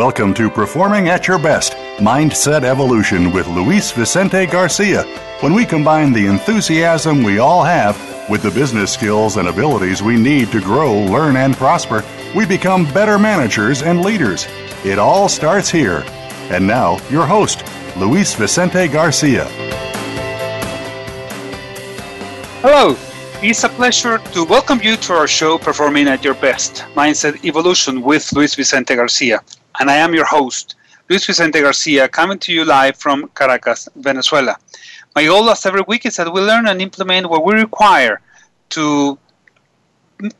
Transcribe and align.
Welcome 0.00 0.32
to 0.32 0.48
Performing 0.48 1.10
at 1.10 1.28
Your 1.28 1.38
Best 1.38 1.72
Mindset 1.98 2.62
Evolution 2.62 3.32
with 3.32 3.46
Luis 3.48 3.92
Vicente 3.92 4.46
Garcia. 4.46 5.02
When 5.40 5.52
we 5.52 5.66
combine 5.66 6.14
the 6.14 6.24
enthusiasm 6.24 7.22
we 7.22 7.38
all 7.38 7.62
have 7.62 8.00
with 8.30 8.42
the 8.42 8.50
business 8.50 8.90
skills 8.90 9.36
and 9.36 9.46
abilities 9.46 10.02
we 10.02 10.16
need 10.16 10.50
to 10.52 10.60
grow, 10.62 10.98
learn, 10.98 11.36
and 11.36 11.54
prosper, 11.54 12.02
we 12.34 12.46
become 12.46 12.86
better 12.94 13.18
managers 13.18 13.82
and 13.82 14.02
leaders. 14.02 14.46
It 14.86 14.98
all 14.98 15.28
starts 15.28 15.68
here. 15.68 16.02
And 16.48 16.66
now, 16.66 16.98
your 17.10 17.26
host, 17.26 17.62
Luis 17.98 18.34
Vicente 18.34 18.88
Garcia. 18.88 19.44
Hello, 22.62 22.96
it's 23.42 23.64
a 23.64 23.68
pleasure 23.68 24.16
to 24.32 24.44
welcome 24.44 24.80
you 24.82 24.96
to 24.96 25.12
our 25.12 25.28
show, 25.28 25.58
Performing 25.58 26.08
at 26.08 26.24
Your 26.24 26.36
Best 26.36 26.86
Mindset 26.94 27.44
Evolution 27.44 28.00
with 28.00 28.32
Luis 28.32 28.54
Vicente 28.54 28.96
Garcia 28.96 29.42
and 29.78 29.90
I 29.90 29.96
am 29.96 30.14
your 30.14 30.24
host, 30.24 30.74
Luis 31.08 31.26
Vicente 31.26 31.60
Garcia, 31.60 32.08
coming 32.08 32.38
to 32.40 32.52
you 32.52 32.64
live 32.64 32.96
from 32.96 33.28
Caracas, 33.34 33.88
Venezuela. 33.96 34.56
My 35.14 35.24
goal 35.24 35.50
as 35.50 35.66
every 35.66 35.82
week 35.86 36.06
is 36.06 36.16
that 36.16 36.32
we 36.32 36.40
learn 36.40 36.68
and 36.68 36.80
implement 36.80 37.28
what 37.28 37.44
we 37.44 37.54
require 37.54 38.20
to 38.70 39.18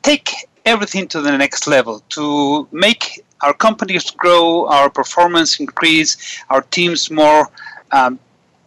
take 0.02 0.32
everything 0.64 1.08
to 1.08 1.20
the 1.20 1.36
next 1.36 1.66
level, 1.66 2.02
to 2.10 2.68
make 2.72 3.24
our 3.42 3.54
companies 3.54 4.10
grow, 4.10 4.66
our 4.66 4.90
performance 4.90 5.60
increase, 5.60 6.42
our 6.50 6.62
teams 6.62 7.10
more 7.10 7.48
um, 7.92 8.18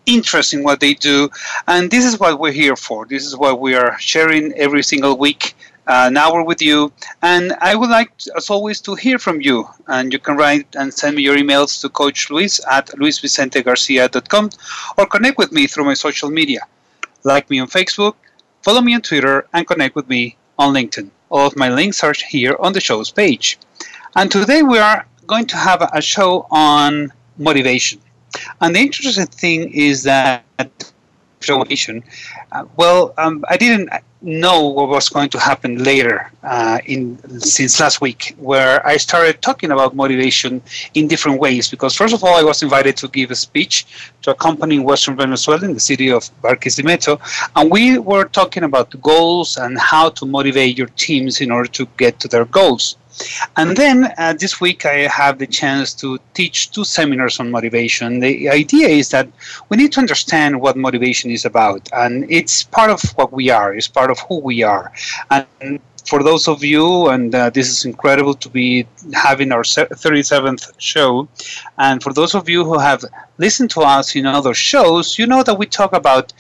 interested 0.06 0.58
in 0.58 0.64
what 0.64 0.80
they 0.80 0.94
do. 0.94 1.30
And 1.68 1.90
this 1.90 2.06
is 2.06 2.20
what 2.20 2.40
we're 2.40 2.52
here 2.52 2.76
for. 2.76 3.06
This 3.06 3.26
is 3.26 3.38
what 3.38 3.60
we 3.60 3.76
are 3.76 3.98
sharing 4.00 4.54
every 4.54 4.84
single 4.84 5.18
week 5.18 5.56
now 5.88 6.34
we're 6.34 6.44
with 6.44 6.62
you, 6.62 6.92
and 7.22 7.54
I 7.62 7.76
would 7.76 7.90
like, 7.90 8.12
as 8.36 8.50
always, 8.50 8.82
to 8.82 8.96
hear 8.96 9.20
from 9.20 9.42
you. 9.42 9.68
And 9.88 10.12
you 10.14 10.20
can 10.20 10.38
write 10.38 10.68
and 10.76 10.94
send 10.94 11.16
me 11.16 11.24
your 11.24 11.38
emails 11.38 11.82
to 11.82 11.90
Coach 11.90 12.30
Luis 12.30 12.60
at 12.70 12.88
luisvicentegarcia.com 12.88 14.50
or 14.98 15.06
connect 15.06 15.38
with 15.38 15.52
me 15.52 15.68
through 15.68 15.86
my 15.86 15.94
social 15.94 16.30
media. 16.30 16.62
Like 17.24 17.50
me 17.50 17.60
on 17.60 17.68
Facebook, 17.68 18.16
follow 18.62 18.82
me 18.82 18.96
on 18.96 19.02
Twitter, 19.02 19.48
and 19.54 19.68
connect 19.68 19.96
with 19.96 20.10
me 20.10 20.38
on 20.60 20.74
LinkedIn. 20.74 21.10
All 21.30 21.48
of 21.48 21.56
my 21.56 21.70
links 21.70 22.04
are 22.04 22.14
here 22.30 22.56
on 22.60 22.74
the 22.74 22.82
show's 22.82 23.12
page. 23.12 23.58
And 24.16 24.32
today 24.32 24.62
we 24.62 24.78
are 24.78 25.06
going 25.26 25.48
to 25.48 25.58
have 25.58 25.82
a 25.94 26.02
show 26.02 26.46
on 26.52 27.12
motivation. 27.38 28.00
And 28.62 28.76
the 28.76 28.80
interesting 28.80 29.26
thing 29.26 29.72
is 29.74 30.04
that 30.04 30.44
uh, 32.52 32.66
well, 32.78 33.14
um, 33.18 33.44
I 33.50 33.58
didn't 33.58 33.90
know 34.22 34.70
what 34.70 34.88
was 34.88 35.10
going 35.10 35.30
to 35.30 35.40
happen 35.40 35.84
later 35.84 36.32
uh, 36.44 36.80
in 36.86 37.18
since 37.40 37.80
last 37.80 38.00
week, 38.00 38.36
where 38.38 38.86
I 38.88 38.96
started 38.98 39.42
talking 39.42 39.72
about 39.72 39.96
motivation 39.96 40.62
in 40.94 41.08
different 41.08 41.40
ways. 41.40 41.70
Because 41.70 41.96
first 41.96 42.14
of 42.14 42.24
all, 42.24 42.36
I 42.36 42.44
was 42.44 42.64
invited 42.64 42.96
to 42.98 43.08
give 43.10 43.32
a 43.32 43.36
speech 43.36 43.86
to 44.22 44.32
a 44.32 44.36
company 44.36 44.76
in 44.76 44.84
Western 44.84 45.16
Venezuela, 45.18 45.66
in 45.66 45.74
the 45.74 45.80
city 45.80 46.10
of 46.10 46.30
Barquisimeto, 46.42 47.20
and 47.56 47.70
we 47.70 47.98
were 47.98 48.26
talking 48.26 48.64
about 48.64 48.90
goals 49.02 49.58
and 49.58 49.78
how 49.78 50.10
to 50.10 50.26
motivate 50.26 50.78
your 50.78 50.88
teams 50.96 51.42
in 51.42 51.52
order 51.52 51.70
to 51.70 51.86
get 51.98 52.20
to 52.22 52.28
their 52.28 52.46
goals. 52.46 52.96
And 53.58 53.76
then 53.76 54.14
uh, 54.18 54.34
this 54.34 54.60
week 54.60 54.86
I 54.86 55.08
have 55.08 55.38
the 55.40 55.48
chance 55.48 55.94
to 55.96 56.20
teach 56.34 56.72
two 56.72 56.84
seminars 56.84 57.40
on 57.40 57.52
motivation. 57.52 58.20
The 58.20 58.50
idea 58.50 58.88
is 58.88 59.10
that 59.10 59.28
we 59.70 59.78
need 59.78 59.92
to 59.94 60.00
understand 60.00 60.60
what 60.60 60.78
motivation 60.78 61.32
is 61.32 61.46
about, 61.46 61.90
and 61.94 62.30
it's 62.30 62.64
part 62.64 62.90
of 62.90 63.02
what 63.16 63.32
we 63.32 63.50
are, 63.50 63.74
it's 63.74 63.88
part 63.88 64.10
of 64.12 64.20
who 64.20 64.40
we 64.40 64.64
are. 64.64 64.92
And 65.30 65.80
for 66.06 66.22
those 66.22 66.48
of 66.48 66.64
you, 66.64 67.08
and 67.10 67.34
uh, 67.34 67.50
this 67.50 67.70
is 67.70 67.86
incredible 67.86 68.34
to 68.34 68.50
be 68.50 68.86
having 69.14 69.52
our 69.52 69.64
37th 69.64 70.74
show, 70.78 71.28
and 71.78 72.04
for 72.04 72.14
those 72.14 72.36
of 72.36 72.50
you 72.50 72.66
who 72.66 72.78
have 72.78 73.06
listened 73.38 73.70
to 73.72 73.82
us 73.82 74.16
in 74.16 74.26
other 74.26 74.54
shows, 74.54 75.18
you 75.18 75.26
know 75.26 75.44
that 75.44 75.56
we 75.56 75.66
talk 75.66 75.94
about 75.94 76.34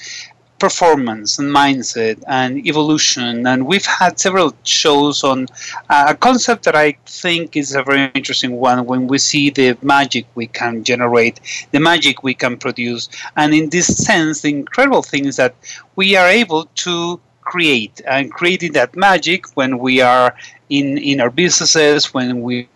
performance 0.63 1.39
and 1.39 1.49
mindset 1.53 2.17
and 2.25 2.51
evolution. 2.65 3.45
And 3.45 3.67
we've 3.67 3.85
had 3.85 4.17
several 4.17 4.49
shows 4.63 5.21
on 5.21 5.47
uh, 5.89 6.05
a 6.13 6.15
concept 6.15 6.63
that 6.63 6.77
I 6.87 6.89
think 7.05 7.57
is 7.57 7.75
a 7.75 7.83
very 7.83 8.09
interesting 8.19 8.53
one 8.69 8.85
when 8.85 9.01
we 9.11 9.17
see 9.17 9.49
the 9.49 9.77
magic 9.81 10.25
we 10.35 10.47
can 10.47 10.85
generate, 10.85 11.41
the 11.71 11.81
magic 11.81 12.23
we 12.23 12.33
can 12.33 12.55
produce. 12.55 13.09
And 13.35 13.53
in 13.53 13.65
this 13.75 13.87
sense, 14.07 14.39
the 14.39 14.51
incredible 14.61 15.03
thing 15.03 15.25
is 15.25 15.35
that 15.35 15.53
we 15.97 16.15
are 16.15 16.29
able 16.29 16.63
to 16.85 17.19
create 17.41 17.99
and 18.07 18.31
creating 18.31 18.71
that 18.79 18.95
magic 18.95 19.41
when 19.57 19.79
we 19.79 19.99
are 19.99 20.33
in, 20.69 20.97
in 20.97 21.19
our 21.19 21.29
businesses, 21.29 22.13
when 22.13 22.41
we 22.41 22.69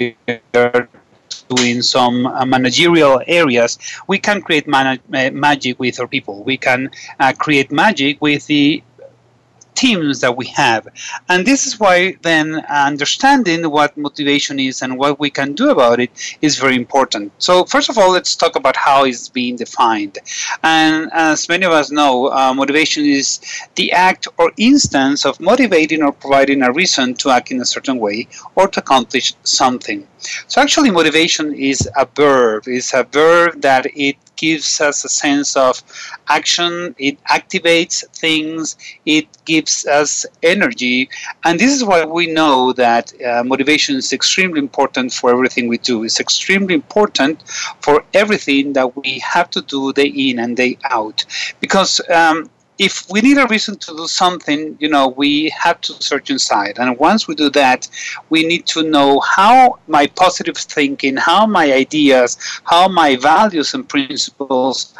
are 0.53 0.89
in 1.59 1.81
some 1.81 2.25
uh, 2.25 2.46
managerial 2.46 3.22
areas, 3.28 3.78
we 4.08 4.18
can 4.19 4.41
create 4.41 4.68
uh, 4.68 4.97
magic 5.31 5.80
with 5.80 6.00
our 6.00 6.08
people. 6.08 6.44
We 6.44 6.58
can 6.58 6.91
uh, 7.19 7.34
create 7.34 7.72
magic 7.72 8.22
with 8.22 8.46
the 8.47 8.84
teams 9.77 10.21
that 10.21 10.35
we 10.35 10.47
have. 10.47 10.88
And 11.29 11.45
this 11.45 11.67
is 11.67 11.79
why 11.79 12.17
then 12.23 12.65
understanding 12.67 13.69
what 13.69 13.95
motivation 13.95 14.59
is 14.59 14.81
and 14.81 14.97
what 14.97 15.19
we 15.19 15.29
can 15.29 15.53
do 15.53 15.69
about 15.69 15.99
it 15.99 16.11
is 16.41 16.57
very 16.57 16.75
important. 16.75 17.31
So, 17.38 17.63
first 17.63 17.89
of 17.89 17.97
all, 17.97 18.11
let's 18.11 18.35
talk 18.35 18.55
about 18.55 18.75
how 18.75 19.05
it's 19.05 19.29
being 19.29 19.55
defined. 19.55 20.17
And 20.63 21.09
as 21.13 21.47
many 21.47 21.66
of 21.66 21.71
us 21.71 21.91
know, 21.91 22.13
uh, 22.31 22.53
motivation 22.53 23.05
is 23.05 23.39
the 23.75 23.91
act 23.91 24.27
or 24.39 24.51
instance 24.57 25.25
of 25.25 25.39
motivating 25.39 26.01
or 26.01 26.11
providing 26.11 26.63
a 26.63 26.71
reason 26.71 27.13
to 27.21 27.29
act 27.29 27.51
in 27.51 27.61
a 27.61 27.66
certain 27.75 27.97
way 27.99 28.27
or 28.55 28.67
to 28.67 28.79
accomplish 28.79 29.33
something. 29.43 30.07
So, 30.47 30.59
actually, 30.61 30.89
motivation 30.89 31.53
is 31.53 31.87
a 31.95 32.07
verb, 32.21 32.63
it's 32.66 32.93
a 32.93 33.03
verb 33.03 33.61
that 33.61 33.85
it 33.95 34.17
gives 34.37 34.79
us 34.79 35.03
a 35.03 35.09
sense 35.09 35.55
of 35.55 35.81
action, 36.29 36.95
it 36.97 37.21
activates 37.25 38.07
things, 38.09 38.77
it 39.05 39.27
gives 39.45 39.85
us 39.85 40.25
energy. 40.43 41.09
And 41.43 41.59
this 41.59 41.73
is 41.73 41.83
why 41.83 42.05
we 42.05 42.27
know 42.27 42.73
that 42.73 43.13
uh, 43.21 43.43
motivation 43.43 43.95
is 43.95 44.13
extremely 44.13 44.59
important 44.59 45.13
for 45.13 45.31
everything 45.31 45.67
we 45.67 45.79
do. 45.79 46.03
It's 46.03 46.19
extremely 46.19 46.75
important 46.75 47.43
for 47.81 48.03
everything 48.13 48.73
that 48.73 48.95
we 48.95 49.19
have 49.19 49.49
to 49.51 49.61
do 49.61 49.93
day 49.93 50.07
in 50.07 50.39
and 50.39 50.55
day 50.55 50.77
out. 50.89 51.25
Because 51.59 51.99
um, 52.09 52.49
if 52.77 53.09
we 53.09 53.21
need 53.21 53.38
a 53.38 53.47
reason 53.47 53.77
to 53.77 53.95
do 53.95 54.07
something, 54.07 54.77
you 54.79 54.89
know, 54.89 55.07
we 55.07 55.49
have 55.49 55.81
to 55.81 55.93
search 55.93 56.29
inside. 56.29 56.77
And 56.77 56.97
once 56.99 57.27
we 57.27 57.35
do 57.35 57.49
that, 57.51 57.89
we 58.29 58.45
need 58.45 58.67
to 58.67 58.83
know 58.83 59.19
how 59.21 59.79
my 59.88 60.07
positive 60.07 60.57
thinking, 60.57 61.17
how 61.17 61.47
my 61.47 61.73
ideas, 61.73 62.37
how 62.66 62.87
my 62.87 63.16
values 63.16 63.73
and 63.73 63.87
principles 63.87 64.93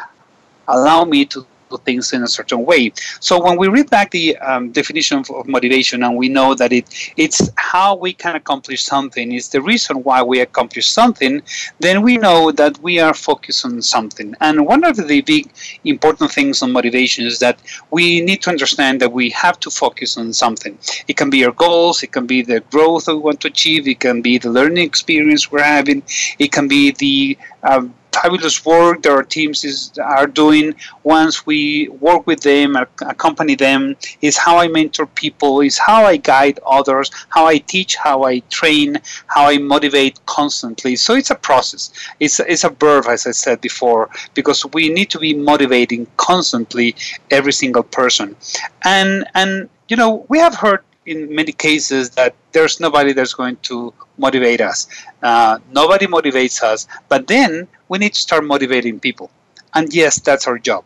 allow 0.66 1.04
me 1.04 1.24
to 1.26 1.46
things 1.76 2.12
in 2.12 2.22
a 2.22 2.28
certain 2.28 2.64
way. 2.64 2.92
So 3.20 3.42
when 3.42 3.58
we 3.58 3.68
read 3.68 3.90
back 3.90 4.10
the 4.10 4.36
um, 4.38 4.72
definition 4.72 5.18
of, 5.18 5.30
of, 5.30 5.46
motivation 5.46 6.02
and 6.02 6.16
we 6.16 6.28
know 6.28 6.54
that 6.54 6.72
it 6.72 6.86
it's 7.16 7.50
how 7.56 7.96
we 7.96 8.12
can 8.12 8.36
accomplish 8.36 8.84
something, 8.84 9.32
is 9.32 9.48
the 9.48 9.60
reason 9.60 10.02
why 10.02 10.22
we 10.22 10.40
accomplish 10.40 10.88
something, 10.88 11.42
then 11.80 12.02
we 12.02 12.16
know 12.16 12.50
that 12.52 12.78
we 12.78 12.98
are 13.00 13.14
focused 13.14 13.64
on 13.64 13.82
something. 13.82 14.34
And 14.40 14.66
one 14.66 14.84
of 14.84 14.96
the 14.96 15.20
big 15.20 15.50
important 15.84 16.30
things 16.32 16.62
on 16.62 16.72
motivation 16.72 17.26
is 17.26 17.38
that 17.40 17.60
we 17.90 18.20
need 18.20 18.42
to 18.42 18.50
understand 18.50 19.00
that 19.00 19.12
we 19.12 19.30
have 19.30 19.58
to 19.60 19.70
focus 19.70 20.16
on 20.16 20.32
something. 20.32 20.78
It 21.08 21.16
can 21.16 21.30
be 21.30 21.44
our 21.44 21.52
goals, 21.52 22.02
it 22.02 22.12
can 22.12 22.26
be 22.26 22.42
the 22.42 22.60
growth 22.72 23.08
we 23.08 23.14
want 23.14 23.40
to 23.40 23.48
achieve, 23.48 23.88
it 23.88 24.00
can 24.00 24.22
be 24.22 24.38
the 24.38 24.50
learning 24.50 24.84
experience 24.84 25.50
we're 25.50 25.62
having, 25.62 26.02
it 26.38 26.52
can 26.52 26.68
be 26.68 26.92
the 26.92 27.38
um, 27.62 27.94
fabulous 28.22 28.64
work 28.64 29.02
that 29.02 29.12
our 29.12 29.22
teams 29.22 29.64
is, 29.64 29.92
are 29.98 30.26
doing 30.26 30.74
once 31.04 31.46
we 31.46 31.88
work 31.88 32.26
with 32.26 32.40
them, 32.40 32.76
accompany 32.76 33.54
them, 33.54 33.96
is 34.20 34.36
how 34.36 34.58
I 34.58 34.68
mentor 34.68 35.06
people, 35.06 35.60
is 35.60 35.78
how 35.78 36.04
I 36.04 36.16
guide 36.16 36.58
others, 36.66 37.10
how 37.28 37.46
I 37.46 37.58
teach, 37.58 37.96
how 37.96 38.24
I 38.24 38.40
train, 38.50 39.00
how 39.26 39.46
I 39.46 39.58
motivate 39.58 40.24
constantly. 40.26 40.96
So 40.96 41.14
it's 41.14 41.30
a 41.30 41.36
process. 41.36 41.92
It's, 42.20 42.40
it's 42.40 42.64
a 42.64 42.70
verb, 42.70 43.04
as 43.06 43.26
I 43.26 43.32
said 43.32 43.60
before, 43.60 44.10
because 44.34 44.66
we 44.72 44.88
need 44.88 45.10
to 45.10 45.18
be 45.18 45.34
motivating 45.34 46.06
constantly 46.16 46.94
every 47.30 47.52
single 47.52 47.82
person. 47.82 48.36
And, 48.84 49.24
and 49.34 49.68
you 49.88 49.96
know, 49.96 50.26
we 50.28 50.38
have 50.38 50.54
heard 50.54 50.82
in 51.08 51.34
many 51.34 51.52
cases 51.52 52.10
that 52.10 52.34
there's 52.52 52.80
nobody 52.80 53.12
that's 53.12 53.34
going 53.34 53.56
to 53.70 53.92
motivate 54.18 54.60
us. 54.60 54.86
Uh, 55.22 55.58
nobody 55.72 56.06
motivates 56.06 56.62
us, 56.62 56.86
but 57.08 57.26
then 57.26 57.66
we 57.88 57.98
need 57.98 58.14
to 58.14 58.20
start 58.20 58.44
motivating 58.44 59.00
people. 59.00 59.30
And 59.74 59.92
yes, 59.92 60.20
that's 60.20 60.46
our 60.46 60.58
job. 60.58 60.84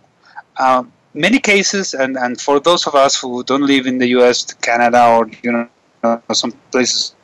Uh, 0.56 0.84
many 1.14 1.38
cases, 1.38 1.94
and, 1.94 2.16
and 2.16 2.40
for 2.40 2.60
those 2.60 2.86
of 2.86 2.94
us 2.94 3.20
who 3.20 3.42
don't 3.44 3.66
live 3.66 3.86
in 3.86 3.98
the 3.98 4.08
US, 4.18 4.52
Canada, 4.54 5.06
or 5.06 5.30
you 5.42 5.52
know, 5.52 6.22
some 6.32 6.52
places 6.70 7.14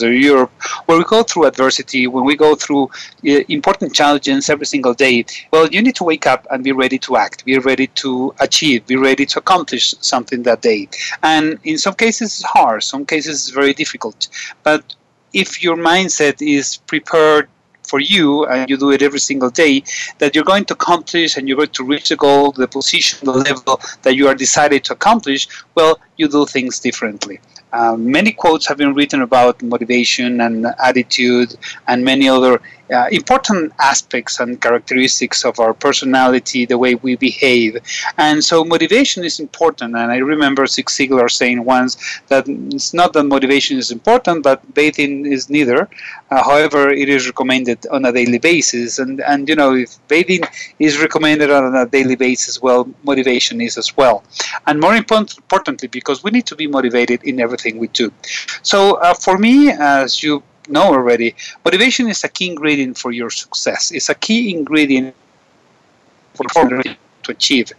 Europe, 0.00 0.50
where 0.86 0.98
we 0.98 1.04
go 1.04 1.22
through 1.22 1.46
adversity, 1.46 2.06
when 2.06 2.24
we 2.24 2.36
go 2.36 2.54
through 2.54 2.84
uh, 3.28 3.40
important 3.48 3.94
challenges 3.94 4.50
every 4.50 4.66
single 4.66 4.94
day, 4.94 5.24
well, 5.52 5.68
you 5.68 5.82
need 5.82 5.96
to 5.96 6.04
wake 6.04 6.26
up 6.26 6.46
and 6.50 6.64
be 6.64 6.72
ready 6.72 6.98
to 6.98 7.16
act, 7.16 7.44
be 7.44 7.58
ready 7.58 7.86
to 7.88 8.34
achieve, 8.40 8.86
be 8.86 8.96
ready 8.96 9.26
to 9.26 9.38
accomplish 9.38 9.94
something 10.00 10.42
that 10.42 10.62
day. 10.62 10.88
And 11.22 11.58
in 11.64 11.78
some 11.78 11.94
cases, 11.94 12.40
it's 12.40 12.42
hard, 12.44 12.82
some 12.82 13.06
cases, 13.06 13.48
it's 13.48 13.50
very 13.50 13.74
difficult. 13.74 14.28
But 14.62 14.94
if 15.32 15.62
your 15.62 15.76
mindset 15.76 16.46
is 16.46 16.78
prepared 16.86 17.48
for 17.84 18.00
you 18.00 18.46
and 18.46 18.70
you 18.70 18.76
do 18.76 18.90
it 18.90 19.02
every 19.02 19.18
single 19.18 19.50
day 19.50 19.82
that 20.18 20.34
you're 20.34 20.44
going 20.44 20.64
to 20.64 20.74
accomplish 20.74 21.36
and 21.36 21.48
you're 21.48 21.56
going 21.56 21.68
to 21.68 21.84
reach 21.84 22.08
the 22.08 22.16
goal 22.16 22.52
the 22.52 22.68
position 22.68 23.18
the 23.24 23.32
level 23.32 23.80
that 24.02 24.14
you 24.14 24.28
are 24.28 24.34
decided 24.34 24.84
to 24.84 24.92
accomplish 24.92 25.48
well 25.74 25.98
you 26.16 26.28
do 26.28 26.46
things 26.46 26.78
differently 26.78 27.40
um, 27.72 28.10
many 28.10 28.32
quotes 28.32 28.66
have 28.66 28.76
been 28.76 28.94
written 28.94 29.22
about 29.22 29.62
motivation 29.62 30.40
and 30.40 30.66
attitude 30.78 31.56
and 31.88 32.04
many 32.04 32.28
other 32.28 32.60
uh, 32.92 33.08
important 33.10 33.72
aspects 33.78 34.40
and 34.40 34.60
characteristics 34.60 35.44
of 35.44 35.58
our 35.58 35.74
personality, 35.74 36.66
the 36.66 36.78
way 36.78 36.94
we 36.96 37.16
behave. 37.16 37.78
And 38.18 38.44
so 38.44 38.64
motivation 38.64 39.24
is 39.24 39.40
important. 39.40 39.96
And 39.96 40.10
I 40.10 40.18
remember 40.18 40.66
Zig 40.66 40.86
Ziglar 40.86 41.30
saying 41.30 41.64
once 41.64 41.96
that 42.28 42.44
it's 42.48 42.94
not 42.94 43.12
that 43.14 43.24
motivation 43.24 43.78
is 43.78 43.90
important, 43.90 44.42
but 44.42 44.74
bathing 44.74 45.26
is 45.26 45.48
neither. 45.48 45.88
Uh, 46.30 46.42
however, 46.42 46.90
it 46.90 47.08
is 47.08 47.26
recommended 47.26 47.86
on 47.90 48.04
a 48.04 48.12
daily 48.12 48.38
basis. 48.38 48.98
And, 48.98 49.20
and, 49.20 49.48
you 49.48 49.56
know, 49.56 49.74
if 49.74 49.96
bathing 50.08 50.42
is 50.78 51.00
recommended 51.00 51.50
on 51.50 51.74
a 51.74 51.86
daily 51.86 52.16
basis, 52.16 52.60
well, 52.60 52.88
motivation 53.02 53.60
is 53.60 53.78
as 53.78 53.96
well. 53.96 54.24
And 54.66 54.80
more 54.80 54.94
important, 54.94 55.36
importantly, 55.38 55.88
because 55.88 56.22
we 56.24 56.30
need 56.30 56.46
to 56.46 56.56
be 56.56 56.66
motivated 56.66 57.22
in 57.24 57.40
everything 57.40 57.78
we 57.78 57.88
do. 57.88 58.12
So 58.62 58.94
uh, 58.94 59.14
for 59.14 59.38
me, 59.38 59.70
as 59.70 60.22
you 60.22 60.42
know 60.68 60.84
already, 60.84 61.34
motivation 61.64 62.08
is 62.08 62.24
a 62.24 62.28
key 62.28 62.50
ingredient 62.50 62.98
for 62.98 63.12
your 63.12 63.30
success. 63.30 63.90
It's 63.90 64.08
a 64.08 64.14
key 64.14 64.54
ingredient 64.54 65.14
for 66.34 66.44
to 67.24 67.30
achieve. 67.30 67.72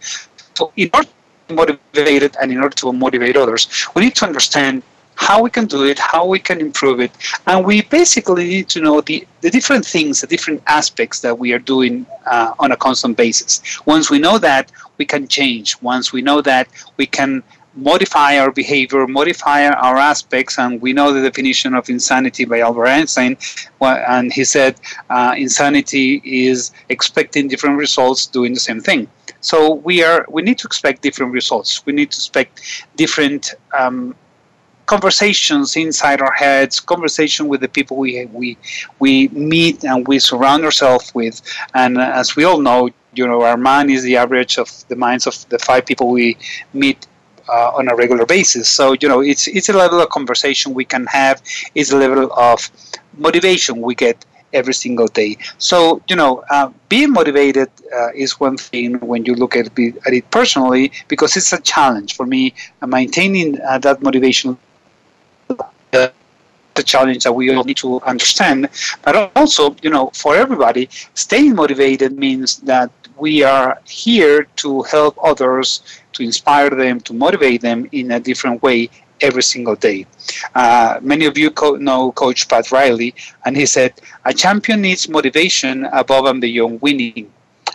So 0.54 0.72
in 0.76 0.90
order 0.94 1.08
to 1.48 1.54
motivate 1.54 2.22
it 2.22 2.36
and 2.40 2.52
in 2.52 2.58
order 2.58 2.76
to 2.76 2.92
motivate 2.92 3.36
others, 3.36 3.68
we 3.94 4.02
need 4.02 4.14
to 4.16 4.26
understand 4.26 4.82
how 5.16 5.42
we 5.42 5.50
can 5.50 5.66
do 5.66 5.84
it, 5.84 5.98
how 5.98 6.26
we 6.26 6.38
can 6.38 6.60
improve 6.60 7.00
it, 7.00 7.12
and 7.46 7.64
we 7.64 7.82
basically 7.82 8.48
need 8.48 8.68
to 8.68 8.80
know 8.80 9.00
the, 9.00 9.26
the 9.42 9.50
different 9.50 9.86
things, 9.86 10.20
the 10.20 10.26
different 10.26 10.62
aspects 10.66 11.20
that 11.20 11.38
we 11.38 11.52
are 11.52 11.58
doing 11.58 12.04
uh, 12.26 12.52
on 12.58 12.72
a 12.72 12.76
constant 12.76 13.16
basis. 13.16 13.62
Once 13.86 14.10
we 14.10 14.18
know 14.18 14.38
that, 14.38 14.72
we 14.98 15.04
can 15.04 15.28
change. 15.28 15.80
Once 15.82 16.12
we 16.12 16.20
know 16.20 16.40
that, 16.40 16.68
we 16.96 17.06
can 17.06 17.42
modify 17.76 18.38
our 18.38 18.50
behavior, 18.50 19.06
modify 19.06 19.66
our 19.66 19.96
aspects, 19.96 20.58
and 20.58 20.80
we 20.80 20.92
know 20.92 21.12
the 21.12 21.22
definition 21.22 21.74
of 21.74 21.88
insanity 21.88 22.44
by 22.44 22.60
Albert 22.60 22.86
Einstein, 22.86 23.36
and 23.80 24.32
he 24.32 24.44
said 24.44 24.76
uh, 25.10 25.34
insanity 25.36 26.22
is 26.24 26.72
expecting 26.88 27.48
different 27.48 27.76
results 27.76 28.26
doing 28.26 28.54
the 28.54 28.60
same 28.60 28.80
thing. 28.80 29.08
So 29.40 29.74
we 29.74 30.02
are 30.02 30.24
we 30.30 30.42
need 30.42 30.58
to 30.58 30.66
expect 30.66 31.02
different 31.02 31.32
results. 31.32 31.84
We 31.84 31.92
need 31.92 32.10
to 32.12 32.16
expect 32.16 32.60
different 32.96 33.54
um, 33.76 34.14
conversations 34.86 35.76
inside 35.76 36.20
our 36.20 36.32
heads, 36.32 36.80
conversation 36.80 37.48
with 37.48 37.60
the 37.60 37.68
people 37.68 37.96
we 37.96 38.26
we 38.26 38.56
we 39.00 39.28
meet 39.28 39.84
and 39.84 40.06
we 40.06 40.18
surround 40.18 40.64
ourselves 40.64 41.14
with. 41.14 41.42
And 41.74 41.98
as 41.98 42.36
we 42.36 42.44
all 42.44 42.60
know, 42.60 42.90
you 43.14 43.26
know, 43.26 43.42
our 43.42 43.56
mind 43.56 43.90
is 43.90 44.02
the 44.02 44.16
average 44.16 44.58
of 44.58 44.68
the 44.88 44.96
minds 44.96 45.26
of 45.26 45.48
the 45.48 45.58
five 45.58 45.86
people 45.86 46.08
we 46.10 46.36
meet 46.72 47.06
uh, 47.48 47.72
on 47.74 47.88
a 47.88 47.94
regular 47.94 48.26
basis. 48.26 48.68
So 48.68 48.94
you 49.00 49.08
know, 49.08 49.20
it's 49.20 49.46
it's 49.48 49.68
a 49.68 49.72
level 49.72 50.00
of 50.00 50.08
conversation 50.10 50.74
we 50.74 50.84
can 50.84 51.06
have. 51.06 51.42
It's 51.74 51.92
a 51.92 51.96
level 51.96 52.32
of 52.32 52.70
motivation 53.18 53.80
we 53.80 53.94
get 53.94 54.24
every 54.52 54.74
single 54.74 55.08
day. 55.08 55.36
So 55.58 56.00
you 56.08 56.16
know, 56.16 56.44
uh, 56.50 56.70
being 56.88 57.12
motivated 57.12 57.70
uh, 57.94 58.12
is 58.14 58.40
one 58.40 58.56
thing 58.56 58.98
when 59.00 59.24
you 59.24 59.34
look 59.34 59.56
at 59.56 59.66
it, 59.78 59.96
at 60.06 60.14
it 60.14 60.30
personally 60.30 60.92
because 61.08 61.36
it's 61.36 61.52
a 61.52 61.60
challenge 61.60 62.16
for 62.16 62.26
me. 62.26 62.54
Uh, 62.80 62.86
maintaining 62.86 63.60
uh, 63.60 63.78
that 63.78 64.02
motivation. 64.02 64.56
The 66.76 66.82
challenge 66.82 67.22
that 67.22 67.32
we 67.32 67.54
all 67.54 67.62
need 67.62 67.76
to 67.76 68.00
understand, 68.00 68.68
but 69.02 69.30
also, 69.36 69.76
you 69.80 69.90
know, 69.90 70.10
for 70.12 70.34
everybody, 70.34 70.88
staying 71.14 71.54
motivated 71.54 72.18
means 72.18 72.56
that 72.62 72.90
we 73.16 73.42
are 73.42 73.80
here 73.86 74.44
to 74.56 74.82
help 74.82 75.16
others 75.22 75.82
to 76.12 76.22
inspire 76.22 76.70
them, 76.70 77.00
to 77.00 77.12
motivate 77.12 77.60
them 77.60 77.88
in 77.92 78.12
a 78.12 78.20
different 78.20 78.62
way 78.62 78.90
every 79.20 79.42
single 79.42 79.76
day. 79.76 80.06
Uh, 80.54 80.98
many 81.02 81.24
of 81.26 81.38
you 81.38 81.50
co- 81.50 81.76
know 81.76 82.12
Coach 82.12 82.48
Pat 82.48 82.70
Riley, 82.72 83.14
and 83.44 83.56
he 83.56 83.66
said, 83.66 83.92
A 84.24 84.32
champion 84.34 84.82
needs 84.82 85.08
motivation 85.08 85.84
above 85.86 86.26
and 86.26 86.40
beyond 86.40 86.82
winning. 86.82 87.30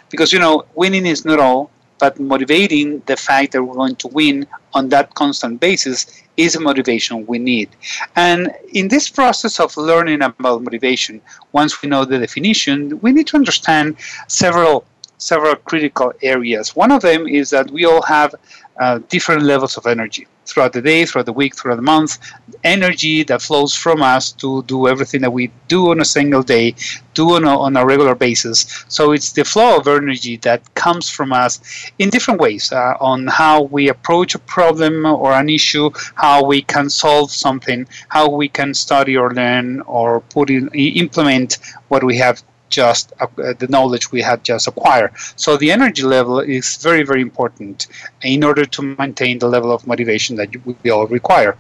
Because, 0.09 0.33
you 0.33 0.39
know, 0.39 0.65
winning 0.75 1.05
is 1.05 1.25
not 1.25 1.39
all, 1.39 1.71
but 1.99 2.19
motivating 2.19 3.01
the 3.05 3.17
fact 3.17 3.51
that 3.51 3.63
we're 3.63 3.75
going 3.75 3.95
to 3.97 4.07
win 4.07 4.47
on 4.73 4.89
that 4.89 5.13
constant 5.15 5.59
basis 5.59 6.23
is 6.37 6.55
a 6.55 6.59
motivation 6.59 7.25
we 7.27 7.37
need. 7.37 7.69
And 8.15 8.53
in 8.73 8.87
this 8.87 9.09
process 9.09 9.59
of 9.59 9.75
learning 9.75 10.21
about 10.21 10.63
motivation, 10.63 11.21
once 11.51 11.81
we 11.81 11.89
know 11.89 12.05
the 12.05 12.17
definition, 12.17 12.99
we 13.01 13.11
need 13.11 13.27
to 13.27 13.35
understand 13.35 13.97
several 14.27 14.85
several 15.19 15.55
critical 15.55 16.11
areas. 16.23 16.75
One 16.75 16.91
of 16.91 17.01
them 17.01 17.27
is 17.27 17.51
that 17.51 17.69
we 17.69 17.85
all 17.85 18.01
have 18.01 18.33
uh, 18.79 18.99
different 19.09 19.43
levels 19.43 19.77
of 19.77 19.85
energy 19.85 20.25
throughout 20.45 20.73
the 20.73 20.81
day, 20.81 21.05
throughout 21.05 21.25
the 21.25 21.33
week, 21.33 21.55
throughout 21.55 21.75
the 21.75 21.81
month. 21.81 22.17
Energy 22.63 23.23
that 23.23 23.41
flows 23.41 23.75
from 23.75 24.01
us 24.01 24.31
to 24.31 24.63
do 24.63 24.87
everything 24.87 25.21
that 25.21 25.31
we 25.31 25.51
do 25.67 25.91
on 25.91 26.01
a 26.01 26.05
single 26.05 26.41
day, 26.41 26.73
do 27.13 27.35
on 27.35 27.43
a, 27.43 27.59
on 27.59 27.77
a 27.77 27.85
regular 27.85 28.15
basis. 28.15 28.85
So 28.87 29.11
it's 29.11 29.31
the 29.31 29.45
flow 29.45 29.77
of 29.77 29.87
energy 29.87 30.37
that 30.37 30.73
comes 30.73 31.09
from 31.09 31.31
us 31.31 31.91
in 31.99 32.09
different 32.09 32.39
ways 32.39 32.71
uh, 32.71 32.95
on 32.99 33.27
how 33.27 33.63
we 33.63 33.89
approach 33.89 34.33
a 34.33 34.39
problem 34.39 35.05
or 35.05 35.33
an 35.33 35.49
issue, 35.49 35.91
how 36.15 36.43
we 36.43 36.61
can 36.61 36.89
solve 36.89 37.31
something, 37.31 37.87
how 38.07 38.29
we 38.29 38.47
can 38.47 38.73
study 38.73 39.15
or 39.15 39.33
learn 39.33 39.81
or 39.81 40.21
put 40.21 40.49
in, 40.49 40.69
implement 40.69 41.59
what 41.89 42.03
we 42.03 42.17
have 42.17 42.41
just 42.69 43.13
uh, 43.19 43.27
the 43.35 43.67
knowledge 43.69 44.11
we 44.11 44.21
had 44.21 44.43
just 44.43 44.67
acquired. 44.67 45.11
So 45.35 45.57
the 45.57 45.71
energy 45.71 46.03
level 46.03 46.39
is 46.39 46.77
very, 46.77 47.03
very 47.03 47.21
important 47.21 47.87
in 48.21 48.43
order 48.43 48.65
to 48.65 48.81
maintain 48.81 49.39
the 49.39 49.47
level 49.47 49.71
of 49.71 49.85
motivation 49.87 50.35
that 50.37 50.49
we 50.65 50.89
all 50.89 51.07
require. 51.07 51.57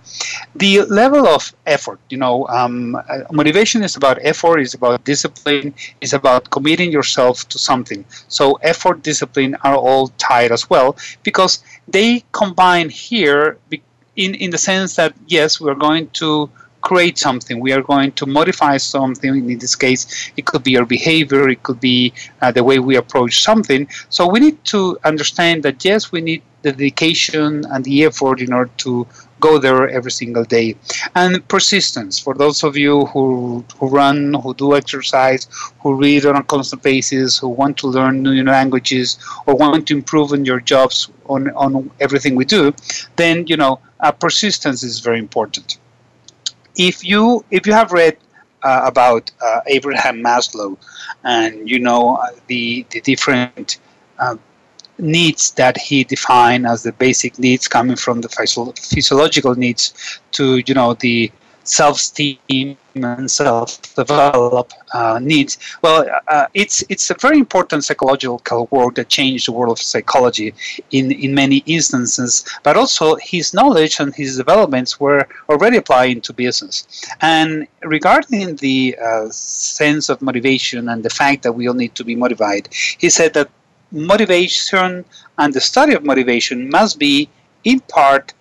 The 0.55 0.81
level 0.83 1.27
of 1.27 1.53
effort, 1.65 1.99
you 2.09 2.17
know, 2.17 2.47
um, 2.47 2.95
uh, 2.95 3.23
motivation 3.31 3.83
is 3.83 3.95
about 3.95 4.17
effort, 4.21 4.59
is 4.59 4.73
about 4.73 5.03
discipline, 5.03 5.73
is 6.01 6.13
about 6.13 6.49
committing 6.49 6.91
yourself 6.91 7.47
to 7.49 7.57
something. 7.59 8.05
So 8.27 8.53
effort, 8.55 9.03
discipline 9.03 9.55
are 9.63 9.75
all 9.75 10.07
tied 10.17 10.51
as 10.51 10.69
well 10.69 10.97
because 11.23 11.63
they 11.87 12.23
combine 12.31 12.89
here 12.89 13.57
in, 14.15 14.35
in 14.35 14.49
the 14.51 14.57
sense 14.57 14.95
that, 14.95 15.13
yes, 15.27 15.59
we're 15.61 15.75
going 15.75 16.09
to 16.21 16.49
create 16.89 17.19
something. 17.19 17.59
We 17.59 17.71
are 17.77 17.83
going 17.93 18.11
to 18.19 18.25
modify 18.25 18.77
something. 18.77 19.31
In 19.53 19.59
this 19.59 19.75
case, 19.75 20.01
it 20.37 20.45
could 20.49 20.63
be 20.63 20.75
our 20.79 20.87
behavior, 20.97 21.47
it 21.47 21.61
could 21.61 21.79
be 21.79 22.11
uh, 22.41 22.51
the 22.51 22.63
way 22.63 22.77
we 22.79 22.95
approach 23.03 23.43
something. 23.49 23.87
So 24.09 24.21
we 24.33 24.39
need 24.39 24.57
to 24.73 24.97
understand 25.11 25.57
that 25.65 25.85
yes, 25.85 26.11
we 26.11 26.21
need 26.29 26.41
the 26.63 26.71
dedication 26.71 27.63
and 27.71 27.85
the 27.85 27.97
effort 28.05 28.41
in 28.41 28.51
order 28.51 28.71
to 28.85 28.91
go 29.39 29.59
there 29.59 29.87
every 29.97 30.13
single 30.21 30.45
day. 30.57 30.67
And 31.13 31.47
persistence 31.47 32.15
for 32.25 32.33
those 32.33 32.63
of 32.63 32.75
you 32.75 33.05
who, 33.11 33.63
who 33.77 33.85
run, 33.87 34.33
who 34.33 34.55
do 34.55 34.75
exercise, 34.75 35.43
who 35.81 35.93
read 35.93 36.25
on 36.25 36.37
a 36.37 36.43
constant 36.43 36.81
basis, 36.81 37.37
who 37.37 37.49
want 37.49 37.77
to 37.77 37.87
learn 37.87 38.23
new 38.23 38.43
languages, 38.43 39.19
or 39.45 39.53
want 39.55 39.87
to 39.87 39.93
improve 39.93 40.33
in 40.33 40.43
your 40.43 40.59
jobs 40.59 41.07
on, 41.27 41.51
on 41.51 41.91
everything 41.99 42.33
we 42.35 42.45
do, 42.45 42.73
then 43.15 43.45
you 43.45 43.57
know 43.57 43.79
uh, 43.99 44.11
persistence 44.11 44.81
is 44.81 44.99
very 45.07 45.19
important 45.19 45.77
if 46.79 47.03
you 47.03 47.45
if 47.51 47.67
you 47.67 47.73
have 47.73 47.91
read 47.91 48.17
uh, 48.63 48.81
about 48.85 49.29
uh, 49.41 49.59
Abraham 49.67 50.23
Maslow, 50.23 50.77
and 51.23 51.69
you 51.69 51.77
know 51.77 52.15
uh, 52.15 52.27
the 52.47 52.85
the 52.89 53.01
different 53.01 53.77
uh, 54.17 54.35
needs 54.97 55.51
that 55.51 55.77
he 55.77 56.03
defined 56.03 56.65
as 56.65 56.83
the 56.83 56.93
basic 56.93 57.37
needs 57.37 57.67
coming 57.67 57.97
from 57.97 58.21
the 58.21 58.29
physiological 58.29 59.55
needs 59.55 60.21
to 60.31 60.63
you 60.65 60.73
know 60.73 60.93
the 60.95 61.31
self-esteem 61.63 62.77
and 63.03 63.29
self-develop 63.29 64.71
uh, 64.93 65.19
needs. 65.21 65.57
Well, 65.81 66.05
uh, 66.27 66.47
it's 66.53 66.83
it's 66.89 67.09
a 67.09 67.15
very 67.15 67.37
important 67.37 67.83
psychological 67.83 68.67
work 68.71 68.95
that 68.95 69.09
changed 69.09 69.47
the 69.47 69.51
world 69.51 69.73
of 69.77 69.81
psychology 69.81 70.53
in 70.91 71.11
in 71.11 71.33
many 71.33 71.57
instances. 71.65 72.45
But 72.63 72.77
also 72.77 73.15
his 73.15 73.53
knowledge 73.53 73.99
and 73.99 74.13
his 74.13 74.37
developments 74.37 74.99
were 74.99 75.27
already 75.49 75.77
applying 75.77 76.21
to 76.21 76.33
business. 76.33 76.87
And 77.21 77.67
regarding 77.83 78.55
the 78.57 78.97
uh, 79.01 79.29
sense 79.29 80.09
of 80.09 80.21
motivation 80.21 80.89
and 80.89 81.03
the 81.03 81.09
fact 81.09 81.43
that 81.43 81.53
we 81.53 81.67
all 81.67 81.75
need 81.75 81.95
to 81.95 82.03
be 82.03 82.15
motivated, 82.15 82.73
he 82.97 83.09
said 83.09 83.33
that 83.33 83.49
motivation 83.91 85.05
and 85.37 85.53
the 85.53 85.61
study 85.61 85.93
of 85.93 86.03
motivation 86.03 86.69
must 86.69 86.99
be 86.99 87.29
in 87.63 87.79
part 87.81 88.33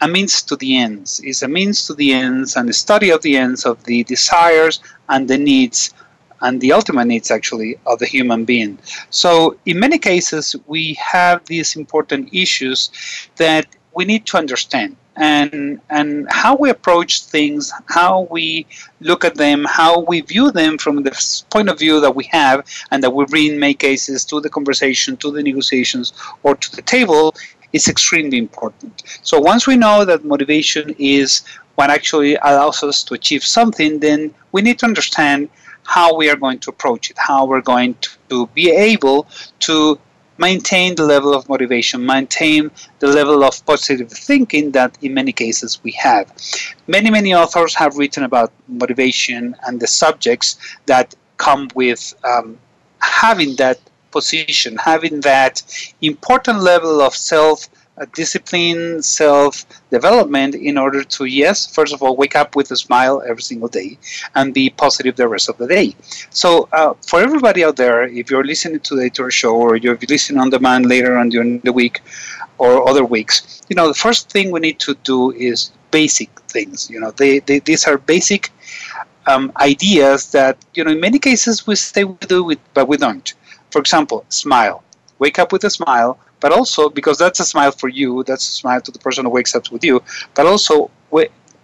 a 0.00 0.08
means 0.08 0.42
to 0.42 0.56
the 0.56 0.76
ends. 0.76 1.20
Is 1.20 1.42
a 1.42 1.48
means 1.48 1.86
to 1.86 1.94
the 1.94 2.12
ends 2.12 2.56
and 2.56 2.68
the 2.68 2.72
study 2.72 3.10
of 3.10 3.22
the 3.22 3.36
ends 3.36 3.64
of 3.64 3.82
the 3.84 4.04
desires 4.04 4.80
and 5.08 5.28
the 5.28 5.38
needs 5.38 5.94
and 6.42 6.60
the 6.60 6.72
ultimate 6.72 7.06
needs 7.06 7.30
actually 7.30 7.78
of 7.86 7.98
the 7.98 8.06
human 8.06 8.44
being. 8.44 8.78
So 9.10 9.56
in 9.66 9.78
many 9.78 9.98
cases 9.98 10.56
we 10.66 10.94
have 10.94 11.44
these 11.46 11.76
important 11.76 12.32
issues 12.32 12.90
that 13.36 13.66
we 13.94 14.04
need 14.04 14.24
to 14.26 14.38
understand 14.38 14.96
and 15.16 15.80
and 15.90 16.26
how 16.30 16.56
we 16.56 16.70
approach 16.70 17.22
things, 17.24 17.72
how 17.86 18.28
we 18.30 18.66
look 19.00 19.24
at 19.24 19.34
them, 19.34 19.66
how 19.68 20.00
we 20.00 20.20
view 20.20 20.50
them 20.50 20.78
from 20.78 21.02
the 21.02 21.44
point 21.50 21.68
of 21.68 21.78
view 21.78 22.00
that 22.00 22.14
we 22.14 22.24
have, 22.24 22.64
and 22.90 23.02
that 23.02 23.10
we 23.10 23.24
bring, 23.26 23.52
in 23.52 23.58
many 23.58 23.74
cases, 23.74 24.24
to 24.24 24.40
the 24.40 24.48
conversation, 24.48 25.16
to 25.18 25.30
the 25.30 25.42
negotiations, 25.42 26.12
or 26.42 26.54
to 26.56 26.74
the 26.74 26.82
table, 26.82 27.34
is 27.72 27.88
extremely 27.88 28.38
important. 28.38 29.02
So 29.22 29.38
once 29.38 29.66
we 29.66 29.76
know 29.76 30.04
that 30.04 30.24
motivation 30.24 30.94
is 30.98 31.42
what 31.76 31.90
actually 31.90 32.34
allows 32.36 32.82
us 32.82 33.02
to 33.04 33.14
achieve 33.14 33.44
something, 33.44 34.00
then 34.00 34.34
we 34.52 34.62
need 34.62 34.78
to 34.80 34.86
understand 34.86 35.48
how 35.84 36.14
we 36.14 36.28
are 36.30 36.36
going 36.36 36.58
to 36.60 36.70
approach 36.70 37.10
it, 37.10 37.16
how 37.18 37.46
we're 37.46 37.60
going 37.60 37.96
to 38.28 38.46
be 38.48 38.70
able 38.70 39.26
to 39.60 39.98
maintain 40.38 40.94
the 40.94 41.04
level 41.04 41.34
of 41.34 41.48
motivation, 41.48 42.04
maintain 42.04 42.70
the 42.98 43.06
level 43.06 43.44
of 43.44 43.64
positive 43.66 44.10
thinking 44.10 44.70
that 44.70 44.96
in 45.02 45.12
many 45.12 45.32
cases 45.32 45.80
we 45.82 45.92
have. 45.92 46.32
Many, 46.86 47.10
many 47.10 47.34
authors 47.34 47.74
have 47.74 47.96
written 47.96 48.24
about 48.24 48.50
motivation 48.66 49.54
and 49.66 49.78
the 49.78 49.86
subjects 49.86 50.56
that 50.86 51.14
come 51.36 51.68
with 51.74 52.14
um, 52.24 52.58
having 53.00 53.56
that 53.56 53.78
position, 54.10 54.76
having 54.76 55.20
that 55.20 55.62
important 56.00 56.60
level 56.60 57.00
of 57.00 57.14
self 57.14 57.68
discipline, 58.14 59.02
self 59.02 59.66
development 59.90 60.54
in 60.54 60.78
order 60.78 61.04
to, 61.04 61.24
yes, 61.26 61.66
first 61.66 61.92
of 61.92 62.02
all, 62.02 62.16
wake 62.16 62.36
up 62.36 62.56
with 62.56 62.70
a 62.70 62.76
smile 62.76 63.22
every 63.26 63.42
single 63.42 63.68
day 63.68 63.98
and 64.34 64.54
be 64.54 64.70
positive 64.70 65.16
the 65.16 65.28
rest 65.28 65.48
of 65.48 65.56
the 65.58 65.66
day. 65.66 65.94
So, 66.30 66.68
uh, 66.72 66.94
for 67.06 67.20
everybody 67.20 67.64
out 67.64 67.76
there, 67.76 68.04
if 68.04 68.30
you're 68.30 68.44
listening 68.44 68.80
today 68.80 69.08
to 69.10 69.24
our 69.24 69.30
show 69.30 69.54
or 69.54 69.76
you're 69.76 69.98
listening 70.08 70.40
on 70.40 70.50
demand 70.50 70.86
later 70.86 71.16
on 71.16 71.28
during 71.28 71.60
the 71.60 71.72
week 71.72 72.00
or 72.58 72.88
other 72.88 73.04
weeks, 73.04 73.62
you 73.68 73.76
know, 73.76 73.88
the 73.88 73.94
first 73.94 74.30
thing 74.30 74.50
we 74.50 74.60
need 74.60 74.78
to 74.80 74.94
do 75.04 75.32
is 75.32 75.72
basic 75.90 76.30
things. 76.48 76.88
You 76.90 77.00
know, 77.00 77.10
they, 77.10 77.40
they 77.40 77.58
these 77.58 77.86
are 77.86 77.98
basic 77.98 78.50
um, 79.26 79.52
ideas 79.60 80.30
that, 80.32 80.56
you 80.74 80.84
know, 80.84 80.90
in 80.90 81.00
many 81.00 81.18
cases 81.18 81.66
we 81.66 81.74
stay 81.76 82.04
with, 82.04 82.26
do 82.28 82.50
it, 82.50 82.60
but 82.74 82.88
we 82.88 82.96
don't. 82.96 83.34
For 83.70 83.80
example, 83.80 84.24
smile. 84.28 84.82
Wake 85.18 85.38
up 85.38 85.52
with 85.52 85.64
a 85.64 85.70
smile, 85.70 86.18
but 86.40 86.52
also 86.52 86.88
because 86.88 87.18
that's 87.18 87.40
a 87.40 87.44
smile 87.44 87.72
for 87.72 87.88
you, 87.88 88.24
that's 88.24 88.48
a 88.48 88.52
smile 88.52 88.80
to 88.80 88.90
the 88.90 88.98
person 88.98 89.24
who 89.24 89.30
wakes 89.30 89.54
up 89.54 89.70
with 89.70 89.84
you, 89.84 90.02
but 90.34 90.46
also 90.46 90.90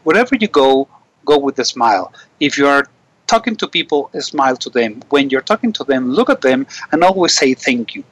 wherever 0.04 0.36
you 0.36 0.48
go, 0.48 0.88
go 1.24 1.38
with 1.38 1.58
a 1.58 1.64
smile. 1.64 2.12
If 2.38 2.58
you 2.58 2.66
are 2.66 2.86
talking 3.26 3.56
to 3.56 3.66
people, 3.66 4.10
smile 4.20 4.56
to 4.56 4.70
them. 4.70 5.02
When 5.08 5.30
you're 5.30 5.40
talking 5.40 5.72
to 5.72 5.84
them, 5.84 6.12
look 6.12 6.30
at 6.30 6.42
them 6.42 6.66
and 6.92 7.02
always 7.02 7.34
say 7.36 7.54
thank 7.54 7.94
you. 7.94 8.04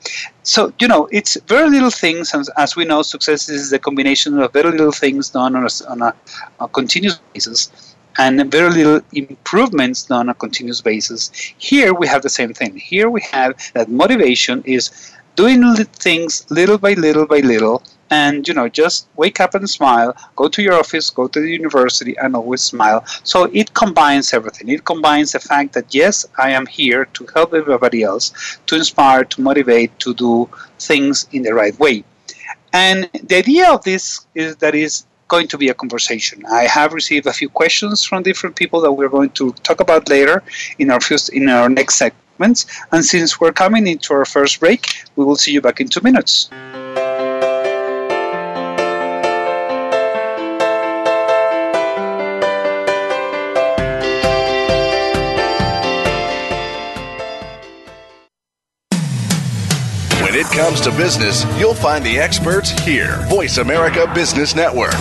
So, 0.42 0.72
you 0.80 0.88
know, 0.88 1.08
it's 1.12 1.36
very 1.46 1.70
little 1.70 1.90
things, 1.90 2.34
and 2.34 2.44
as 2.56 2.74
we 2.74 2.84
know, 2.84 3.02
success 3.02 3.48
is 3.48 3.70
the 3.70 3.78
combination 3.78 4.38
of 4.40 4.52
very 4.52 4.72
little 4.72 4.92
things 4.92 5.30
done 5.30 5.54
on 5.54 5.64
a, 5.64 5.90
on 5.90 6.02
a, 6.02 6.14
a 6.60 6.68
continuous 6.68 7.20
basis 7.32 7.93
and 8.18 8.50
very 8.50 8.70
little 8.70 9.00
improvements 9.12 10.04
done 10.04 10.20
on 10.20 10.28
a 10.28 10.34
continuous 10.34 10.80
basis. 10.80 11.30
Here 11.58 11.92
we 11.92 12.06
have 12.06 12.22
the 12.22 12.30
same 12.30 12.52
thing. 12.54 12.76
Here 12.76 13.10
we 13.10 13.20
have 13.32 13.54
that 13.74 13.88
motivation 13.88 14.62
is 14.64 15.12
doing 15.36 15.74
things 16.06 16.46
little 16.50 16.78
by 16.78 16.94
little 16.94 17.26
by 17.26 17.40
little 17.40 17.82
and 18.10 18.46
you 18.46 18.54
know 18.54 18.68
just 18.68 19.08
wake 19.16 19.40
up 19.40 19.54
and 19.54 19.68
smile 19.68 20.14
go 20.36 20.48
to 20.48 20.62
your 20.62 20.74
office 20.74 21.10
go 21.10 21.26
to 21.26 21.40
the 21.40 21.50
university 21.50 22.14
and 22.18 22.36
always 22.36 22.62
smile 22.62 23.02
so 23.24 23.44
it 23.52 23.72
combines 23.74 24.32
everything 24.32 24.68
it 24.68 24.84
combines 24.84 25.32
the 25.32 25.40
fact 25.40 25.72
that 25.72 25.92
yes 25.94 26.26
i 26.38 26.50
am 26.50 26.66
here 26.66 27.06
to 27.06 27.26
help 27.34 27.54
everybody 27.54 28.02
else 28.02 28.58
to 28.66 28.76
inspire 28.76 29.24
to 29.24 29.40
motivate 29.40 29.98
to 29.98 30.14
do 30.14 30.48
things 30.78 31.26
in 31.32 31.42
the 31.42 31.54
right 31.54 31.78
way 31.78 32.04
and 32.72 33.08
the 33.28 33.36
idea 33.36 33.72
of 33.72 33.82
this 33.84 34.26
is 34.34 34.56
that 34.56 34.74
is 34.74 35.06
going 35.28 35.48
to 35.48 35.58
be 35.58 35.68
a 35.68 35.74
conversation. 35.74 36.44
I 36.46 36.64
have 36.64 36.92
received 36.92 37.26
a 37.26 37.32
few 37.32 37.48
questions 37.48 38.04
from 38.04 38.22
different 38.22 38.56
people 38.56 38.80
that 38.82 38.92
we're 38.92 39.08
going 39.08 39.30
to 39.30 39.52
talk 39.62 39.80
about 39.80 40.08
later 40.08 40.42
in 40.78 40.90
our 40.90 41.00
first, 41.00 41.30
in 41.30 41.48
our 41.48 41.68
next 41.68 41.96
segments. 41.96 42.66
And 42.92 43.04
since 43.04 43.40
we're 43.40 43.52
coming 43.52 43.86
into 43.86 44.12
our 44.14 44.24
first 44.24 44.60
break, 44.60 44.82
we 45.16 45.24
will 45.24 45.36
see 45.36 45.52
you 45.52 45.60
back 45.60 45.80
in 45.80 45.88
two 45.88 46.00
minutes. 46.02 46.50
Comes 60.54 60.80
to 60.80 60.90
business, 60.92 61.44
you'll 61.58 61.74
find 61.74 62.04
the 62.06 62.16
experts 62.16 62.70
here. 62.84 63.16
Voice 63.28 63.58
America 63.58 64.10
Business 64.14 64.54
Network. 64.54 64.94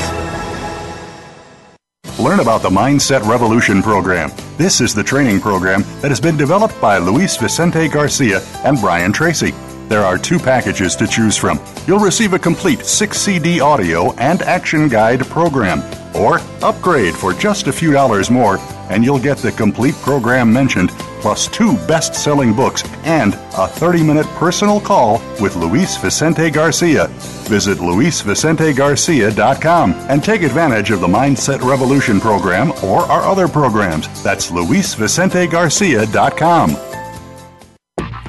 Learn 2.17 2.39
about 2.39 2.63
the 2.63 2.69
Mindset 2.69 3.27
Revolution 3.27 3.83
program. 3.83 4.31
This 4.57 4.81
is 4.81 4.95
the 4.95 5.03
training 5.03 5.39
program 5.39 5.83
that 6.01 6.09
has 6.09 6.19
been 6.19 6.37
developed 6.37 6.79
by 6.81 6.97
Luis 6.97 7.37
Vicente 7.37 7.87
Garcia 7.87 8.41
and 8.65 8.79
Brian 8.79 9.13
Tracy. 9.13 9.51
There 9.89 10.03
are 10.03 10.17
two 10.17 10.39
packages 10.39 10.95
to 10.95 11.05
choose 11.05 11.37
from. 11.37 11.59
You'll 11.85 11.99
receive 11.99 12.33
a 12.33 12.39
complete 12.39 12.83
6 12.83 13.15
CD 13.15 13.59
audio 13.59 14.13
and 14.13 14.41
action 14.41 14.87
guide 14.87 15.19
program, 15.27 15.83
or 16.15 16.39
upgrade 16.63 17.13
for 17.13 17.31
just 17.33 17.67
a 17.67 17.73
few 17.73 17.91
dollars 17.91 18.31
more, 18.31 18.57
and 18.93 19.03
you'll 19.03 19.19
get 19.19 19.39
the 19.39 19.51
complete 19.51 19.95
program 19.95 20.53
mentioned 20.53 20.91
plus 21.19 21.47
two 21.47 21.73
best 21.87 22.13
selling 22.15 22.53
books 22.53 22.83
and 23.05 23.33
a 23.57 23.67
30 23.67 24.03
minute 24.03 24.27
personal 24.37 24.79
call 24.79 25.19
with 25.41 25.55
Luis 25.55 25.97
Vicente 25.97 26.51
Garcia. 26.51 27.07
Visit 27.47 27.79
luisvicentegarcia.com 27.79 29.93
and 29.93 30.23
take 30.23 30.43
advantage 30.43 30.91
of 30.91 30.99
the 30.99 31.07
Mindset 31.07 31.61
Revolution 31.61 32.19
program 32.19 32.71
or 32.83 32.99
our 33.03 33.23
other 33.23 33.47
programs. 33.47 34.21
That's 34.21 34.51
luisvicentegarcia.com. 34.51 36.77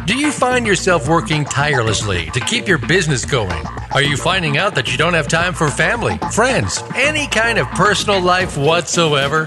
Do 0.07 0.17
you 0.17 0.31
find 0.31 0.67
yourself 0.67 1.09
working 1.09 1.45
tirelessly 1.47 2.27
to 2.31 2.41
keep 2.41 2.69
your 2.69 2.77
business 2.79 3.25
going? 3.25 3.65
Are 3.93 4.03
you 4.03 4.19
finding 4.19 4.59
out 4.59 4.75
that 4.75 4.93
you 4.93 4.99
don't 4.99 5.15
have 5.15 5.29
time 5.29 5.55
for 5.55 5.69
family, 5.69 6.19
friends, 6.31 6.83
any 6.95 7.27
kind 7.27 7.57
of 7.59 7.67
personal 7.71 8.21
life 8.21 8.59
whatsoever? 8.59 9.47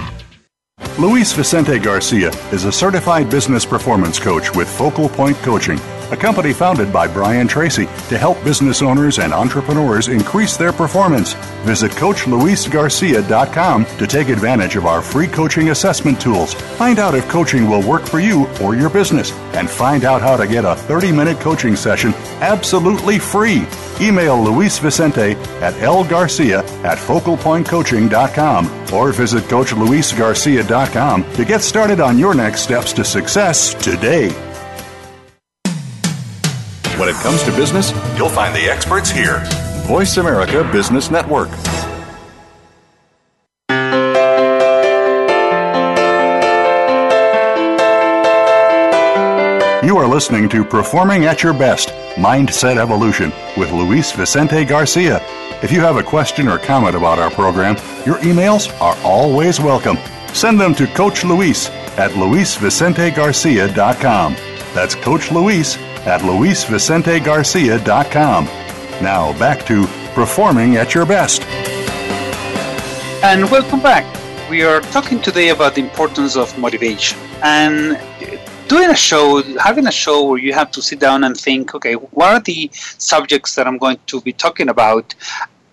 Luis 0.99 1.31
Vicente 1.31 1.79
Garcia 1.79 2.31
is 2.51 2.65
a 2.65 2.71
certified 2.71 3.29
business 3.29 3.65
performance 3.65 4.19
coach 4.19 4.53
with 4.53 4.67
Focal 4.67 5.07
Point 5.07 5.37
Coaching. 5.37 5.79
A 6.11 6.17
company 6.17 6.53
founded 6.53 6.91
by 6.91 7.07
Brian 7.07 7.47
Tracy 7.47 7.85
to 8.09 8.17
help 8.17 8.43
business 8.43 8.81
owners 8.81 9.19
and 9.19 9.33
entrepreneurs 9.33 10.07
increase 10.07 10.57
their 10.57 10.73
performance. 10.73 11.33
Visit 11.63 11.91
CoachLuisGarcia.com 11.91 13.85
to 13.85 14.07
take 14.07 14.29
advantage 14.29 14.75
of 14.75 14.85
our 14.85 15.01
free 15.01 15.27
coaching 15.27 15.69
assessment 15.69 16.19
tools. 16.19 16.53
Find 16.53 16.99
out 16.99 17.15
if 17.15 17.27
coaching 17.29 17.69
will 17.69 17.87
work 17.87 18.05
for 18.05 18.19
you 18.19 18.47
or 18.61 18.75
your 18.75 18.89
business, 18.89 19.31
and 19.53 19.69
find 19.69 20.03
out 20.03 20.21
how 20.21 20.35
to 20.37 20.47
get 20.47 20.65
a 20.65 20.75
30 20.75 21.11
minute 21.11 21.39
coaching 21.39 21.75
session 21.75 22.13
absolutely 22.41 23.19
free. 23.19 23.65
Email 23.99 24.41
Luis 24.41 24.79
Vicente 24.79 25.33
at 25.61 25.73
lgarcia 25.75 26.63
at 26.83 26.97
focalpointcoaching.com 26.97 28.93
or 28.93 29.11
visit 29.11 29.43
CoachLuisGarcia.com 29.43 31.33
to 31.33 31.45
get 31.45 31.61
started 31.61 31.99
on 31.99 32.17
your 32.17 32.33
next 32.33 32.61
steps 32.61 32.91
to 32.93 33.05
success 33.05 33.73
today. 33.75 34.50
When 37.01 37.09
it 37.09 37.15
comes 37.15 37.41
to 37.45 37.51
business, 37.53 37.91
you'll 38.15 38.29
find 38.29 38.55
the 38.55 38.69
experts 38.69 39.09
here. 39.09 39.41
Voice 39.87 40.17
America 40.17 40.63
Business 40.71 41.09
Network. 41.09 41.49
You 49.83 49.97
are 49.97 50.07
listening 50.07 50.47
to 50.49 50.63
Performing 50.63 51.25
at 51.25 51.41
Your 51.41 51.53
Best 51.53 51.87
Mindset 52.17 52.77
Evolution 52.77 53.33
with 53.57 53.71
Luis 53.71 54.11
Vicente 54.11 54.63
Garcia. 54.63 55.19
If 55.63 55.71
you 55.71 55.81
have 55.81 55.97
a 55.97 56.03
question 56.03 56.47
or 56.47 56.59
comment 56.59 56.95
about 56.95 57.17
our 57.17 57.31
program, 57.31 57.77
your 58.05 58.17
emails 58.17 58.69
are 58.79 58.95
always 59.03 59.59
welcome. 59.59 59.97
Send 60.35 60.61
them 60.61 60.75
to 60.75 60.85
Coach 60.85 61.23
Luis 61.23 61.67
at 61.97 62.11
luisvicentegarcia.com. 62.11 64.35
That's 64.75 64.93
Coach 64.93 65.31
Luis 65.31 65.79
at 66.05 66.21
luisvicentegarcia.com. 66.21 68.45
Now 69.01 69.37
back 69.39 69.65
to 69.65 69.87
Performing 70.13 70.77
at 70.77 70.93
Your 70.93 71.05
Best. 71.05 71.41
And 73.23 73.49
welcome 73.51 73.81
back. 73.81 74.05
We 74.49 74.63
are 74.63 74.81
talking 74.81 75.21
today 75.21 75.49
about 75.49 75.75
the 75.75 75.81
importance 75.81 76.35
of 76.35 76.57
motivation. 76.57 77.19
And 77.43 77.99
doing 78.67 78.89
a 78.89 78.95
show, 78.95 79.43
having 79.59 79.85
a 79.87 79.91
show 79.91 80.23
where 80.23 80.39
you 80.39 80.53
have 80.53 80.71
to 80.71 80.81
sit 80.81 80.99
down 80.99 81.23
and 81.23 81.37
think, 81.37 81.75
okay, 81.75 81.93
what 81.93 82.33
are 82.33 82.39
the 82.39 82.69
subjects 82.73 83.53
that 83.55 83.67
I'm 83.67 83.77
going 83.77 83.99
to 84.07 84.21
be 84.21 84.33
talking 84.33 84.69
about? 84.69 85.13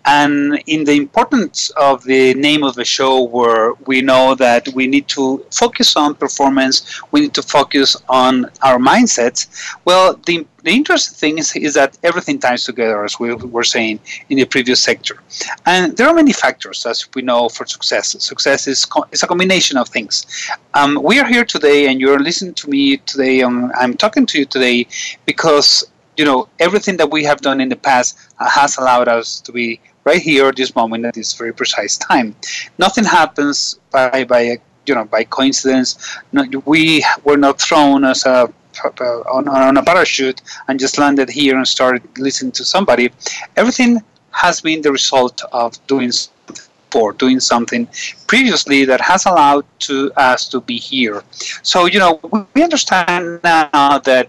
And 0.09 0.62
in 0.67 0.85
the 0.85 0.95
importance 0.95 1.69
of 1.88 2.03
the 2.05 2.33
name 2.33 2.62
of 2.65 2.75
the 2.75 2.85
show, 2.97 3.25
where 3.25 3.75
we 3.85 4.00
know 4.00 4.35
that 4.37 4.67
we 4.69 4.87
need 4.87 5.07
to 5.09 5.45
focus 5.53 5.97
on 5.97 6.15
performance, 6.15 6.77
we 7.12 7.21
need 7.21 7.35
to 7.35 7.43
focus 7.43 7.95
on 8.09 8.47
our 8.62 8.79
mindsets. 8.79 9.41
Well, 9.85 10.19
the, 10.25 10.47
the 10.62 10.71
interesting 10.71 11.15
thing 11.23 11.38
is, 11.38 11.55
is 11.57 11.75
that 11.75 11.99
everything 12.03 12.38
ties 12.38 12.65
together, 12.65 13.05
as 13.05 13.21
we 13.21 13.35
were 13.35 13.65
saying 13.65 14.00
in 14.31 14.38
the 14.38 14.47
previous 14.47 14.81
sector. 14.81 15.17
And 15.67 15.95
there 15.95 16.09
are 16.09 16.15
many 16.15 16.33
factors, 16.33 16.87
as 16.87 17.07
we 17.15 17.21
know, 17.21 17.50
for 17.50 17.67
success. 17.67 18.17
Success 18.33 18.67
is, 18.67 18.87
co- 18.87 19.05
is 19.12 19.23
a 19.23 19.27
combination 19.27 19.77
of 19.77 19.91
things. 19.91 20.25
Um, 20.73 20.99
we 21.03 21.21
are 21.21 21.27
here 21.27 21.45
today, 21.45 21.88
and 21.88 22.00
you're 22.00 22.19
listening 22.19 22.55
to 22.55 22.71
me 22.71 22.97
today. 23.12 23.43
Um, 23.43 23.71
I'm 23.75 23.95
talking 23.95 24.25
to 24.25 24.38
you 24.38 24.47
today 24.47 24.87
because 25.27 25.85
you 26.17 26.25
know 26.25 26.49
everything 26.59 26.97
that 26.97 27.11
we 27.11 27.23
have 27.25 27.41
done 27.43 27.61
in 27.61 27.69
the 27.69 27.77
past 27.77 28.19
has 28.41 28.77
allowed 28.79 29.07
us 29.07 29.41
to 29.43 29.53
be 29.53 29.81
right 30.09 30.23
here 30.23 30.50
this 30.53 30.75
moment 30.75 31.05
at 31.05 31.15
this 31.15 31.31
very 31.41 31.55
precise 31.61 31.95
time. 32.11 32.29
Nothing 32.85 33.07
happens 33.19 33.57
by 33.93 34.25
by 34.33 34.43
you 34.87 34.95
know 34.97 35.05
by 35.17 35.23
coincidence. 35.38 35.88
We 36.75 37.05
were 37.27 37.41
not 37.47 37.61
thrown 37.69 38.05
as 38.12 38.21
a 38.35 38.53
on, 39.37 39.49
on 39.49 39.77
a 39.77 39.85
parachute 39.91 40.41
and 40.67 40.79
just 40.85 40.99
landed 40.99 41.29
here 41.29 41.57
and 41.57 41.67
started 41.67 42.03
listening 42.27 42.53
to 42.53 42.65
somebody. 42.65 43.07
Everything 43.57 43.93
has 44.31 44.61
been 44.61 44.81
the 44.83 44.93
result 44.93 45.37
of 45.53 45.69
doing 45.87 46.12
for 46.93 47.12
doing 47.12 47.38
something 47.53 47.83
previously 48.33 48.81
that 48.91 49.00
has 49.11 49.27
allowed 49.27 49.67
to 49.88 49.97
us 50.17 50.49
to 50.53 50.59
be 50.71 50.79
here. 50.93 51.23
So 51.62 51.79
you 51.93 51.99
know 52.03 52.12
we 52.55 52.61
understand 52.69 53.41
now 53.45 53.99
that 54.11 54.27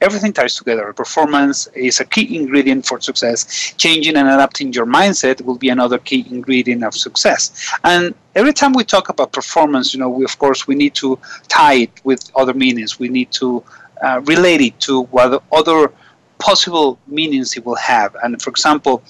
everything 0.00 0.32
ties 0.32 0.56
together. 0.56 0.92
Performance 0.92 1.66
is 1.68 2.00
a 2.00 2.04
key 2.04 2.36
ingredient 2.36 2.86
for 2.86 3.00
success. 3.00 3.74
Changing 3.76 4.16
and 4.16 4.28
adapting 4.28 4.72
your 4.72 4.86
mindset 4.86 5.40
will 5.42 5.56
be 5.56 5.68
another 5.68 5.98
key 5.98 6.26
ingredient 6.30 6.84
of 6.84 6.94
success. 6.94 7.70
And 7.84 8.14
every 8.34 8.52
time 8.52 8.72
we 8.72 8.84
talk 8.84 9.08
about 9.08 9.32
performance, 9.32 9.92
you 9.92 10.00
know, 10.00 10.08
we, 10.08 10.24
of 10.24 10.38
course, 10.38 10.66
we 10.66 10.74
need 10.74 10.94
to 10.96 11.18
tie 11.48 11.74
it 11.74 11.92
with 12.04 12.30
other 12.36 12.54
meanings. 12.54 12.98
We 12.98 13.08
need 13.08 13.32
to 13.32 13.62
uh, 14.02 14.20
relate 14.24 14.60
it 14.60 14.80
to 14.80 15.02
what 15.04 15.42
other 15.52 15.92
possible 16.38 16.98
meanings 17.08 17.56
it 17.56 17.66
will 17.66 17.76
have. 17.76 18.14
And 18.22 18.40
for 18.40 18.50
example, 18.50 19.02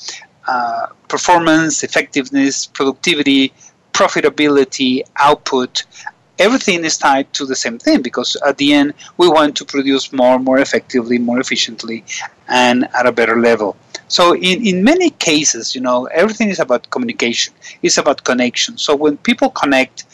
uh, 0.47 0.87
performance, 1.09 1.85
effectiveness, 1.85 2.67
productivity, 2.67 3.53
profitability, 3.93 5.03
output, 5.17 5.85
everything 6.39 6.85
is 6.85 6.97
tied 6.97 7.33
to 7.35 7.47
the 7.47 7.57
same 7.57 7.79
thing 7.79 8.03
because 8.03 8.37
at 8.47 8.57
the 8.59 8.73
end 8.73 8.95
we 9.17 9.29
want 9.29 9.57
to 9.57 9.65
produce 9.65 10.13
more, 10.13 10.39
more 10.39 10.59
effectively, 10.59 11.19
more 11.19 11.41
efficiently, 11.41 12.05
and 12.49 12.89
at 12.95 13.07
a 13.07 13.13
better 13.13 13.37
level. 13.41 13.77
So 14.09 14.35
in, 14.35 14.67
in 14.67 14.83
many 14.83 15.11
cases, 15.11 15.75
you 15.75 15.83
know, 15.83 16.07
everything 16.07 16.49
is 16.49 16.59
about 16.59 16.89
communication. 16.91 17.53
It's 17.83 17.99
about 17.99 18.25
connection. 18.25 18.79
So 18.79 18.97
when 18.97 19.19
people 19.19 19.51
connect 19.51 20.05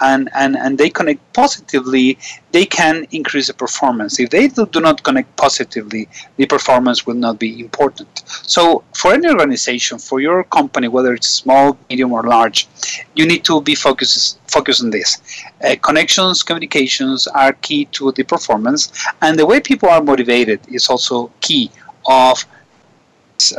and, 0.00 0.28
and, 0.34 0.56
and 0.56 0.78
they 0.78 0.90
connect 0.90 1.20
positively, 1.32 2.18
they 2.52 2.64
can 2.64 3.06
increase 3.10 3.48
the 3.48 3.54
performance. 3.54 4.18
If 4.18 4.30
they 4.30 4.48
do, 4.48 4.66
do 4.66 4.80
not 4.80 5.02
connect 5.02 5.36
positively, 5.36 6.08
the 6.36 6.46
performance 6.46 7.06
will 7.06 7.14
not 7.14 7.38
be 7.38 7.60
important. 7.60 8.22
So, 8.26 8.84
for 8.94 9.12
any 9.12 9.28
organization, 9.28 9.98
for 9.98 10.20
your 10.20 10.44
company, 10.44 10.88
whether 10.88 11.14
it's 11.14 11.28
small, 11.28 11.76
medium, 11.90 12.12
or 12.12 12.22
large, 12.22 12.68
you 13.14 13.26
need 13.26 13.44
to 13.44 13.60
be 13.60 13.74
focused 13.74 14.38
focus 14.48 14.82
on 14.82 14.90
this. 14.90 15.20
Uh, 15.62 15.76
connections, 15.82 16.42
communications 16.42 17.26
are 17.26 17.52
key 17.52 17.84
to 17.86 18.12
the 18.12 18.22
performance, 18.22 18.92
and 19.22 19.38
the 19.38 19.46
way 19.46 19.60
people 19.60 19.88
are 19.88 20.02
motivated 20.02 20.60
is 20.68 20.88
also 20.88 21.30
key 21.40 21.70
of 22.06 22.44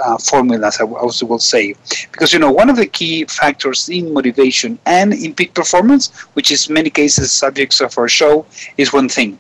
uh, 0.04 0.18
formulas, 0.18 0.78
I, 0.78 0.84
w- 0.84 0.98
I 0.98 1.02
also 1.02 1.26
will 1.26 1.39
say. 1.39 1.76
Because, 2.12 2.34
you 2.34 2.39
know, 2.39 2.52
one 2.52 2.70
of 2.70 2.76
the 2.76 2.86
key 2.86 3.26
factors 3.26 3.89
in 3.89 4.13
motivation 4.13 4.80
and 4.86 5.13
in 5.13 5.34
peak 5.34 5.54
performance, 5.54 6.12
which 6.36 6.52
is 6.52 6.70
many 6.70 6.89
cases 6.89 7.32
subjects 7.32 7.82
of 7.82 7.98
our 7.98 8.08
show, 8.08 8.46
is 8.78 8.94
one 8.94 9.10
thing, 9.10 9.38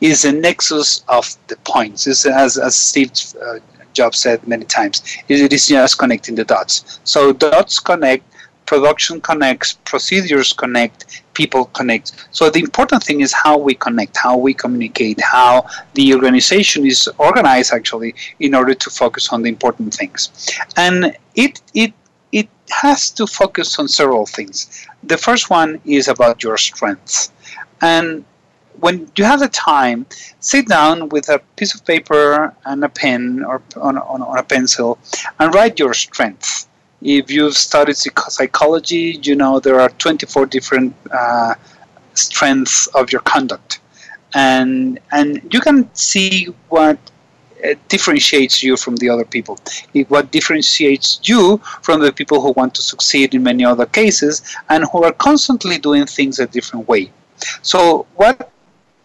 is 0.00 0.22
the 0.22 0.32
nexus 0.32 1.04
of 1.08 1.24
the 1.48 1.56
points. 1.58 2.06
As, 2.06 2.58
as 2.58 2.74
Steve 2.74 3.12
uh, 3.44 3.58
Jobs 3.92 4.18
said 4.18 4.46
many 4.46 4.64
times, 4.64 5.02
it 5.28 5.52
is 5.52 5.68
just 5.68 5.98
connecting 5.98 6.34
the 6.34 6.44
dots. 6.44 7.00
So 7.04 7.32
dots 7.32 7.78
connect, 7.78 8.24
production 8.66 9.20
connects, 9.20 9.74
procedures 9.84 10.52
connect, 10.52 11.21
people 11.34 11.66
connect. 11.66 12.26
So 12.30 12.50
the 12.50 12.60
important 12.60 13.02
thing 13.02 13.20
is 13.20 13.32
how 13.32 13.58
we 13.58 13.74
connect, 13.74 14.16
how 14.16 14.36
we 14.36 14.54
communicate, 14.54 15.20
how 15.20 15.66
the 15.94 16.14
organization 16.14 16.86
is 16.86 17.08
organized 17.18 17.72
actually 17.72 18.14
in 18.40 18.54
order 18.54 18.74
to 18.74 18.90
focus 18.90 19.32
on 19.32 19.42
the 19.42 19.48
important 19.48 19.94
things. 19.94 20.30
And 20.76 21.16
it 21.34 21.60
it 21.74 21.92
it 22.32 22.48
has 22.70 23.10
to 23.12 23.26
focus 23.26 23.78
on 23.78 23.88
several 23.88 24.26
things. 24.26 24.86
The 25.04 25.18
first 25.18 25.50
one 25.50 25.80
is 25.84 26.08
about 26.08 26.42
your 26.42 26.56
strengths. 26.56 27.32
And 27.80 28.24
when 28.80 29.10
you 29.16 29.24
have 29.24 29.40
the 29.40 29.48
time, 29.48 30.06
sit 30.40 30.66
down 30.66 31.08
with 31.10 31.28
a 31.28 31.40
piece 31.56 31.74
of 31.74 31.84
paper 31.84 32.54
and 32.64 32.82
a 32.82 32.88
pen 32.88 33.44
or 33.44 33.60
on, 33.76 33.98
on, 33.98 34.22
on 34.22 34.38
a 34.38 34.42
pencil 34.42 34.98
and 35.38 35.54
write 35.54 35.78
your 35.78 35.94
strengths 35.94 36.68
if 37.04 37.30
you've 37.30 37.56
studied 37.56 37.96
psychology, 37.96 39.18
you 39.22 39.34
know 39.34 39.60
there 39.60 39.80
are 39.80 39.88
24 39.90 40.46
different 40.46 40.94
uh, 41.10 41.54
strengths 42.14 42.86
of 42.88 43.10
your 43.12 43.22
conduct, 43.22 43.80
and 44.34 44.98
and 45.10 45.42
you 45.52 45.60
can 45.60 45.92
see 45.94 46.46
what 46.68 46.98
uh, 47.64 47.74
differentiates 47.88 48.62
you 48.62 48.76
from 48.76 48.96
the 48.96 49.08
other 49.08 49.24
people. 49.24 49.58
What 50.08 50.30
differentiates 50.30 51.20
you 51.24 51.58
from 51.82 52.00
the 52.00 52.12
people 52.12 52.40
who 52.40 52.52
want 52.52 52.74
to 52.76 52.82
succeed 52.82 53.34
in 53.34 53.42
many 53.42 53.64
other 53.64 53.86
cases 53.86 54.42
and 54.68 54.84
who 54.92 55.04
are 55.04 55.12
constantly 55.12 55.78
doing 55.78 56.06
things 56.06 56.38
a 56.38 56.46
different 56.46 56.88
way. 56.88 57.10
So 57.62 58.06
what 58.14 58.51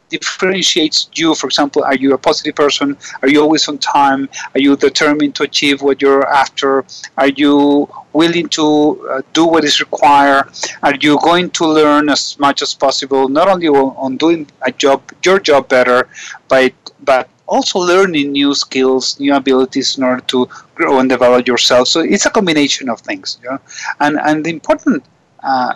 differentiates 0.10 1.10
you. 1.16 1.36
For 1.36 1.48
example 1.48 1.84
are 1.84 1.96
you 1.96 2.14
a 2.14 2.18
positive 2.18 2.56
person? 2.56 2.98
Are 3.22 3.28
you 3.28 3.42
always 3.42 3.68
on 3.68 3.78
time? 3.78 4.30
Are 4.54 4.60
you 4.60 4.76
determined 4.76 5.36
to 5.36 5.44
achieve 5.44 5.82
what 5.82 6.02
you're 6.02 6.28
after? 6.28 6.86
Are 7.18 7.30
you 7.30 7.90
willing 8.14 8.50
to 8.50 9.08
uh, 9.10 9.22
do 9.34 9.46
what 9.46 9.64
is 9.64 9.80
required? 9.80 10.50
Are 10.84 10.96
you 10.96 11.20
going 11.22 11.50
to 11.52 11.66
learn 11.66 12.10
as 12.10 12.38
much 12.40 12.62
as 12.62 12.74
possible 12.74 13.30
not 13.30 13.48
only 13.48 13.68
on 13.68 14.18
doing 14.18 14.48
a 14.62 14.72
job 14.72 15.02
your 15.24 15.40
job 15.40 15.68
better 15.68 16.08
but 16.48 16.74
but 17.04 17.30
also 17.48 17.80
learning 17.80 18.32
new 18.32 18.54
skills 18.54 19.20
new 19.20 19.34
abilities 19.34 19.98
in 19.98 20.04
order 20.04 20.22
to 20.34 20.48
grow 20.76 21.00
and 21.00 21.10
develop 21.10 21.48
yourself? 21.48 21.88
So 21.88 22.00
it's 22.02 22.26
a 22.26 22.30
combination 22.30 22.90
of 22.90 23.02
things 23.02 23.40
know? 23.44 23.60
and 24.00 24.20
and 24.20 24.46
the 24.46 24.50
important 24.50 25.04
uh, 25.44 25.76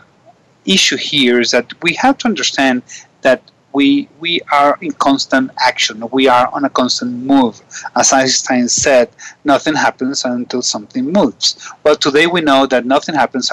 issue 0.65 0.97
here 0.97 1.39
is 1.39 1.51
that 1.51 1.73
we 1.81 1.93
have 1.95 2.17
to 2.19 2.27
understand 2.27 2.83
that 3.21 3.50
we 3.73 4.07
we 4.19 4.41
are 4.51 4.77
in 4.81 4.91
constant 4.93 5.51
action. 5.59 6.03
We 6.11 6.27
are 6.27 6.49
on 6.53 6.65
a 6.65 6.69
constant 6.69 7.13
move. 7.13 7.61
As 7.95 8.13
Einstein 8.13 8.67
said, 8.67 9.09
nothing 9.43 9.75
happens 9.75 10.25
until 10.25 10.61
something 10.61 11.05
moves. 11.05 11.71
Well, 11.83 11.95
today 11.95 12.27
we 12.27 12.41
know 12.41 12.65
that 12.67 12.85
nothing 12.85 13.15
happens 13.15 13.51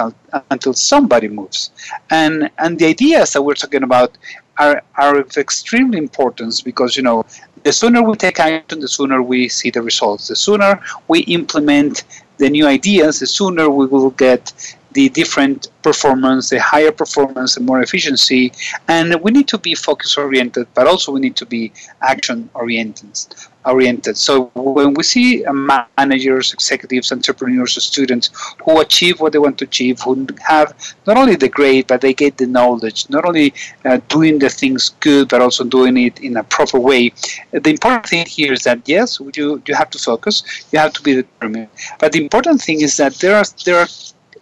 until 0.51 0.73
somebody 0.73 1.27
moves, 1.27 1.71
and 2.09 2.49
and 2.57 2.77
the 2.79 2.85
ideas 2.85 3.33
that 3.33 3.41
we're 3.41 3.55
talking 3.55 3.83
about 3.83 4.17
are 4.57 4.83
are 4.97 5.19
of 5.19 5.37
extreme 5.37 5.93
importance 5.93 6.61
because 6.61 6.97
you 6.97 7.03
know 7.03 7.25
the 7.63 7.71
sooner 7.71 8.01
we 8.01 8.15
take 8.15 8.39
action, 8.39 8.79
the 8.79 8.87
sooner 8.87 9.21
we 9.21 9.49
see 9.49 9.69
the 9.69 9.81
results. 9.81 10.27
The 10.27 10.35
sooner 10.35 10.81
we 11.07 11.21
implement 11.21 12.03
the 12.37 12.49
new 12.49 12.65
ideas, 12.65 13.19
the 13.19 13.27
sooner 13.27 13.69
we 13.69 13.85
will 13.85 14.11
get 14.11 14.53
the 14.91 15.09
different 15.09 15.69
performance, 15.83 16.49
the 16.49 16.59
higher 16.59 16.91
performance, 16.91 17.55
the 17.55 17.61
more 17.61 17.81
efficiency. 17.81 18.51
And 18.87 19.15
we 19.21 19.31
need 19.31 19.47
to 19.49 19.57
be 19.57 19.75
focus 19.75 20.17
oriented, 20.17 20.67
but 20.73 20.87
also 20.87 21.11
we 21.11 21.19
need 21.19 21.35
to 21.37 21.45
be 21.45 21.71
action 22.01 22.49
oriented. 22.53 23.17
Oriented. 23.65 24.17
So 24.17 24.45
when 24.55 24.93
we 24.93 25.03
see 25.03 25.43
managers, 25.97 26.53
executives, 26.53 27.11
entrepreneurs, 27.11 27.81
students 27.83 28.31
who 28.63 28.79
achieve 28.79 29.19
what 29.19 29.33
they 29.33 29.39
want 29.39 29.57
to 29.59 29.65
achieve, 29.65 29.99
who 30.01 30.25
have 30.47 30.73
not 31.05 31.17
only 31.17 31.35
the 31.35 31.49
grade, 31.49 31.85
but 31.87 32.01
they 32.01 32.13
get 32.13 32.37
the 32.37 32.47
knowledge, 32.47 33.09
not 33.09 33.25
only 33.25 33.53
uh, 33.85 33.99
doing 34.07 34.39
the 34.39 34.49
things 34.49 34.89
good, 35.01 35.27
but 35.27 35.41
also 35.41 35.63
doing 35.63 35.97
it 35.97 36.19
in 36.19 36.37
a 36.37 36.43
proper 36.43 36.79
way. 36.79 37.11
The 37.51 37.69
important 37.69 38.07
thing 38.07 38.25
here 38.25 38.53
is 38.53 38.63
that 38.63 38.79
yes, 38.85 39.19
you 39.35 39.61
you 39.67 39.75
have 39.75 39.89
to 39.91 39.99
focus, 39.99 40.43
you 40.71 40.79
have 40.79 40.93
to 40.93 41.01
be 41.01 41.15
determined. 41.15 41.69
But 41.99 42.13
the 42.13 42.23
important 42.23 42.61
thing 42.61 42.81
is 42.81 42.97
that 42.97 43.15
there 43.15 43.35
are 43.35 43.45
there 43.65 43.79
are 43.79 43.87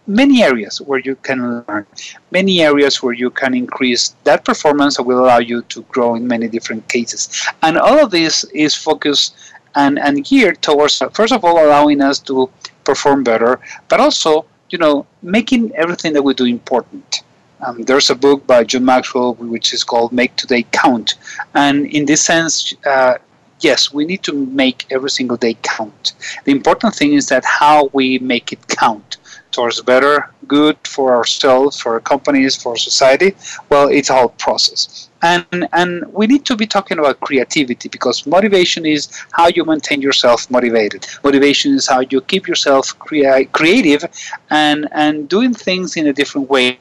many 0.08 0.42
areas 0.42 0.80
where 0.82 1.00
you 1.00 1.16
can 1.16 1.64
learn, 1.68 1.86
many 2.32 2.62
areas 2.62 3.04
where 3.04 3.14
you 3.14 3.30
can 3.30 3.54
increase 3.54 4.16
that 4.24 4.46
performance 4.46 4.98
that 4.98 5.04
will 5.04 5.20
allow 5.20 5.40
you 5.40 5.62
to 5.64 5.82
grow 5.84 6.16
in 6.16 6.28
many 6.28 6.48
different 6.48 6.88
cases. 6.88 7.30
And 7.62 7.78
all 7.78 8.04
of 8.04 8.12
this 8.12 8.46
is 8.46 8.74
focused 8.74 9.36
and, 9.76 10.00
and 10.00 10.26
geared 10.26 10.62
towards, 10.62 11.04
first 11.14 11.34
of 11.34 11.44
all, 11.44 11.64
allowing 11.64 12.02
us 12.02 12.20
to 12.20 12.50
perform 12.86 13.24
better, 13.24 13.60
but 13.90 14.00
also, 14.00 14.46
you 14.70 14.78
know, 14.78 15.06
making 15.22 15.76
everything 15.76 16.14
that 16.14 16.24
we 16.24 16.34
do 16.34 16.46
important. 16.46 17.24
Um, 17.66 17.82
there's 17.84 18.10
a 18.10 18.16
book 18.16 18.46
by 18.48 18.64
John 18.64 18.86
Maxwell 18.86 19.34
which 19.36 19.74
is 19.74 19.84
called 19.84 20.14
Make 20.14 20.36
Today 20.36 20.66
Count. 20.72 21.16
And 21.54 21.88
in 21.88 22.06
this 22.06 22.24
sense, 22.24 22.74
uh, 22.86 23.18
yes, 23.60 23.92
we 23.92 24.06
need 24.06 24.24
to 24.24 24.34
make 24.34 24.86
every 24.92 25.10
single 25.10 25.38
day 25.38 25.58
count. 25.64 26.14
The 26.46 26.52
important 26.52 26.94
thing 26.96 27.14
is 27.14 27.28
that 27.30 27.44
how 27.44 27.90
we 27.94 28.20
make 28.20 28.54
it 28.54 28.68
count 28.68 29.18
towards 29.58 29.82
better 29.82 30.16
good 30.48 30.78
for 30.96 31.08
ourselves, 31.16 31.80
for 31.82 31.94
our 31.94 32.00
companies, 32.14 32.56
for 32.64 32.78
society, 32.78 33.30
well, 33.70 33.88
it's 33.98 34.10
a 34.12 34.14
whole 34.14 34.34
process. 34.46 35.10
And, 35.24 35.68
and 35.74 35.92
we 36.14 36.28
need 36.28 36.46
to 36.46 36.56
be 36.56 36.68
talking 36.68 37.00
about 37.00 37.20
creativity 37.22 37.90
because 37.90 38.28
motivation 38.28 38.86
is 38.86 39.02
how 39.32 39.48
you 39.48 39.66
maintain 39.66 40.00
yourself 40.00 40.40
motivated. 40.52 41.08
Motivation 41.24 41.74
is 41.74 41.88
how 41.88 42.02
you 42.12 42.22
keep 42.22 42.48
yourself 42.48 42.84
crea- 43.00 43.46
creative 43.46 44.04
and, 44.52 44.88
and 44.92 45.28
doing 45.28 45.54
things 45.56 45.98
in 45.98 46.06
a 46.08 46.14
different 46.14 46.48
way 46.50 46.80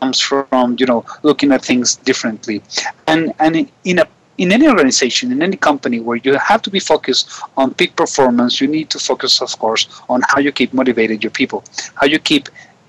comes 0.00 0.18
from 0.18 0.76
you 0.80 0.86
know 0.90 1.04
looking 1.22 1.52
at 1.52 1.64
things 1.64 1.94
differently 2.10 2.60
and 3.06 3.32
and 3.38 3.70
in 3.84 4.00
a 4.00 4.06
in 4.42 4.50
any 4.50 4.66
organization, 4.66 5.30
in 5.30 5.40
any 5.40 5.56
company 5.56 5.98
where 6.00 6.18
you 6.24 6.32
have 6.50 6.60
to 6.62 6.70
be 6.70 6.80
focused 6.80 7.24
on 7.56 7.72
peak 7.74 7.94
performance, 7.94 8.60
you 8.60 8.66
need 8.66 8.90
to 8.90 8.98
focus, 8.98 9.40
of 9.40 9.56
course, 9.58 9.82
on 10.08 10.20
how 10.30 10.38
you 10.40 10.50
keep 10.50 10.70
motivated 10.80 11.22
your 11.22 11.30
people, 11.40 11.62
how 11.94 12.06
you 12.06 12.18
keep 12.18 12.48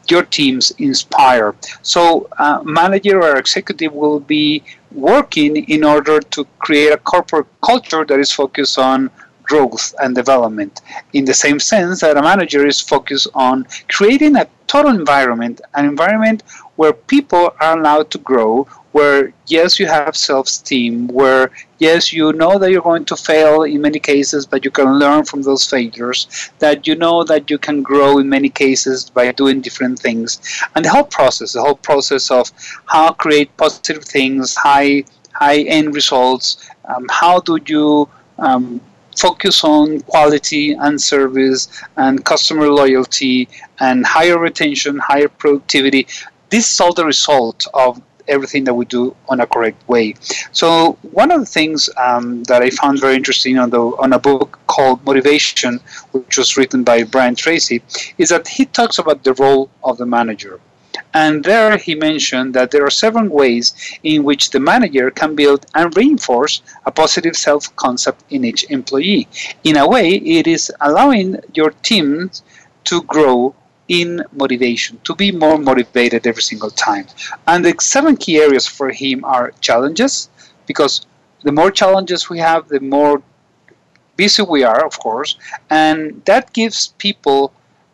your 0.10 0.24
teams 0.24 0.72
inspired. 0.90 1.56
So, 1.84 2.28
uh, 2.40 2.62
manager 2.64 3.18
or 3.22 3.38
executive 3.38 3.94
will 3.94 4.20
be 4.20 4.64
working 4.92 5.54
in 5.76 5.84
order 5.84 6.20
to 6.36 6.40
create 6.66 6.92
a 6.92 6.98
corporate 6.98 7.48
culture 7.62 8.04
that 8.04 8.20
is 8.20 8.32
focused 8.32 8.78
on 8.80 9.12
growth 9.44 9.94
and 10.02 10.16
development. 10.16 10.82
In 11.14 11.26
the 11.26 11.34
same 11.34 11.60
sense 11.60 12.02
that 12.02 12.18
a 12.18 12.22
manager 12.22 12.66
is 12.66 12.80
focused 12.82 13.28
on 13.36 13.68
creating 13.90 14.36
a 14.38 14.48
total 14.68 14.92
environment, 14.92 15.62
an 15.76 15.86
environment 15.86 16.42
where 16.76 16.94
people 16.94 17.54
are 17.60 17.78
allowed 17.78 18.10
to 18.12 18.18
grow, 18.18 18.68
where 18.94 19.34
yes 19.48 19.80
you 19.80 19.88
have 19.88 20.16
self-esteem 20.16 21.08
where 21.08 21.52
yes 21.80 22.14
you 22.14 22.32
know 22.34 22.58
that 22.60 22.72
you're 22.72 22.90
going 22.90 23.04
to 23.04 23.16
fail 23.16 23.64
in 23.64 23.82
many 23.82 24.00
cases 24.00 24.46
but 24.46 24.64
you 24.64 24.72
can 24.72 25.00
learn 25.00 25.26
from 25.26 25.42
those 25.42 25.66
failures 25.68 26.52
that 26.60 26.88
you 26.88 26.96
know 26.96 27.24
that 27.24 27.50
you 27.50 27.58
can 27.58 27.82
grow 27.82 28.20
in 28.20 28.30
many 28.30 28.50
cases 28.50 29.10
by 29.10 29.32
doing 29.32 29.62
different 29.62 30.00
things. 30.00 30.40
And 30.76 30.86
the 30.86 30.90
whole 30.90 31.10
process 31.18 31.54
the 31.54 31.62
whole 31.62 31.76
process 31.90 32.32
of 32.32 32.52
how 32.86 33.12
create 33.14 33.56
positive 33.58 34.04
things 34.06 34.56
high 34.56 35.04
high 35.34 35.62
end 35.78 35.96
results 35.96 36.70
um, 36.86 37.08
how 37.10 37.40
do 37.40 37.58
you 37.66 38.08
um, 38.38 38.80
focus 39.18 39.64
on 39.64 40.02
quality 40.02 40.74
and 40.74 41.00
service 41.00 41.68
and 41.98 42.26
customer 42.26 42.68
loyalty 42.68 43.48
and 43.80 44.06
higher 44.06 44.38
retention 44.38 44.98
higher 44.98 45.30
productivity 45.30 46.08
this 46.54 46.72
is 46.72 46.80
all 46.80 46.94
the 46.94 47.04
result 47.04 47.66
of 47.74 48.00
everything 48.28 48.64
that 48.64 48.76
we 48.76 48.86
do 48.86 49.16
on 49.28 49.42
a 49.42 49.48
correct 49.48 49.82
way. 49.90 50.14
So 50.52 50.98
one 51.22 51.32
of 51.32 51.40
the 51.40 51.52
things 51.60 51.90
um, 51.98 52.44
that 52.44 52.62
I 52.62 52.70
found 52.70 53.02
very 53.02 53.16
interesting 53.16 53.58
on 53.58 53.72
the 53.72 53.82
on 54.04 54.14
a 54.14 54.20
book 54.20 54.60
called 54.68 55.04
Motivation, 55.04 55.80
which 56.12 56.38
was 56.38 56.56
written 56.56 56.84
by 56.84 56.98
Brian 57.14 57.36
Tracy, 57.36 57.82
is 58.20 58.30
that 58.30 58.48
he 58.48 58.66
talks 58.66 59.00
about 59.00 59.24
the 59.24 59.34
role 59.34 59.72
of 59.84 59.98
the 59.98 60.06
manager. 60.06 60.60
And 61.16 61.44
there 61.44 61.76
he 61.78 61.96
mentioned 61.96 62.54
that 62.54 62.70
there 62.70 62.86
are 62.86 63.02
seven 63.06 63.32
ways 63.32 63.66
in 64.04 64.24
which 64.24 64.52
the 64.52 64.60
manager 64.60 65.10
can 65.10 65.34
build 65.34 65.66
and 65.74 65.98
reinforce 65.98 66.62
a 66.86 66.92
positive 66.92 67.36
self 67.36 67.76
concept 67.76 68.20
in 68.30 68.46
each 68.46 68.64
employee. 68.70 69.28
In 69.64 69.76
a 69.78 69.88
way, 69.88 70.08
it 70.40 70.46
is 70.46 70.72
allowing 70.82 71.40
your 71.56 71.72
team 71.90 72.30
to 72.90 73.02
grow 73.14 73.56
in 74.02 74.10
motivation, 74.44 75.00
to 75.08 75.14
be 75.24 75.30
more 75.46 75.58
motivated 75.70 76.22
every 76.26 76.46
single 76.52 76.74
time. 76.90 77.06
And 77.50 77.60
the 77.64 77.74
seven 77.80 78.16
key 78.24 78.38
areas 78.46 78.66
for 78.78 78.90
him 78.90 79.18
are 79.36 79.54
challenges, 79.68 80.14
because 80.70 81.06
the 81.48 81.52
more 81.60 81.72
challenges 81.82 82.30
we 82.34 82.40
have, 82.40 82.62
the 82.76 82.80
more 82.80 83.22
busy 84.16 84.44
we 84.56 84.64
are, 84.64 84.82
of 84.90 84.96
course, 85.06 85.32
and 85.70 85.98
that 86.26 86.54
gives 86.54 86.80
people 87.06 87.42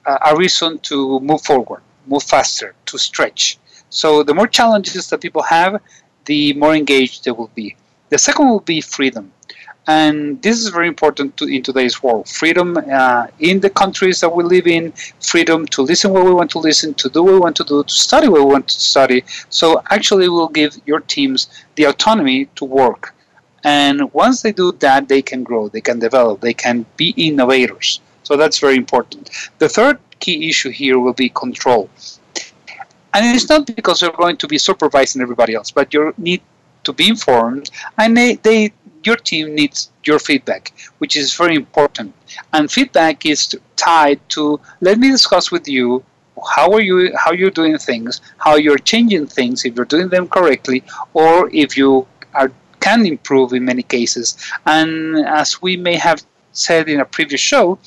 uh, 0.05 0.29
a 0.29 0.35
reason 0.43 0.79
to 0.89 1.19
move 1.29 1.41
forward, 1.49 1.81
move 2.07 2.23
faster, 2.23 2.69
to 2.89 2.97
stretch. 2.97 3.57
So 3.89 4.23
the 4.23 4.35
more 4.39 4.49
challenges 4.59 5.09
that 5.09 5.19
people 5.25 5.43
have, 5.43 5.81
the 6.25 6.53
more 6.53 6.75
engaged 6.75 7.25
they 7.25 7.31
will 7.31 7.51
be. 7.55 7.75
The 8.09 8.17
second 8.17 8.45
will 8.49 8.65
be 8.73 8.81
freedom. 8.81 9.25
And 9.89 10.39
this 10.43 10.59
is 10.59 10.67
very 10.69 10.87
important 10.87 11.35
to, 11.37 11.45
in 11.45 11.63
today's 11.63 12.03
world. 12.03 12.29
Freedom 12.29 12.77
uh, 12.77 13.25
in 13.39 13.59
the 13.59 13.71
countries 13.71 14.19
that 14.21 14.29
we 14.29 14.43
live 14.43 14.67
in, 14.67 14.91
freedom 15.19 15.65
to 15.73 15.81
listen 15.81 16.13
what 16.13 16.25
we 16.25 16.31
want 16.31 16.51
to 16.51 16.59
listen, 16.59 16.93
to 16.93 17.09
do 17.09 17.23
what 17.23 17.33
we 17.33 17.39
want 17.39 17.55
to 17.55 17.63
do, 17.63 17.83
to 17.83 17.95
study 18.07 18.27
what 18.27 18.41
we 18.41 18.51
want 18.53 18.67
to 18.67 18.79
study. 18.79 19.23
So 19.49 19.81
actually, 19.89 20.29
we'll 20.29 20.55
give 20.61 20.79
your 20.85 20.99
teams 20.99 21.47
the 21.73 21.85
autonomy 21.85 22.45
to 22.57 22.65
work. 22.65 23.15
And 23.63 24.13
once 24.13 24.43
they 24.43 24.51
do 24.51 24.73
that, 24.73 25.07
they 25.07 25.23
can 25.23 25.41
grow, 25.41 25.69
they 25.69 25.81
can 25.81 25.97
develop, 25.97 26.41
they 26.41 26.53
can 26.53 26.85
be 26.95 27.09
innovators. 27.17 27.99
So 28.21 28.37
that's 28.37 28.59
very 28.59 28.77
important. 28.77 29.31
The 29.57 29.69
third 29.69 29.97
key 30.19 30.49
issue 30.49 30.69
here 30.69 30.99
will 30.99 31.17
be 31.25 31.29
control. 31.29 31.89
And 33.15 33.35
it's 33.35 33.49
not 33.49 33.65
because 33.65 34.03
you're 34.03 34.11
going 34.11 34.37
to 34.37 34.47
be 34.47 34.59
supervising 34.59 35.19
everybody 35.23 35.55
else, 35.55 35.71
but 35.71 35.91
you 35.95 36.13
need 36.19 36.41
to 36.83 36.93
be 36.93 37.09
informed 37.09 37.69
and 37.97 38.15
they, 38.15 38.35
they 38.35 38.71
your 39.03 39.15
team 39.15 39.55
needs 39.55 39.91
your 40.03 40.19
feedback, 40.19 40.73
which 40.99 41.15
is 41.15 41.33
very 41.33 41.55
important. 41.55 42.13
And 42.53 42.71
feedback 42.71 43.25
is 43.25 43.55
tied 43.75 44.19
to 44.29 44.59
let 44.81 44.99
me 44.99 45.09
discuss 45.09 45.51
with 45.51 45.67
you 45.67 46.03
how 46.55 46.71
are 46.71 46.81
you 46.81 47.11
how 47.17 47.31
you're 47.31 47.49
doing 47.51 47.77
things, 47.77 48.21
how 48.37 48.55
you're 48.55 48.77
changing 48.77 49.27
things, 49.27 49.65
if 49.65 49.75
you're 49.75 49.85
doing 49.85 50.09
them 50.09 50.27
correctly, 50.27 50.83
or 51.13 51.49
if 51.53 51.75
you 51.77 52.07
are 52.33 52.51
can 52.79 53.05
improve 53.05 53.53
in 53.53 53.65
many 53.65 53.83
cases. 53.83 54.37
And 54.65 55.25
as 55.27 55.61
we 55.61 55.75
may 55.75 55.95
have 55.95 56.23
said 56.53 56.87
in 56.87 57.01
a 57.01 57.05
previous 57.05 57.41
show, 57.41 57.77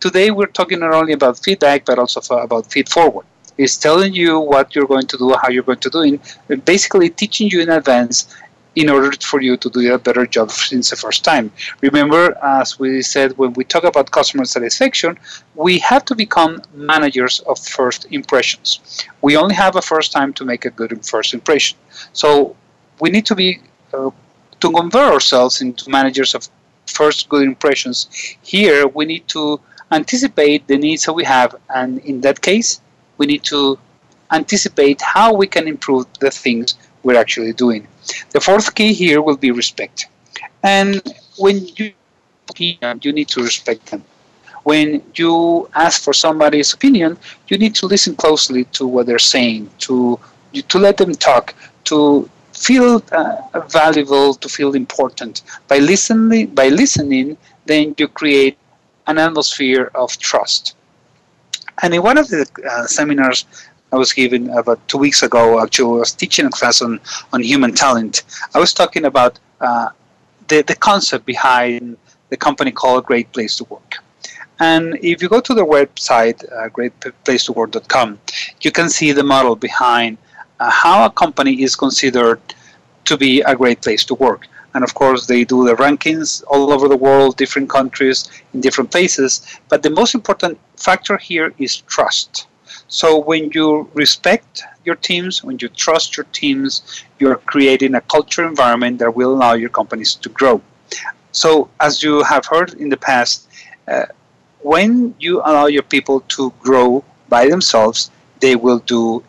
today 0.00 0.30
we're 0.30 0.54
talking 0.58 0.80
not 0.80 0.92
only 0.92 1.14
about 1.14 1.38
feedback 1.38 1.84
but 1.84 1.98
also 1.98 2.20
about 2.36 2.70
feed 2.70 2.88
forward. 2.88 3.26
It's 3.58 3.76
telling 3.76 4.14
you 4.14 4.40
what 4.40 4.74
you're 4.74 4.86
going 4.86 5.06
to 5.06 5.18
do, 5.18 5.34
how 5.40 5.48
you're 5.48 5.62
going 5.62 5.80
to 5.80 5.90
do 5.90 6.18
it, 6.48 6.64
basically 6.64 7.10
teaching 7.10 7.48
you 7.48 7.60
in 7.60 7.68
advance 7.70 8.34
in 8.74 8.88
order 8.88 9.12
for 9.20 9.40
you 9.40 9.56
to 9.56 9.68
do 9.68 9.94
a 9.94 9.98
better 9.98 10.26
job 10.26 10.50
since 10.50 10.90
the 10.90 10.96
first 10.96 11.24
time. 11.24 11.52
Remember, 11.82 12.36
as 12.42 12.78
we 12.78 13.02
said 13.02 13.36
when 13.36 13.52
we 13.52 13.64
talk 13.64 13.84
about 13.84 14.10
customer 14.10 14.44
satisfaction, 14.44 15.18
we 15.54 15.78
have 15.80 16.04
to 16.06 16.14
become 16.14 16.62
managers 16.74 17.40
of 17.40 17.58
first 17.58 18.06
impressions. 18.10 19.04
We 19.20 19.36
only 19.36 19.54
have 19.54 19.76
a 19.76 19.82
first 19.82 20.12
time 20.12 20.32
to 20.34 20.44
make 20.44 20.64
a 20.64 20.70
good 20.70 21.04
first 21.04 21.34
impression. 21.34 21.76
So 22.12 22.56
we 23.00 23.10
need 23.10 23.26
to 23.26 23.34
be 23.34 23.60
uh, 23.92 24.10
to 24.60 24.70
convert 24.70 25.12
ourselves 25.12 25.60
into 25.60 25.90
managers 25.90 26.34
of 26.34 26.48
first 26.86 27.28
good 27.28 27.42
impressions. 27.42 28.08
Here, 28.42 28.86
we 28.86 29.04
need 29.04 29.28
to 29.28 29.60
anticipate 29.90 30.66
the 30.66 30.78
needs 30.78 31.04
that 31.04 31.12
we 31.12 31.24
have, 31.24 31.54
and 31.74 31.98
in 32.00 32.20
that 32.22 32.40
case, 32.40 32.80
we 33.18 33.26
need 33.26 33.42
to 33.44 33.78
anticipate 34.30 35.00
how 35.02 35.34
we 35.34 35.46
can 35.46 35.68
improve 35.68 36.06
the 36.20 36.30
things 36.30 36.74
we're 37.02 37.18
actually 37.18 37.52
doing. 37.52 37.86
The 38.30 38.40
fourth 38.40 38.74
key 38.74 38.92
here 38.92 39.20
will 39.22 39.36
be 39.36 39.50
respect. 39.50 40.06
And 40.62 41.02
when 41.36 41.66
you 41.76 41.92
you 42.58 43.12
need 43.12 43.28
to 43.28 43.42
respect 43.42 43.86
them. 43.86 44.04
When 44.64 45.02
you 45.14 45.68
ask 45.74 46.02
for 46.02 46.12
somebody's 46.12 46.72
opinion, 46.72 47.18
you 47.48 47.58
need 47.58 47.74
to 47.76 47.86
listen 47.86 48.14
closely 48.14 48.64
to 48.76 48.86
what 48.86 49.06
they're 49.06 49.18
saying, 49.18 49.70
to 49.86 50.18
to 50.68 50.78
let 50.78 50.98
them 50.98 51.14
talk, 51.14 51.54
to 51.84 52.28
feel 52.52 53.02
uh, 53.12 53.60
valuable, 53.68 54.34
to 54.34 54.48
feel 54.48 54.74
important. 54.74 55.42
By 55.66 55.78
listening, 55.78 56.48
by 56.54 56.68
listening, 56.68 57.36
then 57.64 57.94
you 57.98 58.06
create 58.08 58.58
an 59.06 59.18
atmosphere 59.18 59.90
of 59.94 60.16
trust. 60.18 60.76
And 61.82 61.94
in 61.94 62.02
one 62.02 62.18
of 62.18 62.28
the 62.28 62.46
uh, 62.70 62.86
seminars 62.86 63.46
I 63.92 63.96
was 63.96 64.12
given 64.12 64.48
about 64.50 64.86
two 64.88 64.98
weeks 64.98 65.22
ago, 65.22 65.62
actually, 65.62 65.96
I 65.96 66.00
was 66.00 66.12
teaching 66.12 66.46
a 66.46 66.50
class 66.50 66.80
on, 66.80 66.98
on 67.32 67.42
human 67.42 67.74
talent. 67.74 68.22
I 68.54 68.58
was 68.58 68.72
talking 68.72 69.04
about 69.04 69.38
uh, 69.60 69.90
the, 70.48 70.62
the 70.62 70.74
concept 70.74 71.26
behind 71.26 71.98
the 72.30 72.38
company 72.38 72.70
called 72.70 73.04
Great 73.04 73.30
Place 73.32 73.56
to 73.56 73.64
Work. 73.64 73.98
And 74.60 74.98
if 75.02 75.20
you 75.20 75.28
go 75.28 75.40
to 75.40 75.54
their 75.54 75.66
website, 75.66 76.42
uh, 76.50 76.70
greatplacetowork.com, 76.70 78.18
you 78.62 78.70
can 78.70 78.88
see 78.88 79.12
the 79.12 79.24
model 79.24 79.56
behind 79.56 80.16
uh, 80.58 80.70
how 80.70 81.04
a 81.04 81.10
company 81.10 81.62
is 81.62 81.76
considered 81.76 82.40
to 83.04 83.16
be 83.18 83.42
a 83.42 83.54
great 83.54 83.82
place 83.82 84.04
to 84.04 84.14
work. 84.14 84.46
And 84.74 84.84
of 84.84 84.94
course, 84.94 85.26
they 85.26 85.44
do 85.44 85.66
the 85.66 85.74
rankings 85.74 86.42
all 86.46 86.72
over 86.72 86.88
the 86.88 86.96
world, 86.96 87.36
different 87.36 87.68
countries, 87.68 88.30
in 88.54 88.62
different 88.62 88.90
places. 88.90 89.46
But 89.68 89.82
the 89.82 89.90
most 89.90 90.14
important 90.14 90.58
factor 90.76 91.18
here 91.18 91.52
is 91.58 91.76
trust. 91.76 92.46
So 92.92 93.18
when 93.18 93.50
you 93.54 93.88
respect 93.94 94.62
your 94.84 94.96
teams, 94.96 95.42
when 95.42 95.56
you 95.62 95.68
trust 95.68 96.14
your 96.18 96.26
teams, 96.32 97.04
you're 97.18 97.36
creating 97.36 97.94
a 97.94 98.02
culture 98.02 98.46
environment 98.46 98.98
that 98.98 99.16
will 99.16 99.32
allow 99.32 99.54
your 99.54 99.70
companies 99.70 100.14
to 100.16 100.28
grow. 100.28 100.60
So 101.32 101.70
as 101.80 102.02
you 102.02 102.22
have 102.22 102.44
heard 102.44 102.74
in 102.74 102.90
the 102.90 102.98
past, 102.98 103.48
uh, 103.88 104.04
when 104.60 105.14
you 105.18 105.40
allow 105.40 105.66
your 105.66 105.84
people 105.84 106.20
to 106.36 106.52
grow 106.60 107.02
by 107.30 107.48
themselves, 107.48 108.10
they 108.40 108.56
will 108.56 108.80
do. 108.80 109.24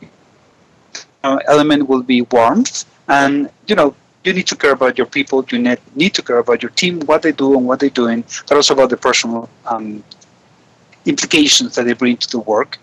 Uh, 1.23 1.39
element 1.47 1.87
will 1.87 2.03
be 2.03 2.21
warmth, 2.23 2.83
and 3.07 3.49
you 3.67 3.75
know 3.75 3.95
you 4.25 4.33
need 4.33 4.47
to 4.47 4.57
care 4.57 4.73
about 4.73 4.97
your 4.97 5.07
people. 5.07 5.45
You 5.49 5.59
need, 5.59 5.79
need 5.95 6.13
to 6.15 6.21
care 6.21 6.39
about 6.39 6.61
your 6.61 6.71
team, 6.71 6.99
what 7.05 7.21
they 7.21 7.31
do 7.31 7.55
and 7.57 7.65
what 7.65 7.79
they're 7.79 7.89
doing, 8.03 8.25
but 8.49 8.57
also 8.57 8.73
about 8.73 8.89
the 8.89 8.97
personal 8.97 9.49
um, 9.65 10.03
implications 11.05 11.75
that 11.75 11.83
they 11.85 11.93
bring 11.93 12.17
to 12.17 12.29
the 12.29 12.39
work. 12.39 12.77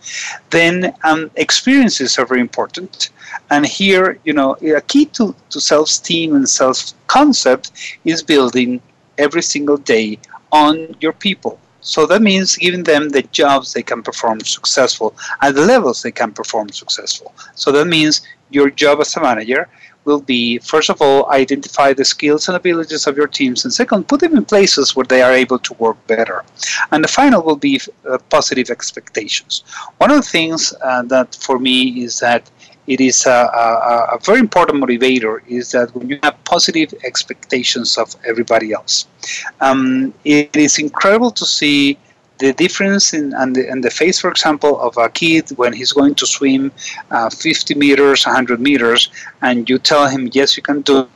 Then 0.50 0.94
um, 1.04 1.30
experiences 1.36 2.18
are 2.18 2.26
very 2.26 2.40
important. 2.40 3.10
And 3.50 3.66
here, 3.66 4.18
you 4.24 4.32
know, 4.32 4.56
a 4.56 4.80
key 4.80 5.06
to, 5.06 5.34
to 5.50 5.60
self-esteem 5.60 6.34
and 6.34 6.48
self-concept 6.48 7.72
is 8.04 8.22
building 8.22 8.80
every 9.18 9.42
single 9.42 9.76
day 9.76 10.18
on 10.52 10.94
your 11.00 11.12
people. 11.12 11.58
So 11.80 12.06
that 12.06 12.22
means 12.22 12.56
giving 12.56 12.84
them 12.84 13.08
the 13.08 13.22
jobs 13.22 13.72
they 13.72 13.82
can 13.82 14.02
perform 14.02 14.40
successful 14.40 15.16
at 15.40 15.54
the 15.54 15.64
levels 15.64 16.02
they 16.02 16.12
can 16.12 16.32
perform 16.32 16.68
successful. 16.70 17.34
So 17.54 17.72
that 17.72 17.86
means 17.86 18.22
your 18.50 18.70
job 18.70 19.00
as 19.00 19.16
a 19.16 19.20
manager 19.20 19.68
will 20.04 20.20
be 20.20 20.58
first 20.58 20.88
of 20.90 21.00
all 21.02 21.30
identify 21.30 21.92
the 21.92 22.04
skills 22.04 22.48
and 22.48 22.56
abilities 22.56 23.06
of 23.06 23.16
your 23.16 23.26
teams 23.26 23.64
and 23.64 23.72
second 23.72 24.08
put 24.08 24.20
them 24.20 24.36
in 24.36 24.44
places 24.44 24.96
where 24.96 25.04
they 25.04 25.22
are 25.22 25.32
able 25.32 25.58
to 25.58 25.74
work 25.74 25.98
better. 26.06 26.42
And 26.90 27.04
the 27.04 27.08
final 27.08 27.42
will 27.42 27.56
be 27.56 27.80
uh, 28.08 28.18
positive 28.30 28.70
expectations. 28.70 29.62
One 29.98 30.10
of 30.10 30.16
the 30.16 30.30
things 30.38 30.72
uh, 30.82 31.02
that 31.14 31.34
for 31.34 31.58
me 31.58 32.02
is 32.04 32.18
that 32.20 32.50
it 32.86 33.00
is 33.00 33.26
a, 33.26 33.30
a, 33.30 34.16
a, 34.16 34.18
very 34.24 34.40
important 34.40 34.82
motivator 34.82 35.40
is 35.46 35.70
that 35.70 35.94
when 35.94 36.08
you 36.08 36.18
have 36.24 36.42
positive 36.44 36.92
expectations 37.04 37.96
of 37.96 38.16
everybody 38.26 38.72
else. 38.72 39.06
Um, 39.60 40.12
it 40.24 40.56
is 40.56 40.78
incredible 40.78 41.30
to 41.32 41.46
see 41.46 41.98
the 42.40 42.52
difference 42.54 43.14
in 43.14 43.32
and 43.34 43.54
the, 43.54 43.68
and 43.70 43.84
the 43.84 43.90
face, 43.90 44.18
for 44.18 44.30
example, 44.30 44.80
of 44.80 44.96
a 44.96 45.08
kid 45.08 45.48
when 45.50 45.72
he's 45.72 45.92
going 45.92 46.14
to 46.16 46.26
swim 46.26 46.72
uh, 47.10 47.30
50 47.30 47.74
meters, 47.74 48.26
100 48.26 48.60
meters, 48.60 49.10
and 49.42 49.68
you 49.68 49.78
tell 49.78 50.08
him, 50.08 50.28
yes, 50.32 50.56
you 50.56 50.62
can 50.62 50.80
do 50.80 51.00
it. 51.00 51.08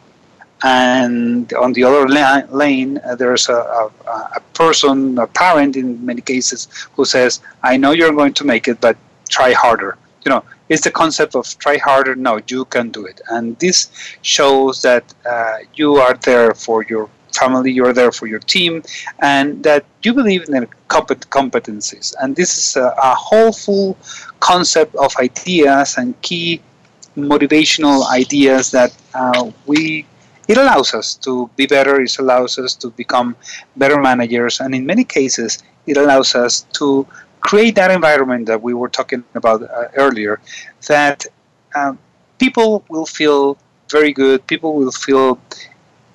And 0.63 1.53
on 1.55 1.73
the 1.73 1.85
other 1.85 2.09
la- 2.09 2.43
lane, 2.51 3.01
uh, 3.05 3.17
there's 3.17 3.49
a, 3.49 3.55
a, 3.81 3.91
a 4.37 4.41
person, 4.55 5.19
a 5.19 5.27
parent 5.27 5.77
in 5.77 6.05
many 6.05 6.21
cases, 6.21 6.69
who 6.95 7.05
says, 7.05 7.41
I 7.63 7.77
know 7.77 7.91
you're 7.93 8.13
going 8.13 8.35
to 8.35 8.45
make 8.45 8.69
it, 8.69 8.81
but 8.81 8.97
try 9.29 9.53
harder. 9.53 9.99
You 10.25 10.31
know, 10.31 10.45
it's 10.69 10.85
the 10.85 10.91
concept 10.91 11.35
of 11.35 11.59
try 11.59 11.77
harder. 11.77 12.15
No, 12.15 12.41
you 12.49 12.65
can 12.67 12.91
do 12.91 13.05
it. 13.05 13.21
And 13.29 13.59
this 13.59 13.89
shows 14.23 14.81
that 14.83 15.05
uh, 15.29 15.59
you 15.75 15.97
are 15.97 16.15
there 16.15 16.55
for 16.55 16.85
your 16.85 17.11
family, 17.37 17.73
you're 17.73 17.93
there 17.93 18.13
for 18.13 18.27
your 18.27 18.41
team, 18.41 18.83
and 19.21 19.63
that 19.65 19.85
you 20.03 20.15
believe 20.15 20.45
in 20.47 20.53
their 20.53 20.67
competencies. 20.89 22.15
And 22.21 22.37
this 22.37 22.57
is 22.57 22.77
a, 22.77 22.95
a 23.03 23.15
whole 23.15 23.53
full 23.53 23.97
concept 24.41 24.95
of 24.97 25.15
ideas 25.17 25.97
and 25.99 26.21
key 26.23 26.61
motivational 27.17 28.11
ideas 28.11 28.71
that 28.73 28.95
uh, 29.15 29.51
we 29.67 30.05
it 30.49 30.59
allows 30.59 30.93
us 30.95 31.15
to 31.15 31.49
be 31.57 31.67
better 31.67 32.01
it 32.01 32.19
allows 32.19 32.59
us 32.59 32.75
to 32.75 32.91
become 32.91 33.37
better 33.77 34.01
managers 34.01 34.61
and 34.61 34.75
in 34.75 34.85
many 34.85 35.05
cases 35.05 35.63
it 35.87 35.97
allows 35.97 36.35
us 36.35 36.63
to 36.73 37.07
create 37.41 37.75
that 37.75 37.91
environment 37.91 38.47
that 38.47 38.61
we 38.61 38.75
were 38.75 38.89
talking 38.89 39.23
about 39.35 39.63
uh, 39.63 39.89
earlier 39.97 40.41
that 40.89 41.25
uh, 41.75 41.95
people 42.39 42.85
will 42.89 43.07
feel 43.07 43.57
very 43.91 44.13
good 44.13 44.45
people 44.47 44.75
will 44.75 44.93
feel 44.93 45.39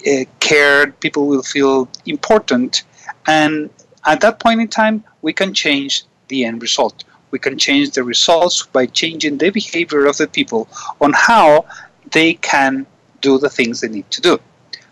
uh, 0.07 0.25
cared, 0.39 0.99
people 0.99 1.27
will 1.27 1.43
feel 1.43 1.89
important, 2.05 2.83
and 3.27 3.69
at 4.05 4.21
that 4.21 4.39
point 4.39 4.61
in 4.61 4.67
time, 4.67 5.03
we 5.21 5.33
can 5.33 5.53
change 5.53 6.03
the 6.29 6.45
end 6.45 6.61
result. 6.61 7.03
We 7.31 7.39
can 7.39 7.57
change 7.57 7.91
the 7.91 8.03
results 8.03 8.65
by 8.65 8.87
changing 8.87 9.37
the 9.37 9.49
behavior 9.49 10.05
of 10.05 10.17
the 10.17 10.27
people 10.27 10.67
on 10.99 11.13
how 11.13 11.65
they 12.11 12.33
can 12.35 12.85
do 13.21 13.37
the 13.37 13.49
things 13.49 13.81
they 13.81 13.89
need 13.89 14.09
to 14.11 14.21
do. 14.21 14.39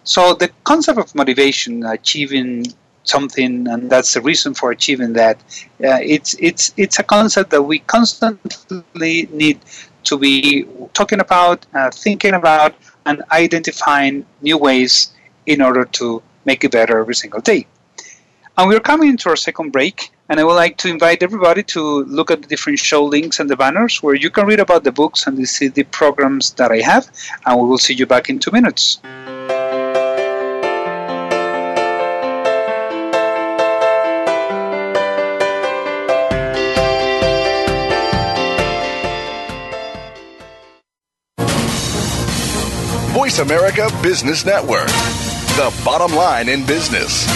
So 0.03 0.33
the 0.33 0.49
concept 0.63 0.99
of 0.99 1.13
motivation, 1.15 1.83
achieving 1.83 2.65
something, 3.03 3.67
and 3.67 3.89
that's 3.89 4.13
the 4.13 4.21
reason 4.21 4.53
for 4.53 4.71
achieving 4.71 5.13
that. 5.13 5.37
Uh, 5.83 5.99
it's 6.15 6.35
it's 6.39 6.73
it's 6.77 6.99
a 6.99 7.03
concept 7.03 7.49
that 7.51 7.63
we 7.63 7.79
constantly 7.79 9.27
need 9.31 9.59
to 10.03 10.17
be 10.17 10.65
talking 10.93 11.19
about, 11.19 11.65
uh, 11.73 11.91
thinking 11.91 12.33
about, 12.33 12.73
and 13.07 13.23
identifying 13.31 14.25
new 14.41 14.57
ways 14.57 15.11
in 15.45 15.61
order 15.61 15.85
to 15.99 16.21
make 16.45 16.63
it 16.63 16.71
better 16.71 16.99
every 16.99 17.15
single 17.15 17.41
day. 17.41 17.65
And 18.57 18.67
we're 18.69 18.87
coming 18.91 19.09
into 19.09 19.29
our 19.29 19.35
second 19.35 19.71
break, 19.71 20.11
and 20.29 20.39
I 20.39 20.43
would 20.43 20.55
like 20.55 20.77
to 20.77 20.89
invite 20.89 21.23
everybody 21.23 21.63
to 21.75 21.81
look 22.05 22.31
at 22.31 22.41
the 22.41 22.47
different 22.47 22.79
show 22.79 23.03
links 23.03 23.39
and 23.39 23.49
the 23.49 23.55
banners 23.55 24.03
where 24.03 24.15
you 24.15 24.29
can 24.29 24.45
read 24.45 24.59
about 24.59 24.83
the 24.83 24.91
books 24.91 25.25
and 25.25 25.47
see 25.47 25.67
the 25.67 25.83
programs 25.83 26.53
that 26.53 26.71
I 26.71 26.81
have, 26.81 27.09
and 27.45 27.59
we 27.61 27.67
will 27.67 27.77
see 27.77 27.93
you 27.93 28.05
back 28.05 28.29
in 28.29 28.39
two 28.39 28.51
minutes. 28.51 28.99
Voice 43.37 43.45
America 43.45 43.89
Business 44.01 44.45
Network, 44.45 44.87
the 44.87 45.81
bottom 45.85 46.15
line 46.15 46.49
in 46.49 46.65
business. 46.65 47.27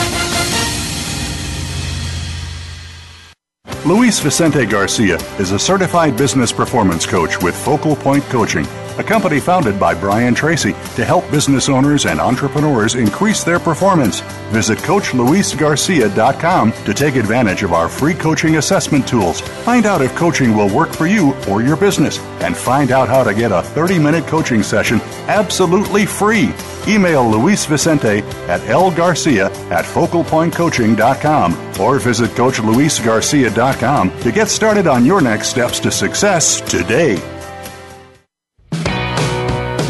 Luis 3.86 4.20
Vicente 4.20 4.66
Garcia 4.66 5.18
is 5.40 5.52
a 5.52 5.60
certified 5.60 6.18
business 6.18 6.52
performance 6.52 7.06
coach 7.06 7.42
with 7.42 7.56
Focal 7.56 7.96
Point 7.96 8.24
Coaching 8.26 8.66
a 9.02 9.04
company 9.04 9.40
founded 9.40 9.80
by 9.80 9.96
Brian 9.96 10.36
Tracy 10.36 10.74
to 10.96 11.04
help 11.04 11.30
business 11.32 11.70
owners 11.70 12.06
and 12.06 12.20
entrepreneurs 12.20 12.94
increase 12.94 13.44
their 13.44 13.60
performance. 13.60 14.20
Visit 14.52 14.78
CoachLuisGarcia.com 14.80 16.72
to 16.72 16.94
take 16.94 17.16
advantage 17.16 17.64
of 17.64 17.74
our 17.74 17.90
free 17.90 18.14
coaching 18.14 18.58
assessment 18.58 19.08
tools. 19.08 19.42
Find 19.42 19.88
out 19.88 20.02
if 20.02 20.16
coaching 20.16 20.56
will 20.56 20.74
work 20.74 20.94
for 20.94 21.08
you 21.08 21.34
or 21.50 21.64
your 21.64 21.76
business, 21.76 22.20
and 22.42 22.56
find 22.56 22.92
out 22.92 23.10
how 23.10 23.24
to 23.24 23.34
get 23.34 23.52
a 23.52 23.64
30 23.64 23.98
minute 23.98 24.28
coaching 24.28 24.62
session 24.62 25.02
absolutely 25.28 26.06
free. 26.06 26.54
Email 26.88 27.28
Luis 27.28 27.66
Vicente 27.66 28.20
at 28.48 28.62
lgarcia 28.62 29.50
at 29.72 29.86
focalpointcoaching.com 29.86 31.82
or 31.82 32.00
visit 32.00 32.30
CoachLuisGarcia.com 32.32 34.20
to 34.20 34.32
get 34.32 34.48
started 34.48 34.86
on 34.86 35.06
your 35.06 35.22
next 35.22 35.50
steps 35.50 35.80
to 35.80 35.92
success 35.92 36.62
today. 36.62 37.41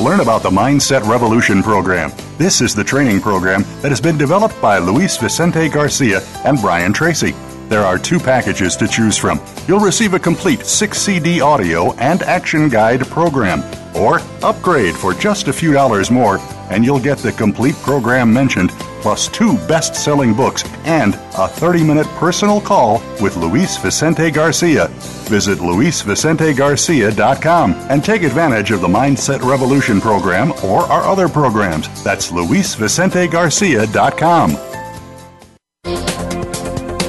Learn 0.00 0.20
about 0.20 0.42
the 0.42 0.48
Mindset 0.48 1.06
Revolution 1.06 1.62
program. 1.62 2.10
This 2.38 2.62
is 2.62 2.74
the 2.74 2.82
training 2.82 3.20
program 3.20 3.64
that 3.82 3.90
has 3.90 4.00
been 4.00 4.16
developed 4.16 4.58
by 4.58 4.78
Luis 4.78 5.18
Vicente 5.18 5.68
Garcia 5.68 6.22
and 6.46 6.58
Brian 6.58 6.94
Tracy. 6.94 7.32
There 7.68 7.84
are 7.84 7.98
two 7.98 8.18
packages 8.18 8.76
to 8.76 8.88
choose 8.88 9.18
from. 9.18 9.38
You'll 9.68 9.78
receive 9.78 10.14
a 10.14 10.18
complete 10.18 10.64
6 10.64 10.96
CD 10.98 11.42
audio 11.42 11.92
and 11.96 12.22
action 12.22 12.70
guide 12.70 13.06
program, 13.08 13.62
or 13.94 14.20
upgrade 14.42 14.96
for 14.96 15.12
just 15.12 15.48
a 15.48 15.52
few 15.52 15.74
dollars 15.74 16.10
more, 16.10 16.38
and 16.70 16.84
you'll 16.84 17.00
get 17.00 17.18
the 17.18 17.32
complete 17.32 17.74
program 17.76 18.32
mentioned 18.32 18.72
plus 19.00 19.28
two 19.28 19.54
best 19.66 19.94
selling 19.94 20.34
books 20.34 20.64
and 20.84 21.14
a 21.36 21.46
30 21.48 21.84
minute 21.84 22.06
personal 22.18 22.60
call 22.60 23.02
with 23.20 23.36
Luis 23.36 23.76
Vicente 23.78 24.30
Garcia. 24.30 24.88
Visit 25.28 25.58
luisvicentegarcia.com 25.58 27.74
and 27.74 28.04
take 28.04 28.22
advantage 28.22 28.70
of 28.70 28.80
the 28.80 28.88
Mindset 28.88 29.42
Revolution 29.42 30.00
program 30.00 30.52
or 30.64 30.82
our 30.82 31.02
other 31.02 31.28
programs. 31.28 31.88
That's 32.04 32.30
luisvicentegarcia.com. 32.30 34.52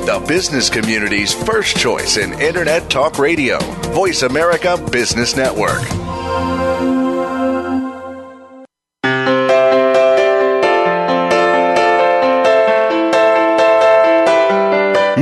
The 0.06 0.20
business 0.28 0.70
community's 0.70 1.34
first 1.34 1.78
choice 1.78 2.18
in 2.18 2.34
Internet 2.40 2.90
Talk 2.90 3.18
Radio, 3.18 3.60
Voice 3.94 4.24
America 4.24 4.76
Business 4.92 5.38
Network. 5.38 6.01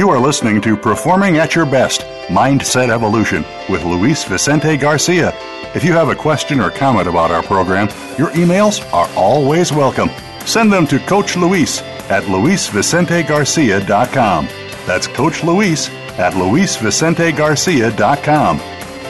You 0.10 0.16
are 0.16 0.20
listening 0.20 0.60
to 0.62 0.76
Performing 0.76 1.38
at 1.38 1.54
Your 1.54 1.68
Best 1.68 2.02
Mindset 2.30 2.90
Evolution 2.90 3.46
with 3.70 3.84
Luis 3.84 4.24
Vicente 4.24 4.76
Garcia. 4.76 5.32
If 5.76 5.84
you 5.84 5.94
have 5.94 6.10
a 6.10 6.16
question 6.16 6.60
or 6.60 6.72
comment 6.72 7.08
about 7.08 7.30
our 7.30 7.44
program, 7.44 7.90
your 8.18 8.32
emails 8.32 8.82
are 8.92 9.08
always 9.16 9.72
welcome. 9.72 10.10
Send 10.48 10.74
them 10.74 10.88
to 10.88 10.98
Coach 10.98 11.38
Luis 11.38 11.84
at 12.10 12.24
luisvicentegarcia.com. 12.24 14.48
That's 14.88 15.06
Coach 15.06 15.44
Luis 15.44 15.90
at 16.18 16.34
luisvicentegarcia.com. 16.34 18.58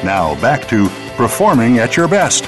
Now 0.04 0.36
back 0.42 0.68
to 0.68 0.90
Performing 1.16 1.80
at 1.80 1.96
Your 1.96 2.10
Best. 2.10 2.44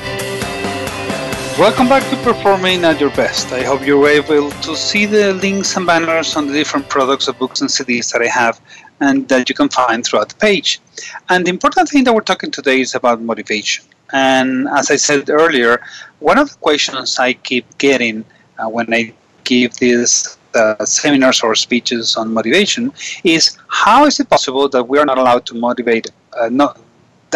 Welcome 1.62 1.90
back 1.90 2.02
to 2.10 2.16
Performing 2.24 2.84
at 2.86 3.00
Your 3.00 3.12
Best. 3.12 3.52
I 3.52 3.62
hope 3.62 3.86
you 3.86 4.00
were 4.00 4.10
able 4.10 4.50
to 4.50 4.76
see 4.76 5.06
the 5.06 5.36
links 5.36 5.78
and 5.78 5.86
banners 5.86 6.36
on 6.36 6.48
the 6.48 6.54
different 6.54 6.90
products 6.90 7.28
of 7.28 7.38
books 7.38 7.62
and 7.62 7.70
CDs 7.70 8.12
that 8.12 8.24
I 8.24 8.30
have 8.30 8.60
and 9.00 9.30
that 9.30 9.48
you 9.48 9.54
can 9.54 9.70
find 9.70 10.04
throughout 10.04 10.30
the 10.30 10.36
page. 10.38 10.82
And 11.30 11.46
the 11.46 11.52
important 11.52 11.88
thing 11.88 12.04
that 12.06 12.16
we're 12.16 12.22
talking 12.22 12.50
today 12.50 12.82
is 12.82 12.96
about 12.96 13.22
motivation. 13.22 13.86
And 14.12 14.68
as 14.70 14.90
I 14.90 14.96
said 14.96 15.30
earlier, 15.30 15.86
one 16.18 16.40
of 16.40 16.50
the 16.50 16.58
questions 16.58 17.20
I 17.20 17.34
keep 17.34 17.66
getting 17.78 18.26
uh, 18.58 18.68
when 18.68 18.92
I 18.92 19.14
give 19.44 19.76
these 19.76 20.40
uh, 20.56 20.84
seminars 20.84 21.44
or 21.44 21.54
speeches 21.54 22.16
on 22.16 22.34
motivation 22.34 22.92
is 23.24 23.56
how 23.68 24.06
is 24.06 24.20
it 24.20 24.28
possible 24.32 24.68
that 24.70 24.86
we 24.86 24.98
are 24.98 25.06
not 25.06 25.20
allowed 25.20 25.46
to 25.46 25.54
motivate? 25.54 26.08
Uh, 26.36 26.50
not, 26.50 26.82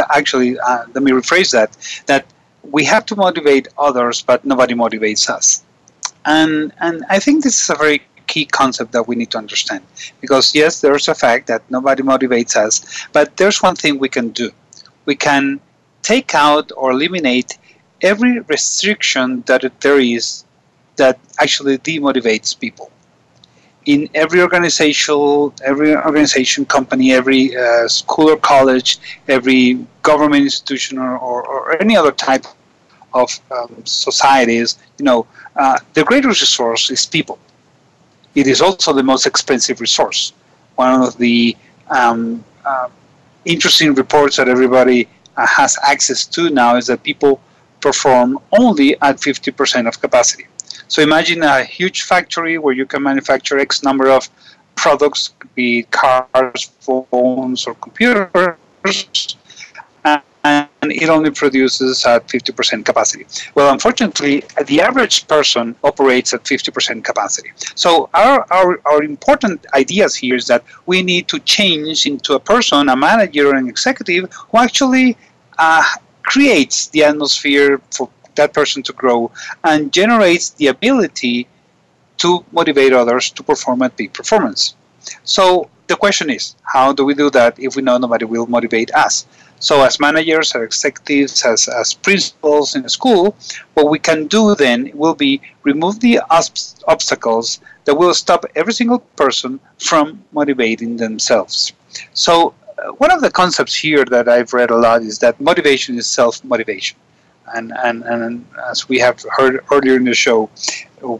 actually, 0.09 0.57
uh, 0.57 0.85
let 0.95 1.03
me 1.03 1.11
rephrase 1.11 1.51
that. 1.51 1.77
That 2.07 2.25
we 2.71 2.83
have 2.85 3.05
to 3.07 3.15
motivate 3.15 3.67
others, 3.77 4.21
but 4.21 4.45
nobody 4.45 4.73
motivates 4.73 5.29
us. 5.29 5.63
And 6.25 6.73
and 6.79 7.03
I 7.09 7.19
think 7.19 7.43
this 7.43 7.61
is 7.61 7.69
a 7.69 7.75
very 7.75 8.01
key 8.27 8.45
concept 8.45 8.91
that 8.93 9.07
we 9.07 9.15
need 9.15 9.31
to 9.31 9.37
understand 9.37 9.83
because 10.19 10.55
yes, 10.55 10.81
there's 10.81 11.07
a 11.07 11.15
fact 11.15 11.47
that 11.47 11.61
nobody 11.69 12.03
motivates 12.03 12.55
us, 12.55 13.05
but 13.13 13.37
there's 13.37 13.61
one 13.61 13.75
thing 13.75 13.99
we 13.99 14.09
can 14.09 14.29
do. 14.29 14.51
We 15.05 15.15
can 15.15 15.59
take 16.01 16.33
out 16.33 16.71
or 16.75 16.91
eliminate 16.91 17.57
every 18.01 18.39
restriction 18.41 19.43
that 19.45 19.61
there 19.81 19.99
is 19.99 20.45
that 20.95 21.19
actually 21.39 21.77
demotivates 21.77 22.57
people 22.57 22.91
in 23.85 24.09
every 24.15 24.41
organization, 24.41 25.51
every 25.63 25.95
organization, 25.95 26.65
company, 26.65 27.13
every 27.13 27.55
uh, 27.55 27.87
school 27.87 28.29
or 28.29 28.37
college, 28.37 28.97
every 29.27 29.85
government 30.01 30.43
institution, 30.43 30.97
or, 30.97 31.17
or, 31.17 31.45
or 31.45 31.81
any 31.81 31.95
other 31.95 32.11
type 32.11 32.45
of 33.13 33.29
um, 33.51 33.75
societies, 33.85 34.77
you 34.97 35.05
know, 35.05 35.25
uh, 35.55 35.79
the 35.93 36.03
greatest 36.03 36.41
resource 36.41 36.89
is 36.89 37.05
people. 37.05 37.39
It 38.33 38.47
is 38.47 38.61
also 38.61 38.91
the 38.91 39.03
most 39.03 39.25
expensive 39.25 39.79
resource. 39.79 40.33
One 40.75 41.01
of 41.01 41.17
the 41.17 41.55
um, 41.89 42.43
uh, 42.65 42.89
interesting 43.45 43.93
reports 43.93 44.35
that 44.37 44.49
everybody 44.49 45.07
uh, 45.37 45.47
has 45.47 45.77
access 45.83 46.25
to 46.25 46.49
now 46.49 46.75
is 46.75 46.87
that 46.87 47.03
people 47.03 47.39
perform 47.79 48.39
only 48.51 48.99
at 49.01 49.17
50% 49.17 49.87
of 49.87 50.01
capacity. 50.01 50.47
So 50.87 51.01
imagine 51.01 51.43
a 51.43 51.63
huge 51.63 52.03
factory 52.03 52.57
where 52.57 52.73
you 52.73 52.85
can 52.85 53.03
manufacture 53.03 53.57
X 53.59 53.83
number 53.83 54.09
of 54.09 54.29
products, 54.75 55.33
be 55.55 55.83
cars, 55.83 56.71
phones, 56.79 57.65
or 57.65 57.73
computers, 57.75 59.37
and 60.45 60.67
it 60.83 61.09
only 61.09 61.31
produces 61.31 62.05
at 62.05 62.27
50% 62.27 62.85
capacity. 62.85 63.25
Well, 63.55 63.73
unfortunately, 63.73 64.43
the 64.65 64.81
average 64.81 65.27
person 65.27 65.75
operates 65.83 66.33
at 66.33 66.43
50% 66.43 67.03
capacity. 67.03 67.51
So 67.73 68.09
our, 68.13 68.45
our, 68.51 68.79
our 68.85 69.03
important 69.03 69.65
ideas 69.73 70.15
here 70.15 70.35
is 70.35 70.45
that 70.47 70.63
we 70.85 71.01
need 71.01 71.27
to 71.29 71.39
change 71.39 72.05
into 72.05 72.35
a 72.35 72.39
person, 72.39 72.89
a 72.89 72.95
manager, 72.95 73.55
an 73.55 73.67
executive 73.67 74.31
who 74.31 74.57
actually 74.59 75.17
uh, 75.57 75.83
creates 76.23 76.87
the 76.87 77.03
atmosphere 77.03 77.81
for 77.91 78.09
that 78.35 78.53
person 78.53 78.83
to 78.83 78.93
grow 78.93 79.31
and 79.63 79.91
generates 79.91 80.51
the 80.51 80.67
ability 80.67 81.47
to 82.17 82.45
motivate 82.51 82.93
others 82.93 83.29
to 83.31 83.43
perform 83.43 83.81
at 83.81 83.95
peak 83.97 84.13
performance. 84.13 84.75
So 85.23 85.69
the 85.87 85.95
question 85.95 86.29
is, 86.29 86.55
how 86.63 86.93
do 86.93 87.05
we 87.05 87.13
do 87.13 87.29
that 87.31 87.59
if 87.59 87.75
we 87.75 87.81
know 87.81 87.97
nobody 87.97 88.25
will 88.25 88.47
motivate 88.47 88.93
us? 88.93 89.25
So 89.59 89.83
as 89.83 89.99
managers, 89.99 90.55
as 90.55 90.61
executives, 90.61 91.43
as, 91.45 91.67
as 91.67 91.93
principals 91.93 92.75
in 92.75 92.85
a 92.85 92.89
school, 92.89 93.35
what 93.73 93.89
we 93.89 93.99
can 93.99 94.27
do 94.27 94.55
then 94.55 94.91
will 94.93 95.15
be 95.15 95.41
remove 95.63 95.99
the 95.99 96.19
obstacles 96.87 97.59
that 97.85 97.95
will 97.95 98.13
stop 98.13 98.45
every 98.55 98.73
single 98.73 98.99
person 99.15 99.59
from 99.79 100.23
motivating 100.31 100.97
themselves. 100.97 101.73
So 102.13 102.53
uh, 102.77 102.91
one 102.93 103.11
of 103.11 103.21
the 103.21 103.31
concepts 103.31 103.75
here 103.75 104.03
that 104.05 104.27
I've 104.27 104.53
read 104.53 104.71
a 104.71 104.77
lot 104.77 105.01
is 105.01 105.19
that 105.19 105.39
motivation 105.39 105.97
is 105.97 106.07
self-motivation 106.07 106.97
and, 107.53 107.73
and, 107.83 108.03
and 108.03 108.45
as 108.69 108.89
we 108.89 108.99
have 108.99 109.23
heard 109.37 109.63
earlier 109.71 109.95
in 109.95 110.05
the 110.05 110.13
show, 110.13 110.49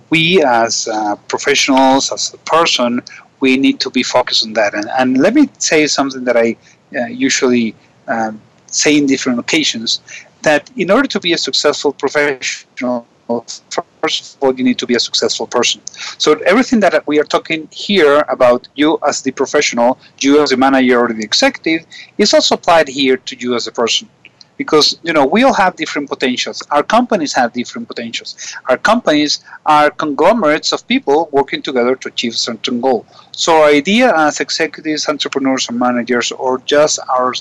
we 0.09 0.43
as 0.43 0.87
uh, 0.87 1.15
professionals, 1.27 2.11
as 2.11 2.33
a 2.33 2.37
person, 2.39 3.01
we 3.39 3.57
need 3.57 3.79
to 3.79 3.89
be 3.89 4.03
focused 4.03 4.45
on 4.45 4.53
that. 4.53 4.73
And, 4.73 4.89
and 4.97 5.17
let 5.17 5.33
me 5.33 5.49
say 5.59 5.87
something 5.87 6.23
that 6.23 6.37
I 6.37 6.55
uh, 6.95 7.05
usually 7.05 7.75
um, 8.07 8.41
say 8.67 8.97
in 8.97 9.05
different 9.05 9.39
occasions 9.39 10.01
that 10.41 10.69
in 10.75 10.91
order 10.91 11.07
to 11.07 11.19
be 11.19 11.33
a 11.33 11.37
successful 11.37 11.91
professional, 11.93 13.07
first 14.01 14.35
of 14.35 14.43
all, 14.43 14.53
you 14.53 14.63
need 14.63 14.77
to 14.77 14.85
be 14.85 14.95
a 14.95 14.99
successful 14.99 15.47
person. 15.47 15.81
So 16.17 16.33
everything 16.45 16.79
that 16.81 17.05
we 17.07 17.19
are 17.19 17.23
talking 17.23 17.67
here 17.71 18.23
about 18.29 18.67
you 18.75 18.99
as 19.07 19.21
the 19.21 19.31
professional, 19.31 19.97
you 20.19 20.41
as 20.41 20.49
the 20.51 20.57
manager 20.57 20.99
or 20.99 21.07
the 21.11 21.23
executive, 21.23 21.85
is 22.17 22.33
also 22.33 22.55
applied 22.55 22.87
here 22.87 23.17
to 23.17 23.35
you 23.35 23.55
as 23.55 23.67
a 23.67 23.71
person 23.71 24.07
because 24.57 24.97
you 25.03 25.13
know 25.13 25.25
we 25.25 25.43
all 25.43 25.53
have 25.53 25.75
different 25.75 26.09
potentials. 26.09 26.61
Our 26.71 26.83
companies 26.83 27.33
have 27.33 27.53
different 27.53 27.87
potentials. 27.87 28.55
Our 28.69 28.77
companies 28.77 29.43
are 29.65 29.89
conglomerates 29.91 30.71
of 30.73 30.87
people 30.87 31.29
working 31.31 31.61
together 31.61 31.95
to 31.95 32.07
achieve 32.09 32.33
a 32.33 32.37
certain 32.37 32.81
goal. 32.81 33.05
So 33.31 33.61
our 33.61 33.69
idea 33.69 34.15
as 34.15 34.39
executives 34.39 35.07
entrepreneurs 35.07 35.69
and 35.69 35.79
managers 35.79 36.31
or 36.31 36.59
just 36.59 36.99
our 37.09 37.33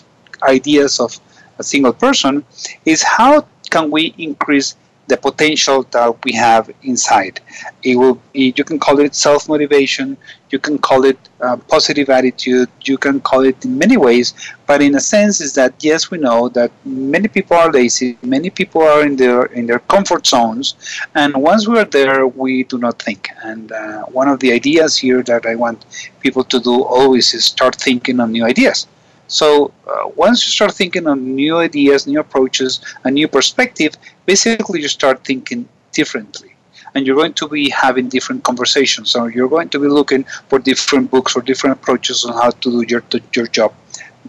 ideas 0.42 1.00
of 1.00 1.18
a 1.58 1.64
single 1.64 1.92
person 1.92 2.44
is 2.84 3.02
how 3.02 3.46
can 3.70 3.90
we 3.90 4.14
increase 4.18 4.76
the 5.06 5.16
potential 5.16 5.82
that 5.90 6.24
we 6.24 6.32
have 6.32 6.70
inside. 6.82 7.40
It 7.82 7.96
will 7.96 8.20
be, 8.32 8.54
you 8.56 8.64
can 8.64 8.78
call 8.78 9.00
it 9.00 9.14
self 9.14 9.48
motivation, 9.48 10.16
you 10.50 10.58
can 10.58 10.78
call 10.78 11.04
it 11.04 11.18
uh, 11.40 11.56
positive 11.56 12.08
attitude, 12.08 12.68
you 12.84 12.96
can 12.96 13.20
call 13.20 13.42
it 13.42 13.64
in 13.64 13.76
many 13.76 13.96
ways, 13.96 14.34
but 14.66 14.80
in 14.80 14.94
a 14.94 15.00
sense 15.00 15.40
is 15.40 15.54
that 15.54 15.74
yes, 15.80 16.10
we 16.10 16.18
know 16.18 16.48
that 16.50 16.70
many 16.84 17.28
people 17.28 17.56
are 17.56 17.70
lazy, 17.70 18.16
many 18.22 18.50
people 18.50 18.82
are 18.82 19.02
in 19.04 19.16
their 19.16 19.44
in 19.46 19.66
their 19.66 19.80
comfort 19.80 20.26
zones, 20.26 20.74
and 21.14 21.34
once 21.34 21.68
we 21.68 21.78
are 21.78 21.84
there, 21.98 22.26
we 22.26 22.64
do 22.64 22.78
not 22.78 23.00
think. 23.00 23.28
And 23.42 23.72
uh, 23.72 24.02
one 24.20 24.28
of 24.28 24.40
the 24.40 24.52
ideas 24.52 24.96
here 24.96 25.22
that 25.24 25.44
I 25.46 25.54
want 25.54 25.84
people 26.20 26.44
to 26.44 26.60
do 26.60 26.82
always 26.84 27.34
is 27.34 27.44
start 27.44 27.76
thinking 27.76 28.20
on 28.20 28.32
new 28.32 28.44
ideas. 28.44 28.86
So 29.26 29.72
uh, 29.86 30.08
once 30.16 30.44
you 30.46 30.50
start 30.52 30.74
thinking 30.74 31.06
on 31.06 31.34
new 31.34 31.58
ideas, 31.58 32.06
new 32.06 32.20
approaches, 32.20 32.80
a 33.04 33.10
new 33.10 33.28
perspective, 33.28 33.94
basically 34.26 34.82
you 34.82 34.88
start 34.88 35.24
thinking 35.24 35.68
differently. 35.92 36.54
And 36.94 37.06
you're 37.06 37.16
going 37.16 37.32
to 37.34 37.48
be 37.48 37.70
having 37.70 38.08
different 38.08 38.44
conversations, 38.44 39.16
or 39.16 39.30
you're 39.30 39.48
going 39.48 39.68
to 39.70 39.80
be 39.80 39.88
looking 39.88 40.24
for 40.48 40.58
different 40.60 41.10
books 41.10 41.34
or 41.34 41.42
different 41.42 41.78
approaches 41.78 42.24
on 42.24 42.34
how 42.34 42.50
to 42.50 42.70
do 42.70 42.84
your, 42.88 43.02
your 43.34 43.48
job 43.48 43.74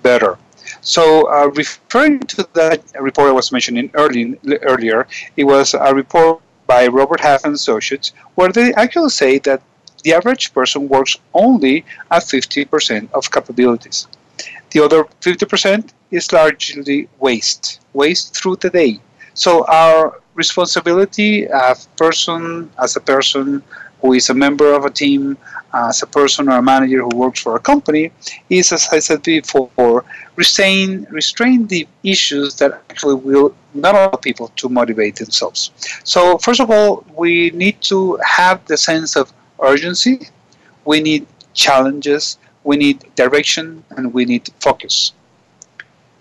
better. 0.02 0.38
So, 0.82 1.32
uh, 1.32 1.48
referring 1.48 2.20
to 2.22 2.48
that 2.54 2.82
report 3.00 3.30
I 3.30 3.32
was 3.34 3.52
mentioning 3.52 3.92
early, 3.94 4.38
earlier, 4.62 5.08
it 5.38 5.44
was 5.44 5.74
a 5.74 5.94
report 5.94 6.42
by 6.68 6.88
Robert 6.88 7.20
Half 7.20 7.44
and 7.46 7.54
Associates, 7.54 8.14
where 8.36 8.52
they 8.52 8.74
actually 8.74 9.10
say 9.10 9.38
that 9.40 9.62
the 10.04 10.14
average 10.14 10.54
person 10.54 10.88
works 10.88 11.18
only 11.34 11.86
at 12.12 12.24
50% 12.24 13.12
of 13.14 13.32
capabilities. 13.32 14.08
The 14.76 14.84
other 14.84 15.06
50% 15.22 15.94
is 16.12 16.34
largely 16.34 17.08
waste, 17.22 17.80
waste 17.94 18.36
through 18.36 18.58
the 18.58 18.70
day. 18.70 19.00
So 19.34 19.64
our 19.68 20.22
responsibility 20.34 21.48
as 21.48 21.88
person, 21.96 22.70
as 22.78 22.98
a 22.98 23.00
person 23.00 23.64
who 24.02 24.12
is 24.12 24.30
a 24.30 24.34
member 24.34 24.74
of 24.74 24.84
a 24.84 24.90
team, 24.90 25.38
as 25.74 26.04
a 26.04 26.08
person 26.08 26.50
or 26.50 26.58
a 26.58 26.62
manager 26.62 27.04
who 27.04 27.16
works 27.16 27.40
for 27.40 27.56
a 27.56 27.60
company, 27.62 28.12
is, 28.50 28.74
as 28.74 28.90
I 28.92 29.00
said 29.00 29.24
before, 29.24 30.04
restrain, 30.36 31.08
restrain 31.10 31.68
the 31.68 31.88
issues 32.04 32.56
that 32.56 32.74
actually 32.90 33.16
will 33.16 33.56
not 33.74 33.96
allow 33.96 34.18
people 34.18 34.50
to 34.58 34.68
motivate 34.68 35.16
themselves. 35.16 35.72
So, 36.04 36.38
first 36.40 36.60
of 36.60 36.70
all, 36.70 37.06
we 37.16 37.52
need 37.52 37.82
to 37.84 38.18
have 38.18 38.66
the 38.66 38.76
sense 38.76 39.16
of 39.16 39.32
urgency. 39.58 40.28
We 40.84 41.00
need 41.00 41.28
challenges 41.54 42.40
we 42.66 42.76
need 42.76 42.98
direction 43.16 43.84
and 43.96 44.14
we 44.14 44.26
need 44.26 44.50
focus. 44.60 45.14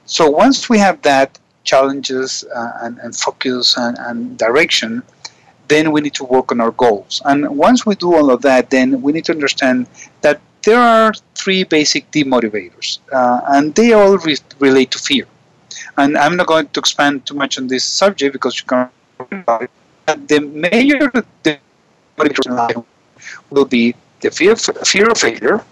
So 0.06 0.30
once 0.30 0.68
we 0.68 0.78
have 0.78 1.00
that 1.02 1.38
challenges 1.64 2.44
uh, 2.54 2.72
and, 2.82 2.98
and, 2.98 3.16
focus 3.16 3.76
and, 3.76 3.96
and, 3.98 4.38
direction, 4.38 5.02
then 5.68 5.90
we 5.92 6.02
need 6.02 6.14
to 6.14 6.24
work 6.24 6.52
on 6.52 6.60
our 6.60 6.72
goals. 6.72 7.22
And 7.24 7.48
once 7.56 7.86
we 7.86 7.94
do 7.94 8.14
all 8.14 8.30
of 8.30 8.42
that, 8.42 8.68
then 8.68 9.00
we 9.00 9.12
need 9.12 9.24
to 9.24 9.32
understand 9.32 9.86
that 10.20 10.40
there 10.62 10.78
are 10.78 11.12
three 11.34 11.64
basic 11.64 12.10
demotivators, 12.10 12.98
uh, 13.12 13.40
and 13.48 13.74
they 13.74 13.92
all 13.92 14.16
re- 14.18 14.36
relate 14.58 14.90
to 14.92 14.98
fear. 14.98 15.26
And 15.96 16.16
I'm 16.16 16.36
not 16.36 16.46
going 16.46 16.68
to 16.68 16.80
expand 16.80 17.26
too 17.26 17.34
much 17.34 17.58
on 17.58 17.66
this 17.66 17.84
subject 17.84 18.32
because 18.32 18.58
you 18.60 18.66
can. 18.66 18.90
The 20.06 20.40
major 20.40 21.10
demotivators 21.42 22.84
will 23.50 23.64
be 23.64 23.94
the 24.20 24.30
fear, 24.30 24.52
of, 24.52 24.60
fear 24.60 25.10
of 25.10 25.18
failure, 25.18 25.64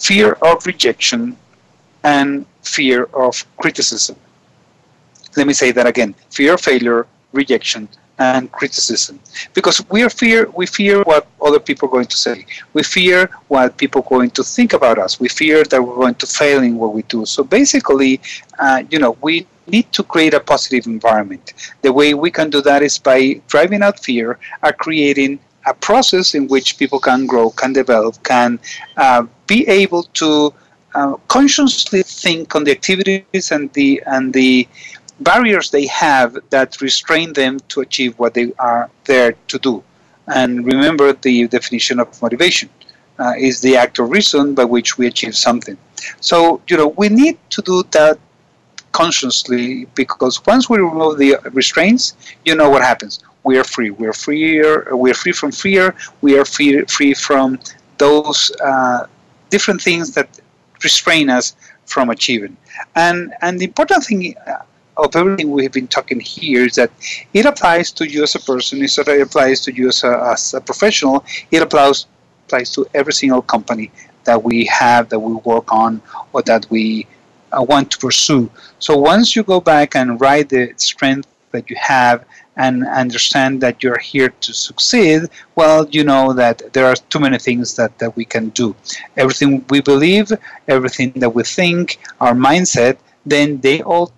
fear 0.00 0.32
of 0.42 0.66
rejection, 0.66 1.36
and 2.02 2.46
fear 2.62 3.04
of 3.14 3.44
criticism. 3.58 4.16
Let 5.36 5.46
me 5.46 5.52
say 5.52 5.70
that 5.72 5.86
again 5.86 6.14
fear 6.30 6.54
of 6.54 6.60
failure, 6.60 7.06
rejection, 7.32 7.88
and 8.18 8.50
criticism. 8.52 9.20
Because 9.54 9.82
we 9.90 10.02
are 10.02 10.10
fear 10.10 10.48
we 10.50 10.66
fear 10.66 11.02
what 11.02 11.26
other 11.40 11.60
people 11.60 11.88
are 11.88 11.92
going 11.92 12.12
to 12.14 12.16
say. 12.16 12.46
We 12.72 12.82
fear 12.82 13.30
what 13.48 13.76
people 13.76 14.02
are 14.02 14.10
going 14.16 14.30
to 14.32 14.42
think 14.42 14.72
about 14.72 14.98
us. 14.98 15.20
We 15.20 15.28
fear 15.28 15.64
that 15.64 15.82
we're 15.82 15.96
going 15.96 16.16
to 16.16 16.26
fail 16.26 16.62
in 16.62 16.76
what 16.76 16.92
we 16.94 17.02
do. 17.02 17.24
So 17.26 17.44
basically, 17.44 18.20
uh, 18.58 18.82
you 18.90 18.98
know, 18.98 19.16
we 19.22 19.46
need 19.66 19.92
to 19.92 20.02
create 20.02 20.34
a 20.34 20.40
positive 20.40 20.86
environment. 20.86 21.54
The 21.82 21.92
way 21.92 22.14
we 22.14 22.30
can 22.30 22.50
do 22.50 22.60
that 22.62 22.82
is 22.82 22.98
by 22.98 23.40
driving 23.46 23.82
out 23.82 24.00
fear 24.00 24.38
and 24.62 24.76
creating 24.78 25.38
a 25.66 25.74
process 25.74 26.34
in 26.34 26.48
which 26.48 26.78
people 26.78 26.98
can 26.98 27.26
grow, 27.26 27.50
can 27.50 27.72
develop, 27.72 28.22
can 28.24 28.58
uh, 28.96 29.24
be 29.54 29.60
able 29.82 30.04
to 30.22 30.30
uh, 30.94 31.14
consciously 31.36 32.02
think 32.02 32.54
on 32.56 32.62
the 32.66 32.72
activities 32.78 33.44
and 33.54 33.64
the 33.78 33.90
and 34.14 34.24
the 34.40 34.52
barriers 35.28 35.66
they 35.76 35.86
have 35.86 36.30
that 36.54 36.80
restrain 36.80 37.28
them 37.40 37.52
to 37.72 37.76
achieve 37.86 38.12
what 38.20 38.32
they 38.34 38.46
are 38.58 38.84
there 39.10 39.32
to 39.52 39.56
do. 39.58 39.74
And 40.38 40.50
remember 40.74 41.12
the 41.12 41.36
definition 41.48 41.96
of 42.00 42.08
motivation 42.22 42.68
uh, 43.18 43.34
is 43.48 43.60
the 43.60 43.76
act 43.76 43.98
or 43.98 44.06
reason 44.06 44.54
by 44.54 44.66
which 44.74 44.96
we 44.98 45.04
achieve 45.12 45.36
something. 45.36 45.76
So 46.20 46.36
you 46.68 46.76
know 46.78 46.88
we 47.02 47.08
need 47.08 47.36
to 47.54 47.60
do 47.62 47.76
that 47.98 48.18
consciously 49.00 49.86
because 50.02 50.34
once 50.46 50.64
we 50.70 50.78
remove 50.78 51.18
the 51.18 51.30
restraints, 51.60 52.04
you 52.46 52.54
know 52.54 52.68
what 52.70 52.82
happens 52.82 53.14
we 53.42 53.58
are 53.58 53.64
free. 53.64 53.90
We 53.90 54.06
are 54.06 54.12
freer. 54.12 54.94
We 54.94 55.10
are 55.10 55.14
free 55.14 55.32
from 55.32 55.52
fear. 55.52 55.94
We 56.20 56.38
are 56.38 56.44
free, 56.44 56.82
free 56.82 57.14
from 57.14 57.58
those 57.98 58.50
uh, 58.62 59.06
different 59.50 59.80
things 59.82 60.14
that 60.14 60.28
restrain 60.82 61.28
us 61.30 61.54
from 61.86 62.10
achieving. 62.10 62.56
And 62.94 63.34
and 63.42 63.58
the 63.60 63.66
important 63.66 64.04
thing 64.04 64.34
uh, 64.46 64.62
of 64.96 65.16
everything 65.16 65.50
we've 65.50 65.72
been 65.72 65.88
talking 65.88 66.20
here 66.20 66.64
is 66.66 66.74
that 66.74 66.90
it 67.32 67.46
applies 67.46 67.90
to 67.92 68.08
you 68.08 68.22
as 68.22 68.34
a 68.34 68.40
person. 68.40 68.82
It 68.82 68.98
applies 68.98 69.60
to 69.62 69.72
you 69.72 69.88
as 69.88 70.04
a, 70.04 70.12
as 70.32 70.54
a 70.54 70.60
professional. 70.60 71.24
It 71.50 71.62
applies 71.62 72.06
applies 72.46 72.70
to 72.76 72.86
every 72.94 73.12
single 73.12 73.42
company 73.42 73.90
that 74.24 74.42
we 74.42 74.64
have, 74.66 75.08
that 75.08 75.18
we 75.18 75.34
work 75.52 75.72
on, 75.72 76.02
or 76.32 76.42
that 76.42 76.66
we 76.70 77.06
uh, 77.52 77.62
want 77.62 77.90
to 77.92 77.98
pursue. 77.98 78.50
So 78.78 78.96
once 78.96 79.36
you 79.36 79.42
go 79.42 79.60
back 79.60 79.94
and 79.94 80.20
write 80.20 80.48
the 80.48 80.72
strength 80.76 81.28
that 81.52 81.70
you 81.70 81.76
have 81.76 82.24
and 82.56 82.86
understand 82.86 83.60
that 83.60 83.82
you're 83.82 83.98
here 83.98 84.28
to 84.28 84.52
succeed, 84.52 85.22
well, 85.54 85.88
you 85.90 86.04
know 86.04 86.32
that 86.32 86.72
there 86.72 86.86
are 86.86 86.96
too 87.08 87.20
many 87.20 87.38
things 87.38 87.74
that, 87.76 87.96
that 87.98 88.14
we 88.16 88.24
can 88.24 88.50
do. 88.50 88.74
Everything 89.16 89.64
we 89.70 89.80
believe, 89.80 90.32
everything 90.68 91.12
that 91.16 91.30
we 91.30 91.42
think, 91.42 91.98
our 92.20 92.34
mindset, 92.34 92.98
then 93.24 93.60
they 93.60 93.82
all 93.82 94.12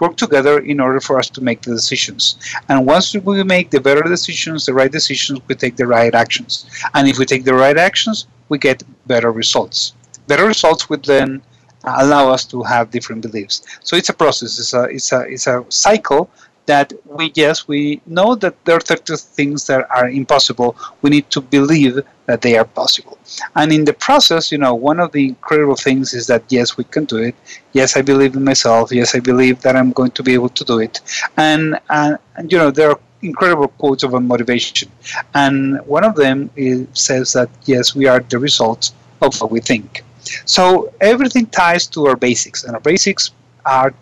work 0.00 0.16
together 0.16 0.58
in 0.58 0.80
order 0.80 1.00
for 1.00 1.18
us 1.18 1.28
to 1.30 1.40
make 1.40 1.62
the 1.62 1.72
decisions. 1.72 2.36
And 2.68 2.86
once 2.86 3.14
we 3.14 3.42
make 3.44 3.70
the 3.70 3.80
better 3.80 4.02
decisions, 4.02 4.66
the 4.66 4.74
right 4.74 4.90
decisions, 4.90 5.40
we 5.48 5.54
take 5.54 5.76
the 5.76 5.86
right 5.86 6.14
actions. 6.14 6.66
And 6.94 7.08
if 7.08 7.18
we 7.18 7.26
take 7.26 7.44
the 7.44 7.54
right 7.54 7.76
actions, 7.76 8.26
we 8.48 8.58
get 8.58 8.82
better 9.06 9.30
results. 9.30 9.94
Better 10.26 10.46
results 10.46 10.88
would 10.88 11.04
then 11.04 11.42
allow 11.84 12.30
us 12.30 12.44
to 12.46 12.62
have 12.62 12.90
different 12.90 13.22
beliefs. 13.22 13.62
So 13.82 13.96
it's 13.96 14.08
a 14.08 14.14
process. 14.14 14.58
It's 14.58 14.72
a 14.72 14.84
it's 14.84 15.12
a 15.12 15.20
it's 15.20 15.46
a 15.46 15.64
cycle 15.68 16.30
that 16.66 16.92
we 17.04 17.30
yes 17.34 17.68
we 17.68 18.00
know 18.06 18.34
that 18.34 18.54
there 18.64 18.76
are 18.76 18.84
certain 18.84 19.16
things 19.16 19.66
that 19.66 19.86
are 19.90 20.08
impossible. 20.08 20.76
We 21.02 21.10
need 21.10 21.30
to 21.30 21.40
believe 21.40 22.00
that 22.26 22.40
they 22.40 22.56
are 22.56 22.64
possible. 22.64 23.18
And 23.54 23.72
in 23.72 23.84
the 23.84 23.92
process 23.92 24.50
you 24.52 24.58
know 24.58 24.74
one 24.74 25.00
of 25.00 25.12
the 25.12 25.28
incredible 25.28 25.76
things 25.76 26.14
is 26.14 26.26
that 26.28 26.44
yes 26.48 26.76
we 26.76 26.84
can 26.84 27.04
do 27.04 27.18
it. 27.18 27.34
Yes 27.72 27.96
i 27.96 28.02
believe 28.02 28.34
in 28.34 28.44
myself. 28.44 28.92
Yes 28.92 29.14
i 29.14 29.20
believe 29.20 29.60
that 29.62 29.76
i'm 29.76 29.92
going 29.92 30.12
to 30.12 30.22
be 30.22 30.34
able 30.34 30.50
to 30.50 30.64
do 30.64 30.78
it. 30.78 31.00
And 31.36 31.78
and, 31.90 32.18
and 32.36 32.50
you 32.50 32.58
know 32.58 32.70
there 32.70 32.90
are 32.90 33.00
incredible 33.22 33.68
quotes 33.68 34.02
of 34.02 34.12
motivation. 34.22 34.90
And 35.34 35.80
one 35.86 36.04
of 36.04 36.14
them 36.14 36.50
is, 36.56 36.86
says 36.92 37.32
that 37.32 37.48
yes 37.64 37.94
we 37.94 38.06
are 38.06 38.20
the 38.20 38.38
result 38.38 38.92
of 39.22 39.40
what 39.40 39.50
we 39.50 39.60
think. 39.60 40.04
So 40.44 40.92
everything 41.00 41.46
ties 41.46 41.86
to 41.88 42.06
our 42.06 42.16
basics. 42.16 42.64
And 42.64 42.74
our 42.74 42.80
basics 42.80 43.30
are 43.64 43.94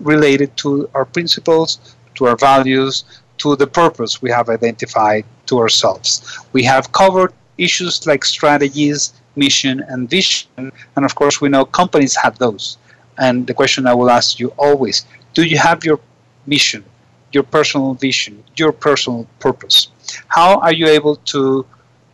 related 0.00 0.56
to 0.58 0.88
our 0.94 1.04
principles 1.04 1.96
to 2.18 2.26
our 2.26 2.36
values, 2.36 3.04
to 3.38 3.56
the 3.56 3.66
purpose 3.66 4.20
we 4.20 4.30
have 4.30 4.48
identified 4.48 5.24
to 5.46 5.58
ourselves. 5.58 6.10
We 6.52 6.62
have 6.64 6.92
covered 6.92 7.32
issues 7.56 8.06
like 8.06 8.24
strategies, 8.24 9.12
mission, 9.36 9.84
and 9.88 10.10
vision, 10.10 10.72
and 10.96 11.04
of 11.04 11.14
course, 11.14 11.40
we 11.40 11.48
know 11.48 11.64
companies 11.64 12.14
have 12.16 12.38
those. 12.38 12.78
And 13.18 13.46
the 13.46 13.54
question 13.54 13.86
I 13.86 13.94
will 13.94 14.10
ask 14.10 14.38
you 14.38 14.48
always 14.58 15.06
do 15.34 15.42
you 15.44 15.58
have 15.58 15.84
your 15.84 16.00
mission, 16.46 16.84
your 17.32 17.42
personal 17.42 17.94
vision, 17.94 18.42
your 18.56 18.72
personal 18.72 19.26
purpose? 19.38 19.88
How 20.28 20.58
are 20.60 20.72
you 20.72 20.86
able 20.86 21.16
to 21.32 21.66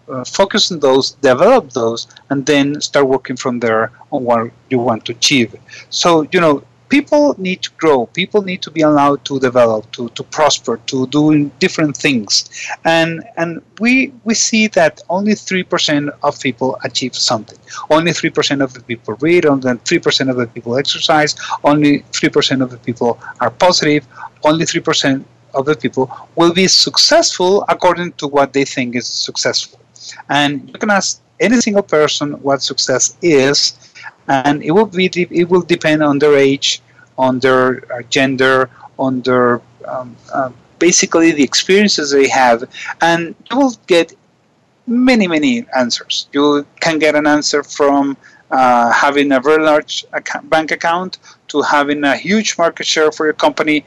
uh, 0.08 0.24
focus 0.24 0.70
on 0.72 0.80
those, 0.80 1.12
develop 1.12 1.70
those, 1.70 2.06
and 2.30 2.44
then 2.44 2.80
start 2.80 3.06
working 3.06 3.36
from 3.36 3.60
there 3.60 3.92
on 4.10 4.24
what 4.24 4.50
you 4.70 4.78
want 4.78 5.04
to 5.06 5.12
achieve? 5.12 5.54
So, 5.90 6.26
you 6.32 6.40
know, 6.40 6.64
people 6.96 7.34
need 7.38 7.60
to 7.66 7.70
grow. 7.82 8.06
People 8.20 8.42
need 8.50 8.62
to 8.62 8.70
be 8.70 8.82
allowed 8.90 9.20
to 9.24 9.40
develop 9.40 9.90
to, 9.96 10.02
to 10.10 10.22
prosper 10.36 10.74
to 10.92 11.06
do 11.08 11.24
different 11.64 11.96
things. 12.04 12.32
And 12.84 13.10
and 13.40 13.50
we 13.80 13.92
we 14.28 14.34
see 14.48 14.64
that 14.78 14.94
only 15.16 15.34
3% 15.34 16.10
of 16.28 16.32
people 16.46 16.70
achieve 16.88 17.14
something. 17.30 17.58
Only 17.96 18.12
3% 18.12 18.62
of 18.66 18.70
the 18.76 18.82
people 18.90 19.14
read 19.26 19.42
only 19.52 19.72
3% 19.90 20.30
of 20.32 20.36
the 20.42 20.48
people 20.54 20.72
exercise 20.84 21.32
only 21.70 21.92
3% 22.18 22.62
of 22.64 22.68
the 22.74 22.80
people 22.88 23.10
are 23.42 23.50
positive 23.66 24.02
only 24.50 24.64
3% 24.64 25.24
of 25.58 25.62
the 25.70 25.76
people 25.84 26.06
will 26.38 26.54
be 26.62 26.68
successful 26.68 27.52
according 27.74 28.10
to 28.20 28.26
what 28.36 28.52
they 28.52 28.64
think 28.74 28.88
is 29.00 29.06
successful. 29.06 29.78
And 30.28 30.50
you 30.72 30.78
can 30.82 30.90
ask 30.90 31.20
any 31.40 31.60
single 31.60 31.86
person 31.96 32.26
what 32.46 32.62
success 32.62 33.16
is, 33.22 33.56
and 34.28 34.62
it 34.62 34.72
will 34.76 34.86
be 34.86 35.06
it 35.42 35.48
will 35.52 35.66
depend 35.74 36.02
on 36.02 36.18
their 36.18 36.36
age, 36.36 36.68
on 37.18 37.38
their 37.40 37.92
uh, 37.92 38.02
gender, 38.10 38.70
on 38.98 39.20
their 39.22 39.60
um, 39.86 40.16
uh, 40.32 40.50
basically 40.78 41.30
the 41.32 41.42
experiences 41.42 42.10
they 42.10 42.28
have, 42.28 42.64
and 43.00 43.34
you 43.50 43.56
will 43.58 43.74
get 43.86 44.14
many 44.86 45.26
many 45.26 45.66
answers. 45.76 46.28
You 46.32 46.66
can 46.80 46.98
get 46.98 47.14
an 47.14 47.26
answer 47.26 47.62
from 47.62 48.16
uh, 48.50 48.92
having 48.92 49.32
a 49.32 49.40
very 49.40 49.62
large 49.62 50.04
account, 50.12 50.48
bank 50.50 50.70
account 50.70 51.18
to 51.48 51.62
having 51.62 52.04
a 52.04 52.16
huge 52.16 52.58
market 52.58 52.86
share 52.86 53.10
for 53.10 53.24
your 53.26 53.34
company, 53.34 53.84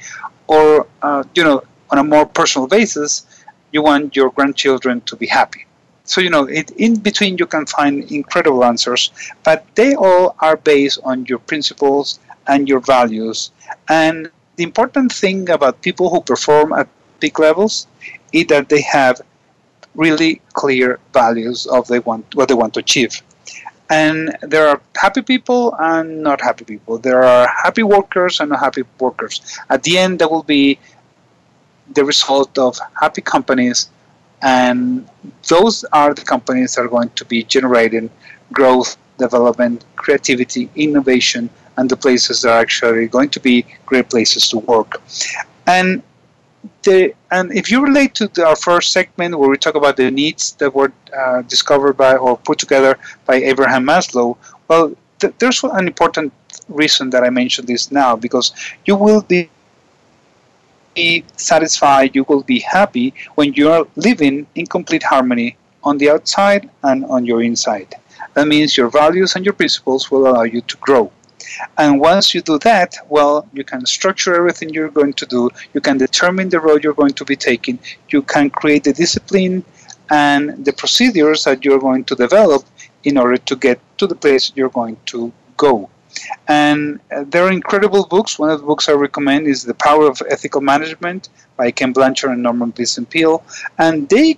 or 0.47 0.87
uh, 1.01 1.23
you 1.35 1.43
know 1.43 1.63
on 1.89 1.97
a 1.99 2.03
more 2.03 2.25
personal 2.25 2.67
basis, 2.67 3.25
you 3.71 3.81
want 3.81 4.15
your 4.15 4.29
grandchildren 4.31 5.01
to 5.01 5.15
be 5.15 5.27
happy. 5.27 5.65
So 6.03 6.21
you 6.21 6.29
know, 6.29 6.45
it, 6.45 6.71
in 6.71 6.95
between 6.95 7.37
you 7.37 7.45
can 7.45 7.65
find 7.65 8.09
incredible 8.11 8.63
answers, 8.63 9.11
but 9.43 9.65
they 9.75 9.93
all 9.95 10.35
are 10.39 10.55
based 10.55 10.99
on 11.03 11.25
your 11.25 11.39
principles 11.39 12.19
and 12.47 12.67
your 12.67 12.79
values. 12.79 13.51
And 13.89 14.29
the 14.55 14.63
important 14.63 15.11
thing 15.11 15.49
about 15.49 15.81
people 15.81 16.09
who 16.09 16.21
perform 16.21 16.73
at 16.73 16.87
peak 17.19 17.39
levels 17.39 17.87
is 18.33 18.47
that 18.47 18.69
they 18.69 18.81
have 18.81 19.21
really 19.95 20.41
clear 20.53 20.99
values 21.13 21.65
of 21.65 21.87
they 21.87 21.99
want 21.99 22.35
what 22.35 22.47
they 22.47 22.53
want 22.53 22.73
to 22.75 22.79
achieve. 22.79 23.21
And 23.89 24.35
there 24.41 24.67
are 24.67 24.81
happy 24.97 25.21
people 25.21 25.73
and 25.79 26.21
not 26.21 26.41
happy 26.41 26.65
people. 26.65 26.97
There 26.97 27.23
are 27.23 27.47
happy 27.47 27.83
workers 27.83 28.39
and 28.39 28.49
not 28.49 28.59
happy 28.59 28.83
workers. 28.99 29.41
At 29.69 29.83
the 29.83 29.97
end, 29.97 30.19
there 30.19 30.27
will 30.27 30.43
be 30.43 30.77
the 31.93 32.03
result 32.03 32.57
of 32.57 32.77
happy 32.99 33.21
companies 33.21 33.89
and 34.41 35.07
those 35.47 35.83
are 35.85 36.13
the 36.13 36.21
companies 36.21 36.75
that 36.75 36.81
are 36.81 36.87
going 36.87 37.09
to 37.11 37.25
be 37.25 37.43
generating 37.43 38.09
growth, 38.53 38.97
development, 39.17 39.83
creativity, 39.95 40.69
innovation, 40.75 41.49
and 41.77 41.89
the 41.89 41.97
places 41.97 42.41
that 42.41 42.51
are 42.51 42.59
actually 42.59 43.07
going 43.07 43.29
to 43.29 43.39
be 43.39 43.65
great 43.85 44.09
places 44.09 44.49
to 44.49 44.57
work. 44.59 45.01
And 45.65 46.01
the, 46.83 47.13
and 47.31 47.51
if 47.51 47.71
you 47.71 47.83
relate 47.83 48.15
to 48.15 48.27
the, 48.29 48.45
our 48.45 48.55
first 48.55 48.91
segment 48.91 49.37
where 49.37 49.49
we 49.49 49.57
talk 49.57 49.75
about 49.75 49.97
the 49.97 50.09
needs 50.11 50.53
that 50.53 50.73
were 50.73 50.91
uh, 51.17 51.41
discovered 51.43 51.93
by 51.93 52.15
or 52.15 52.37
put 52.37 52.57
together 52.59 52.97
by 53.25 53.35
Abraham 53.35 53.85
Maslow, 53.85 54.37
well, 54.67 54.95
th- 55.19 55.33
there's 55.39 55.63
an 55.63 55.87
important 55.87 56.33
reason 56.67 57.09
that 57.11 57.23
I 57.23 57.29
mentioned 57.29 57.67
this 57.67 57.91
now 57.91 58.15
because 58.15 58.51
you 58.85 58.95
will 58.95 59.21
be 59.21 59.49
be 60.95 61.23
satisfied, 61.35 62.15
you 62.15 62.25
will 62.27 62.41
be 62.41 62.59
happy 62.59 63.13
when 63.35 63.53
you 63.53 63.69
are 63.69 63.85
living 63.95 64.47
in 64.55 64.65
complete 64.65 65.03
harmony 65.03 65.55
on 65.83 65.99
the 65.99 66.09
outside 66.09 66.67
and 66.83 67.05
on 67.05 67.23
your 67.23 67.43
inside. 67.43 67.93
That 68.33 68.47
means 68.47 68.75
your 68.75 68.89
values 68.89 69.35
and 69.35 69.45
your 69.45 69.53
principles 69.53 70.09
will 70.09 70.27
allow 70.27 70.43
you 70.43 70.61
to 70.61 70.77
grow. 70.77 71.11
And 71.77 71.99
once 71.99 72.33
you 72.33 72.41
do 72.41 72.57
that, 72.59 72.95
well, 73.09 73.47
you 73.53 73.63
can 73.63 73.85
structure 73.85 74.35
everything 74.35 74.69
you're 74.69 74.89
going 74.89 75.13
to 75.13 75.25
do, 75.25 75.49
you 75.73 75.81
can 75.81 75.97
determine 75.97 76.49
the 76.49 76.59
road 76.59 76.83
you're 76.83 76.93
going 76.93 77.13
to 77.13 77.25
be 77.25 77.35
taking, 77.35 77.79
you 78.09 78.21
can 78.21 78.49
create 78.49 78.83
the 78.83 78.93
discipline 78.93 79.63
and 80.09 80.65
the 80.65 80.73
procedures 80.73 81.43
that 81.43 81.63
you're 81.65 81.79
going 81.79 82.03
to 82.05 82.15
develop 82.15 82.63
in 83.03 83.17
order 83.17 83.37
to 83.37 83.55
get 83.55 83.79
to 83.97 84.07
the 84.07 84.15
place 84.15 84.51
you're 84.55 84.69
going 84.69 84.97
to 85.05 85.31
go. 85.57 85.89
And 86.47 86.99
uh, 87.11 87.25
there 87.27 87.43
are 87.43 87.51
incredible 87.51 88.05
books. 88.05 88.39
One 88.39 88.49
of 88.49 88.59
the 88.59 88.65
books 88.65 88.89
I 88.89 88.93
recommend 88.93 89.47
is 89.47 89.63
The 89.63 89.73
Power 89.73 90.09
of 90.09 90.21
Ethical 90.29 90.61
Management 90.61 91.29
by 91.55 91.71
Ken 91.71 91.93
Blanchard 91.93 92.31
and 92.31 92.43
Norman 92.43 92.71
Vincent 92.71 93.09
Peale. 93.09 93.43
And 93.77 94.09
they 94.09 94.37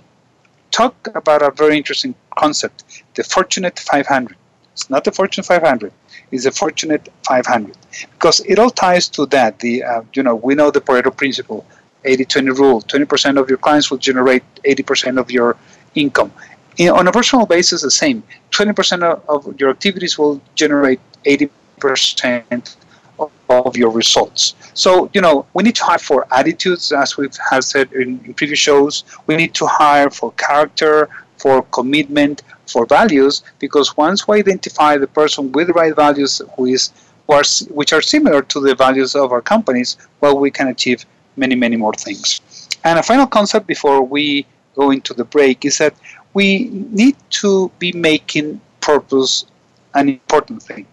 talk 0.70 0.94
about 1.14 1.42
a 1.42 1.50
very 1.50 1.76
interesting 1.76 2.14
concept 2.36 2.84
the 3.14 3.24
Fortunate 3.24 3.78
500. 3.78 4.36
It's 4.72 4.88
not 4.88 5.04
the 5.04 5.12
Fortune 5.12 5.44
500, 5.44 5.92
it's 6.30 6.44
the 6.44 6.50
Fortunate 6.50 7.08
500. 7.26 7.76
Because 8.12 8.40
it 8.40 8.58
all 8.58 8.70
ties 8.70 9.08
to 9.10 9.26
that. 9.26 9.58
The 9.58 9.82
uh, 9.82 10.02
You 10.14 10.22
know, 10.22 10.36
we 10.36 10.54
know 10.54 10.70
the 10.70 10.80
Pareto 10.80 11.14
principle 11.16 11.66
80 12.04 12.24
20 12.24 12.50
rule 12.52 12.80
20% 12.82 13.38
of 13.38 13.48
your 13.48 13.58
clients 13.58 13.90
will 13.90 13.98
generate 13.98 14.42
80% 14.64 15.18
of 15.20 15.30
your 15.30 15.56
income. 15.94 16.32
In, 16.78 16.90
on 16.90 17.08
a 17.08 17.12
personal 17.12 17.46
basis, 17.46 17.82
the 17.82 17.90
same. 17.90 18.22
20% 18.52 19.02
of, 19.02 19.22
of 19.28 19.60
your 19.60 19.70
activities 19.70 20.18
will 20.18 20.40
generate 20.54 21.00
80 21.24 21.50
percent 21.80 22.76
of 23.48 23.76
your 23.76 23.90
results. 23.90 24.54
So, 24.74 25.10
you 25.12 25.20
know, 25.20 25.46
we 25.54 25.62
need 25.64 25.74
to 25.76 25.84
hire 25.84 25.98
for 25.98 26.26
attitudes, 26.32 26.92
as 26.92 27.16
we 27.16 27.28
have 27.50 27.64
said 27.64 27.92
in, 27.92 28.20
in, 28.24 28.34
previous 28.34 28.58
shows. 28.58 29.04
We 29.26 29.36
need 29.36 29.52
to 29.54 29.66
hire 29.66 30.08
for 30.10 30.32
character, 30.32 31.08
for 31.36 31.62
commitment, 31.64 32.42
for 32.70 32.86
values, 32.86 33.42
because 33.58 33.96
once 33.96 34.26
we 34.26 34.38
identify 34.38 34.96
the 34.96 35.06
person 35.06 35.52
with 35.52 35.66
the 35.68 35.72
right 35.72 35.94
values 35.94 36.40
who 36.56 36.66
is, 36.66 36.92
who 37.26 37.34
are, 37.34 37.42
which 37.70 37.92
are 37.92 38.02
similar 38.02 38.42
to 38.42 38.60
the 38.60 38.74
values 38.74 39.14
of 39.14 39.32
our 39.32 39.42
companies, 39.42 39.96
well, 40.20 40.38
we 40.38 40.50
can 40.50 40.68
achieve 40.68 41.04
many, 41.36 41.54
many 41.54 41.76
more 41.76 41.94
things. 41.94 42.40
And 42.84 42.98
a 42.98 43.02
final 43.02 43.26
concept 43.26 43.66
before 43.66 44.02
we 44.02 44.46
go 44.74 44.90
into 44.90 45.12
the 45.14 45.24
break 45.24 45.64
is 45.64 45.78
that 45.78 45.94
we 46.34 46.68
need 46.92 47.16
to 47.30 47.70
be 47.78 47.92
making 47.92 48.60
purpose 48.80 49.46
an 49.94 50.08
important 50.08 50.62
thing. 50.62 50.86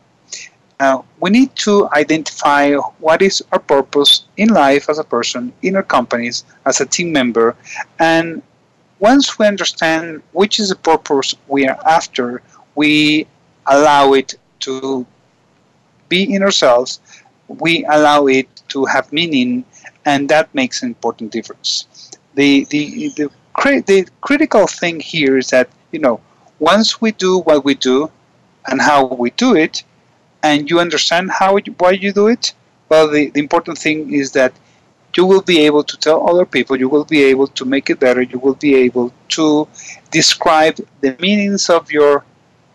Uh, 0.80 1.02
we 1.20 1.30
need 1.32 1.56
to 1.56 1.90
identify 1.94 2.74
what 3.00 3.22
is 3.22 3.44
our 3.52 3.60
purpose 3.60 4.26
in 4.38 4.50
life 4.50 4.90
as 4.90 5.00
a 5.00 5.04
person, 5.04 5.52
in 5.64 5.76
our 5.76 5.84
companies, 5.84 6.46
as 6.66 6.82
a 6.82 6.86
team 6.86 7.12
member, 7.12 7.56
and 7.98 8.44
once 9.00 9.38
we 9.38 9.45
understand 9.45 10.22
which 10.32 10.60
is 10.60 10.70
the 10.70 10.76
purpose 10.76 11.36
we 11.48 11.68
are 11.68 11.80
after, 11.86 12.41
we 12.76 13.28
allow 13.68 14.14
it 14.14 14.36
to 14.62 15.06
be 16.10 16.34
in 16.34 16.41
ourselves, 16.41 17.00
we 17.48 17.86
allow 17.86 18.28
it 18.28 18.48
to 18.70 18.86
have 18.86 19.12
meaning, 19.12 19.64
and 20.06 20.30
that 20.30 20.54
makes 20.54 20.82
an 20.84 20.89
important 20.89 21.32
difference. 21.32 21.88
The, 22.36 22.66
the, 22.66 23.10
the, 23.16 23.30
the 23.86 24.08
critical 24.22 24.68
thing 24.68 25.00
here 25.00 25.38
is 25.38 25.50
that, 25.50 25.70
you 25.91 26.00
know, 26.00 26.22
once 26.60 27.02
we 27.02 27.12
do 27.12 27.39
what 27.39 27.64
we 27.66 27.76
do 27.76 28.12
and 28.68 28.82
how 28.82 29.06
we 29.06 29.32
do 29.32 29.56
it, 29.56 29.84
and 30.43 30.70
you 30.70 30.80
understand 30.80 31.32
how 31.32 31.58
why 31.78 31.91
you 31.91 32.14
do 32.14 32.28
it, 32.28 32.54
well, 32.89 33.10
the, 33.10 33.30
the 33.32 33.39
important 33.39 33.78
thing 33.78 34.14
is 34.14 34.32
that 34.32 34.54
you 35.18 35.26
will 35.26 35.41
be 35.41 35.59
able 35.65 35.84
to 35.84 35.97
tell 35.97 36.30
other 36.30 36.45
people, 36.45 36.78
you 36.78 36.88
will 36.88 37.05
be 37.05 37.24
able 37.24 37.47
to 37.47 37.65
make 37.65 37.89
it 37.89 37.99
better, 37.99 38.22
you 38.22 38.38
will 38.38 38.53
be 38.53 38.76
able 38.76 39.11
to 39.30 39.68
describe 40.11 40.78
the 41.01 41.18
meanings 41.20 41.70
of 41.70 41.91
your 41.91 42.24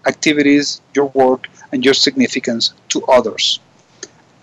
activities, 0.07 0.81
your 0.95 1.07
work, 1.15 1.49
and 1.71 1.85
your 1.85 1.95
significance 1.95 2.75
to 2.89 3.03
others. 3.05 3.61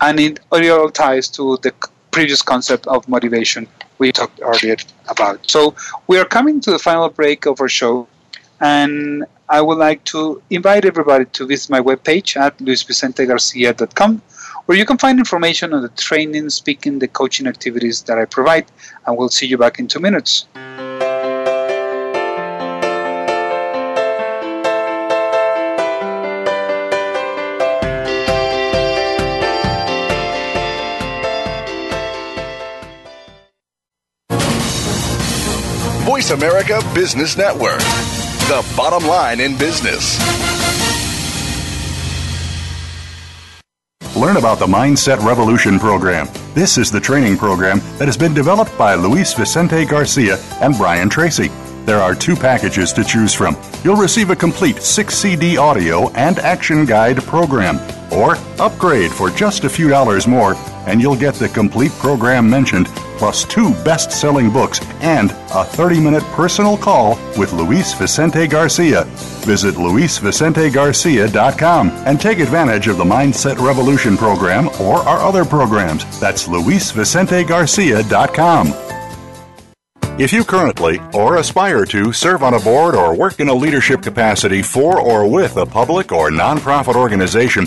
And 0.00 0.18
it 0.18 0.40
all 0.50 0.90
ties 0.90 1.28
to 1.36 1.58
the 1.58 1.72
previous 2.10 2.40
concept 2.40 2.86
of 2.86 3.06
motivation 3.06 3.68
we 3.98 4.10
talked 4.12 4.40
earlier 4.42 4.76
about. 5.08 5.48
So 5.48 5.74
we 6.06 6.18
are 6.18 6.24
coming 6.24 6.60
to 6.62 6.70
the 6.70 6.78
final 6.78 7.10
break 7.10 7.44
of 7.44 7.60
our 7.60 7.68
show, 7.68 8.08
and 8.60 9.26
I 9.48 9.60
would 9.60 9.78
like 9.78 10.02
to 10.04 10.42
invite 10.48 10.86
everybody 10.86 11.26
to 11.26 11.46
visit 11.46 11.68
my 11.70 11.80
webpage 11.80 12.36
at 12.36 12.56
luisvicentegarcia.com 12.58 14.22
where 14.66 14.78
you 14.78 14.84
can 14.84 14.98
find 14.98 15.18
information 15.18 15.72
on 15.72 15.82
the 15.82 15.88
training, 15.90 16.50
speaking, 16.50 16.98
the 16.98 17.08
coaching 17.08 17.46
activities 17.46 18.02
that 18.02 18.18
I 18.18 18.24
provide. 18.24 18.66
And 19.06 19.16
we'll 19.16 19.28
see 19.28 19.46
you 19.46 19.58
back 19.58 19.78
in 19.78 19.88
two 19.88 20.00
minutes. 20.00 20.46
Voice 36.04 36.30
America 36.30 36.82
Business 36.94 37.36
Network 37.36 37.80
the 38.50 38.66
bottom 38.76 39.06
line 39.06 39.38
in 39.38 39.56
business. 39.56 40.18
Learn 44.16 44.38
about 44.38 44.58
the 44.58 44.66
Mindset 44.66 45.24
Revolution 45.24 45.78
program. 45.78 46.28
This 46.52 46.78
is 46.78 46.90
the 46.90 46.98
training 47.00 47.36
program 47.36 47.78
that 47.96 48.08
has 48.08 48.16
been 48.16 48.34
developed 48.34 48.76
by 48.76 48.96
Luis 48.96 49.32
Vicente 49.34 49.84
Garcia 49.84 50.36
and 50.60 50.76
Brian 50.76 51.08
Tracy. 51.08 51.48
There 51.86 52.00
are 52.00 52.16
two 52.16 52.34
packages 52.34 52.92
to 52.94 53.04
choose 53.04 53.32
from. 53.32 53.56
You'll 53.84 53.94
receive 53.94 54.30
a 54.30 54.36
complete 54.36 54.82
6 54.82 55.14
CD 55.14 55.56
audio 55.56 56.10
and 56.10 56.40
action 56.40 56.84
guide 56.84 57.22
program, 57.22 57.78
or 58.12 58.34
upgrade 58.58 59.12
for 59.12 59.30
just 59.30 59.62
a 59.62 59.68
few 59.70 59.88
dollars 59.88 60.26
more, 60.26 60.54
and 60.90 61.00
you'll 61.00 61.16
get 61.16 61.34
the 61.34 61.48
complete 61.48 61.92
program 61.92 62.50
mentioned 62.50 62.88
plus 63.16 63.44
two 63.44 63.70
best 63.84 64.10
selling 64.12 64.50
books 64.50 64.80
and 65.00 65.30
a 65.52 65.64
30 65.64 66.00
minute 66.00 66.24
personal 66.34 66.76
call 66.76 67.16
with 67.38 67.52
Luis 67.52 67.94
Vicente 67.94 68.44
Garcia. 68.46 69.04
Visit 69.44 69.76
luisvicentegarcia.com 69.76 71.90
and 71.90 72.20
take 72.20 72.40
advantage 72.40 72.88
of 72.88 72.96
the 72.96 73.04
Mindset 73.04 73.58
Revolution 73.58 74.16
program 74.16 74.68
or 74.80 74.96
our 74.96 75.18
other 75.18 75.44
programs. 75.44 76.04
That's 76.18 76.48
luisvicentegarcia.com. 76.48 78.74
If 80.18 80.32
you 80.34 80.44
currently 80.44 81.00
or 81.14 81.36
aspire 81.36 81.86
to 81.86 82.12
serve 82.12 82.42
on 82.42 82.54
a 82.54 82.60
board 82.60 82.94
or 82.94 83.16
work 83.16 83.40
in 83.40 83.48
a 83.48 83.54
leadership 83.54 84.02
capacity 84.02 84.60
for 84.60 85.00
or 85.00 85.26
with 85.26 85.56
a 85.56 85.64
public 85.64 86.12
or 86.12 86.28
nonprofit 86.30 86.94
organization, 86.94 87.66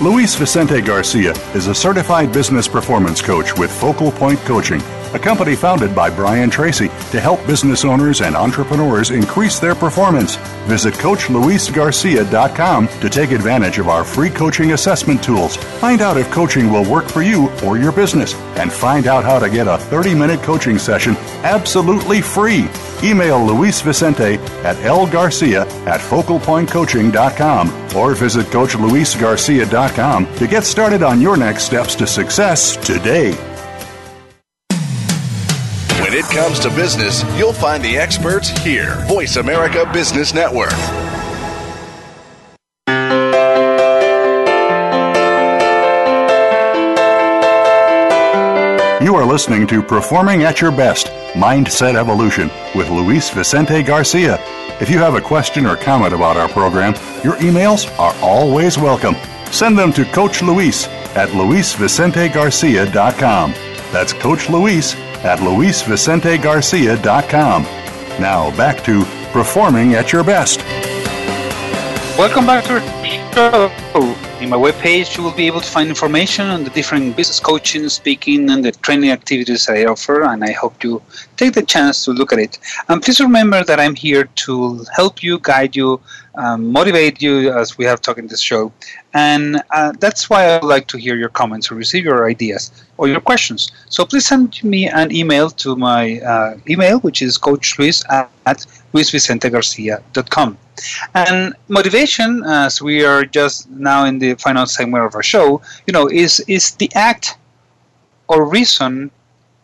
Luis 0.00 0.34
Vicente 0.34 0.80
Garcia 0.80 1.32
is 1.54 1.66
a 1.66 1.74
certified 1.74 2.32
business 2.32 2.66
performance 2.66 3.20
coach 3.20 3.54
with 3.58 3.70
Focal 3.70 4.10
Point 4.10 4.38
Coaching, 4.40 4.80
a 5.12 5.18
company 5.18 5.56
founded 5.56 5.94
by 5.94 6.10
Brian 6.10 6.50
Tracy 6.50 6.88
to 7.10 7.20
help 7.20 7.44
business 7.46 7.84
owners 7.84 8.20
and 8.20 8.36
entrepreneurs 8.36 9.10
increase 9.10 9.58
their 9.58 9.74
performance. 9.74 10.36
Visit 10.66 10.94
CoachLuisGarcia.com 10.94 12.88
to 12.88 13.10
take 13.10 13.30
advantage 13.30 13.78
of 13.78 13.88
our 13.88 14.04
free 14.04 14.30
coaching 14.30 14.72
assessment 14.72 15.22
tools. 15.22 15.56
Find 15.56 16.00
out 16.00 16.16
if 16.16 16.30
coaching 16.30 16.70
will 16.70 16.88
work 16.90 17.08
for 17.08 17.22
you 17.22 17.50
or 17.64 17.78
your 17.78 17.92
business, 17.92 18.34
and 18.56 18.72
find 18.72 19.06
out 19.06 19.24
how 19.24 19.38
to 19.38 19.50
get 19.50 19.66
a 19.66 19.78
30 19.78 20.14
minute 20.14 20.40
coaching 20.42 20.78
session 20.78 21.16
absolutely 21.42 22.20
free. 22.20 22.68
Email 23.02 23.44
Luis 23.44 23.80
Vicente 23.80 24.34
at 24.64 24.76
lgarcia 24.76 25.66
at 25.86 26.00
focalpointcoaching.com 26.00 27.96
or 27.96 28.14
visit 28.14 28.46
CoachLuisGarcia.com 28.46 30.34
to 30.36 30.46
get 30.46 30.64
started 30.64 31.02
on 31.02 31.20
your 31.20 31.36
next 31.36 31.64
steps 31.64 31.94
to 31.96 32.06
success 32.06 32.76
today. 32.76 33.49
It 36.20 36.26
comes 36.26 36.60
to 36.60 36.68
business, 36.68 37.24
you'll 37.38 37.54
find 37.54 37.82
the 37.82 37.96
experts 37.96 38.50
here. 38.50 38.96
Voice 39.06 39.36
America 39.36 39.90
Business 39.90 40.34
Network. 40.34 40.70
You 49.02 49.16
are 49.16 49.24
listening 49.24 49.66
to 49.68 49.82
Performing 49.82 50.42
at 50.42 50.60
Your 50.60 50.70
Best 50.70 51.06
Mindset 51.32 51.94
Evolution 51.94 52.50
with 52.74 52.90
Luis 52.90 53.30
Vicente 53.30 53.82
Garcia. 53.82 54.36
If 54.78 54.90
you 54.90 54.98
have 54.98 55.14
a 55.14 55.22
question 55.22 55.64
or 55.64 55.76
comment 55.76 56.12
about 56.12 56.36
our 56.36 56.50
program, 56.50 56.92
your 57.24 57.36
emails 57.36 57.88
are 57.98 58.14
always 58.20 58.76
welcome. 58.76 59.16
Send 59.50 59.78
them 59.78 59.90
to 59.94 60.04
Coach 60.04 60.42
Luis 60.42 60.86
at 61.16 61.30
luisvicentegarcia.com. 61.30 63.54
That's 63.90 64.12
Coach 64.12 64.50
Luis 64.50 64.94
at 65.24 65.40
luisvicentegarcia.com. 65.40 67.62
Now 68.20 68.56
back 68.56 68.82
to 68.84 69.04
Performing 69.32 69.94
at 69.94 70.12
Your 70.12 70.24
Best. 70.24 70.60
Welcome 72.18 72.46
back 72.46 72.64
to 72.64 72.80
show. 73.32 73.70
In 74.40 74.48
my 74.48 74.56
webpage, 74.56 75.18
you 75.18 75.22
will 75.22 75.34
be 75.34 75.46
able 75.46 75.60
to 75.60 75.66
find 75.66 75.90
information 75.90 76.46
on 76.46 76.64
the 76.64 76.70
different 76.70 77.14
business 77.14 77.38
coaching, 77.38 77.86
speaking, 77.90 78.48
and 78.48 78.64
the 78.64 78.72
training 78.72 79.10
activities 79.10 79.68
I 79.68 79.84
offer, 79.84 80.22
and 80.22 80.42
I 80.42 80.52
hope 80.52 80.82
you 80.82 81.02
take 81.36 81.52
the 81.52 81.62
chance 81.62 82.06
to 82.06 82.12
look 82.12 82.32
at 82.32 82.38
it. 82.38 82.58
And 82.88 83.02
please 83.02 83.20
remember 83.20 83.62
that 83.62 83.78
I'm 83.78 83.94
here 83.94 84.24
to 84.46 84.82
help 84.96 85.22
you, 85.22 85.40
guide 85.40 85.76
you, 85.76 86.00
um, 86.36 86.72
motivate 86.72 87.20
you, 87.20 87.52
as 87.52 87.76
we 87.76 87.84
have 87.84 88.00
talked 88.00 88.18
in 88.18 88.28
this 88.28 88.40
show. 88.40 88.72
And 89.12 89.62
uh, 89.72 89.92
that's 90.00 90.30
why 90.30 90.46
I 90.46 90.54
would 90.58 90.68
like 90.68 90.86
to 90.88 90.96
hear 90.96 91.16
your 91.16 91.28
comments 91.28 91.70
or 91.70 91.74
receive 91.74 92.04
your 92.04 92.26
ideas 92.26 92.72
or 92.96 93.08
your 93.08 93.20
questions. 93.20 93.70
So 93.90 94.06
please 94.06 94.24
send 94.24 94.64
me 94.64 94.88
an 94.88 95.14
email 95.14 95.50
to 95.50 95.76
my 95.76 96.18
uh, 96.20 96.56
email, 96.66 97.00
which 97.00 97.20
is 97.20 97.36
coachluis 97.36 98.08
at, 98.08 98.30
at 98.46 98.64
luisvicentegarcia.com. 98.92 100.58
And 101.14 101.54
motivation, 101.68 102.42
as 102.44 102.80
we 102.80 103.04
are 103.04 103.24
just 103.24 103.68
now 103.70 104.04
in 104.04 104.18
the 104.18 104.34
final 104.34 104.66
segment 104.66 105.04
of 105.04 105.14
our 105.14 105.22
show, 105.22 105.62
you 105.86 105.92
know, 105.92 106.08
is 106.08 106.40
is 106.48 106.72
the 106.72 106.90
act 106.94 107.36
or 108.28 108.48
reason 108.48 109.10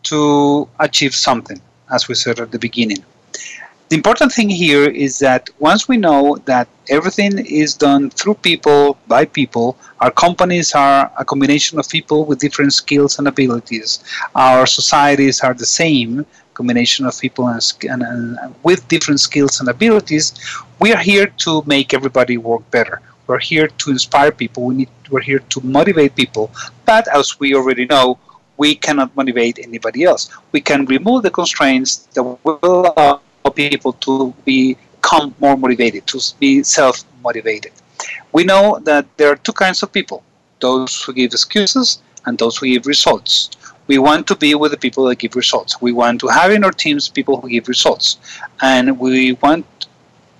to 0.03 0.67
achieve 0.79 1.15
something, 1.15 1.59
as 1.91 2.07
we 2.07 2.15
said 2.15 2.39
at 2.39 2.51
the 2.51 2.59
beginning. 2.59 3.03
The 3.89 3.95
important 3.95 4.33
thing 4.33 4.49
here 4.49 4.89
is 4.89 5.19
that 5.19 5.49
once 5.59 5.87
we 5.87 5.95
know 5.95 6.37
that 6.43 6.67
everything 6.89 7.37
is 7.45 7.73
done 7.73 8.09
through 8.09 8.35
people, 8.35 8.97
by 9.07 9.23
people, 9.23 9.77
our 10.01 10.11
companies 10.11 10.75
are 10.75 11.09
a 11.17 11.23
combination 11.23 11.79
of 11.79 11.87
people 11.87 12.25
with 12.25 12.39
different 12.39 12.73
skills 12.73 13.17
and 13.17 13.29
abilities. 13.29 14.03
Our 14.35 14.65
societies 14.65 15.39
are 15.39 15.53
the 15.53 15.65
same 15.65 16.25
combination 16.59 17.05
of 17.05 17.13
people 17.25 17.45
and, 17.47 17.61
and, 17.83 18.01
and 18.41 18.55
with 18.63 18.87
different 18.87 19.19
skills 19.27 19.59
and 19.59 19.69
abilities. 19.69 20.25
We 20.79 20.93
are 20.93 21.03
here 21.11 21.27
to 21.45 21.51
make 21.65 21.93
everybody 21.93 22.37
work 22.37 22.63
better. 22.71 22.97
We're 23.27 23.45
here 23.53 23.67
to 23.81 23.85
inspire 23.95 24.31
people. 24.31 24.59
We 24.69 24.75
need, 24.79 24.89
we're 25.11 25.27
here 25.31 25.43
to 25.53 25.61
motivate 25.61 26.15
people. 26.15 26.45
But 26.85 27.03
as 27.19 27.39
we 27.39 27.47
already 27.55 27.85
know, 27.85 28.05
we 28.57 28.69
cannot 28.75 29.15
motivate 29.15 29.59
anybody 29.59 30.03
else. 30.03 30.23
We 30.51 30.61
can 30.61 30.85
remove 30.85 31.23
the 31.23 31.33
constraints 31.41 31.91
that 32.13 32.23
will 32.23 32.59
allow 32.63 33.21
people 33.53 33.93
to 34.07 34.33
become 34.45 35.35
more 35.39 35.55
motivated, 35.57 36.07
to 36.07 36.19
be 36.39 36.63
self 36.63 37.03
motivated. 37.23 37.73
We 38.31 38.43
know 38.43 38.79
that 38.89 39.05
there 39.17 39.29
are 39.31 39.39
two 39.47 39.53
kinds 39.53 39.83
of 39.83 39.91
people 39.91 40.23
those 40.59 41.03
who 41.03 41.13
give 41.13 41.31
excuses 41.33 42.01
and 42.25 42.37
those 42.37 42.57
who 42.57 42.65
give 42.65 42.87
results. 42.87 43.49
We 43.87 43.97
want 43.97 44.27
to 44.27 44.35
be 44.35 44.53
with 44.55 44.71
the 44.71 44.77
people 44.77 45.05
that 45.05 45.19
give 45.19 45.35
results. 45.35 45.81
We 45.81 45.93
want 45.93 46.19
to 46.21 46.27
have 46.27 46.51
in 46.51 46.63
our 46.63 46.71
teams 46.71 47.09
people 47.09 47.39
who 47.39 47.49
give 47.49 47.67
results. 47.67 48.17
And 48.61 48.99
we 48.99 49.33
want 49.33 49.65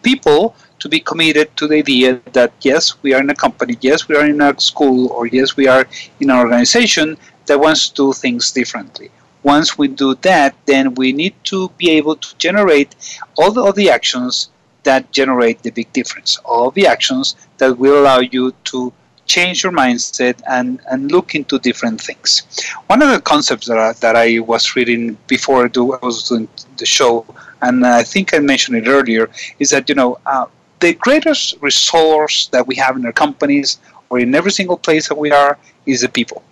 people 0.03 0.55
to 0.79 0.89
be 0.89 0.99
committed 0.99 1.55
to 1.57 1.67
the 1.67 1.77
idea 1.77 2.21
that 2.33 2.53
yes, 2.61 3.01
we 3.01 3.13
are 3.13 3.21
in 3.21 3.29
a 3.29 3.35
company, 3.35 3.77
yes, 3.81 4.07
we 4.07 4.15
are 4.15 4.25
in 4.25 4.41
a 4.41 4.59
school, 4.59 5.11
or 5.11 5.25
yes, 5.27 5.57
we 5.57 5.67
are 5.67 5.87
in 6.19 6.29
an 6.29 6.37
organization 6.37 7.17
that 7.47 7.59
wants 7.59 7.89
to 7.89 7.95
do 7.95 8.13
things 8.13 8.51
differently. 8.51 9.09
Once 9.43 9.77
we 9.77 9.87
do 9.87 10.13
that, 10.15 10.55
then 10.65 10.93
we 10.95 11.11
need 11.11 11.33
to 11.45 11.69
be 11.77 11.89
able 11.91 12.15
to 12.15 12.35
generate 12.37 12.95
all 13.37 13.51
the, 13.51 13.61
all 13.61 13.73
the 13.73 13.89
actions 13.89 14.49
that 14.83 15.11
generate 15.11 15.61
the 15.63 15.71
big 15.71 15.91
difference, 15.93 16.37
all 16.45 16.71
the 16.71 16.85
actions 16.85 17.35
that 17.57 17.77
will 17.77 18.01
allow 18.01 18.19
you 18.19 18.53
to 18.65 18.93
change 19.27 19.63
your 19.63 19.73
mindset 19.73 20.41
and, 20.49 20.79
and 20.89 21.11
look 21.11 21.35
into 21.35 21.59
different 21.59 22.01
things. 22.01 22.43
One 22.87 23.01
of 23.01 23.09
the 23.09 23.21
concepts 23.21 23.67
that 23.67 23.77
I, 23.77 23.93
that 23.93 24.15
I 24.15 24.39
was 24.39 24.75
reading 24.75 25.17
before 25.27 25.65
I, 25.65 25.79
was 25.79 26.29
doing 26.29 26.47
the 26.77 26.85
show, 26.85 27.25
and 27.61 27.85
I 27.85 28.03
think 28.03 28.33
I 28.33 28.39
mentioned 28.39 28.77
it 28.77 28.87
earlier, 28.87 29.29
is 29.59 29.69
that 29.71 29.89
you 29.89 29.95
know 29.95 30.17
uh, 30.25 30.45
the 30.79 30.93
greatest 30.93 31.57
resource 31.61 32.47
that 32.47 32.65
we 32.65 32.75
have 32.75 32.95
in 32.95 33.05
our 33.05 33.11
companies 33.11 33.79
or 34.09 34.19
in 34.19 34.33
every 34.33 34.51
single 34.51 34.77
place 34.77 35.07
that 35.09 35.17
we 35.17 35.31
are 35.31 35.57
is 35.85 36.01
the 36.01 36.09
people. 36.09 36.43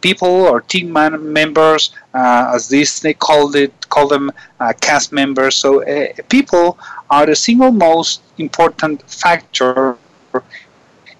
People 0.00 0.28
or 0.28 0.60
team 0.60 0.92
members, 0.92 1.90
uh, 2.14 2.52
as 2.54 2.68
they 3.00 3.14
called 3.14 3.56
it, 3.56 3.72
call 3.88 4.06
them 4.06 4.30
uh, 4.60 4.72
cast 4.80 5.12
members. 5.12 5.56
So 5.56 5.82
uh, 5.82 6.12
people 6.28 6.78
are 7.10 7.26
the 7.26 7.34
single 7.34 7.72
most 7.72 8.22
important 8.38 9.02
factor 9.10 9.96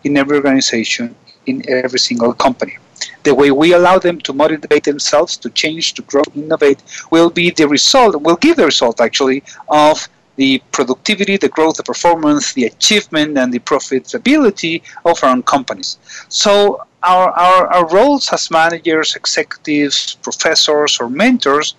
in 0.05 0.17
every 0.17 0.37
organization, 0.37 1.15
in 1.47 1.63
every 1.69 1.99
single 1.99 2.33
company. 2.33 2.79
The 3.23 3.35
way 3.35 3.51
we 3.51 3.73
allow 3.75 3.99
them 3.99 4.21
to 4.23 4.33
motivate 4.33 4.85
themselves 4.85 5.37
to 5.39 5.51
change, 5.51 5.95
to 5.95 6.03
grow, 6.03 6.23
innovate, 6.35 6.83
will 7.11 7.31
be 7.31 7.51
the 7.51 7.69
result, 7.69 8.21
will 8.23 8.37
give 8.37 8.57
the 8.57 8.67
result 8.67 9.01
actually 9.01 9.43
of 9.69 10.09
the 10.37 10.63
productivity, 10.71 11.37
the 11.37 11.49
growth, 11.49 11.77
the 11.77 11.83
performance, 11.83 12.53
the 12.53 12.65
achievement, 12.65 13.37
and 13.37 13.53
the 13.53 13.59
profitability 13.59 14.83
of 15.05 15.23
our 15.25 15.31
own 15.31 15.43
companies. 15.43 15.99
So 16.29 16.87
our, 17.03 17.31
our, 17.31 17.67
our 17.75 17.89
roles 17.89 18.33
as 18.33 18.51
managers, 18.51 19.17
executives, 19.17 20.15
professors, 20.23 20.99
or 21.01 21.11
mentors 21.11 21.75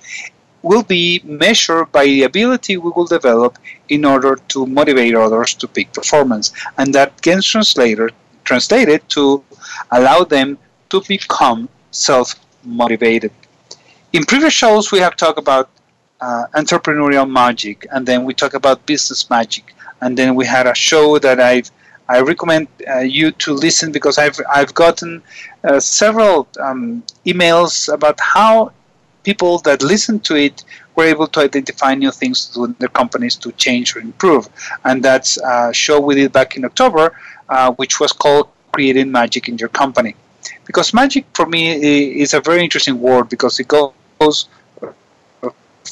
will 0.62 0.84
be 0.84 1.22
measured 1.24 1.92
by 1.94 2.04
the 2.04 2.24
ability 2.24 2.76
we 2.76 2.92
will 2.96 3.06
develop 3.06 3.58
in 3.90 4.06
order 4.06 4.38
to 4.50 4.66
motivate 4.66 5.16
others 5.16 5.54
to 5.56 5.68
peak 5.68 5.92
performance. 5.94 6.52
And 6.78 6.94
that 6.94 7.22
gets 7.22 7.46
translated, 7.46 8.14
translated 8.44 9.08
to 9.10 9.44
allow 9.92 10.24
them 10.24 10.58
to 10.90 11.02
become 11.08 11.70
self 11.92 12.36
motivated. 12.64 13.32
In 14.14 14.26
previous 14.26 14.54
shows, 14.54 14.92
we 14.92 15.00
have 15.00 15.16
talked 15.16 15.40
about 15.40 15.70
uh, 16.22 16.46
entrepreneurial 16.56 17.30
magic, 17.30 17.86
and 17.92 18.06
then 18.06 18.26
we 18.26 18.34
talk 18.34 18.54
about 18.54 18.86
business 18.86 19.30
magic, 19.30 19.74
and 20.02 20.18
then 20.18 20.36
we 20.36 20.46
had 20.46 20.68
a 20.68 20.76
show 20.76 21.20
that 21.20 21.40
I've 21.40 21.72
I 22.10 22.22
recommend 22.22 22.68
uh, 22.90 23.00
you 23.02 23.30
to 23.44 23.54
listen 23.54 23.92
because 23.92 24.18
I've 24.18 24.40
I've 24.52 24.74
gotten 24.74 25.22
uh, 25.64 25.80
several 25.80 26.48
um, 26.60 27.04
emails 27.26 27.94
about 27.94 28.20
how 28.20 28.72
people 29.24 29.60
that 29.60 29.84
listen 29.84 30.20
to 30.22 30.36
it 30.36 30.64
were 31.00 31.10
able 31.16 31.28
to 31.36 31.40
identify 31.50 31.92
new 31.96 32.12
things 32.22 32.38
to 32.46 32.54
do 32.56 32.62
in 32.66 32.76
their 32.82 32.94
companies 33.02 33.36
to 33.44 33.48
change 33.66 33.88
or 33.96 34.00
improve. 34.12 34.44
And 34.88 34.96
that's 35.08 35.32
a 35.38 35.74
show 35.84 35.98
we 36.00 36.14
did 36.20 36.32
back 36.40 36.50
in 36.58 36.62
October, 36.70 37.04
uh, 37.56 37.72
which 37.82 37.94
was 38.02 38.12
called 38.24 38.46
Creating 38.74 39.10
Magic 39.20 39.44
in 39.50 39.56
Your 39.62 39.70
Company. 39.82 40.14
Because 40.68 40.88
magic 41.02 41.24
for 41.38 41.46
me 41.56 41.62
is 42.24 42.34
a 42.40 42.42
very 42.50 42.62
interesting 42.68 42.98
word 43.08 43.26
because 43.34 43.54
it 43.62 43.68
goes 43.68 44.38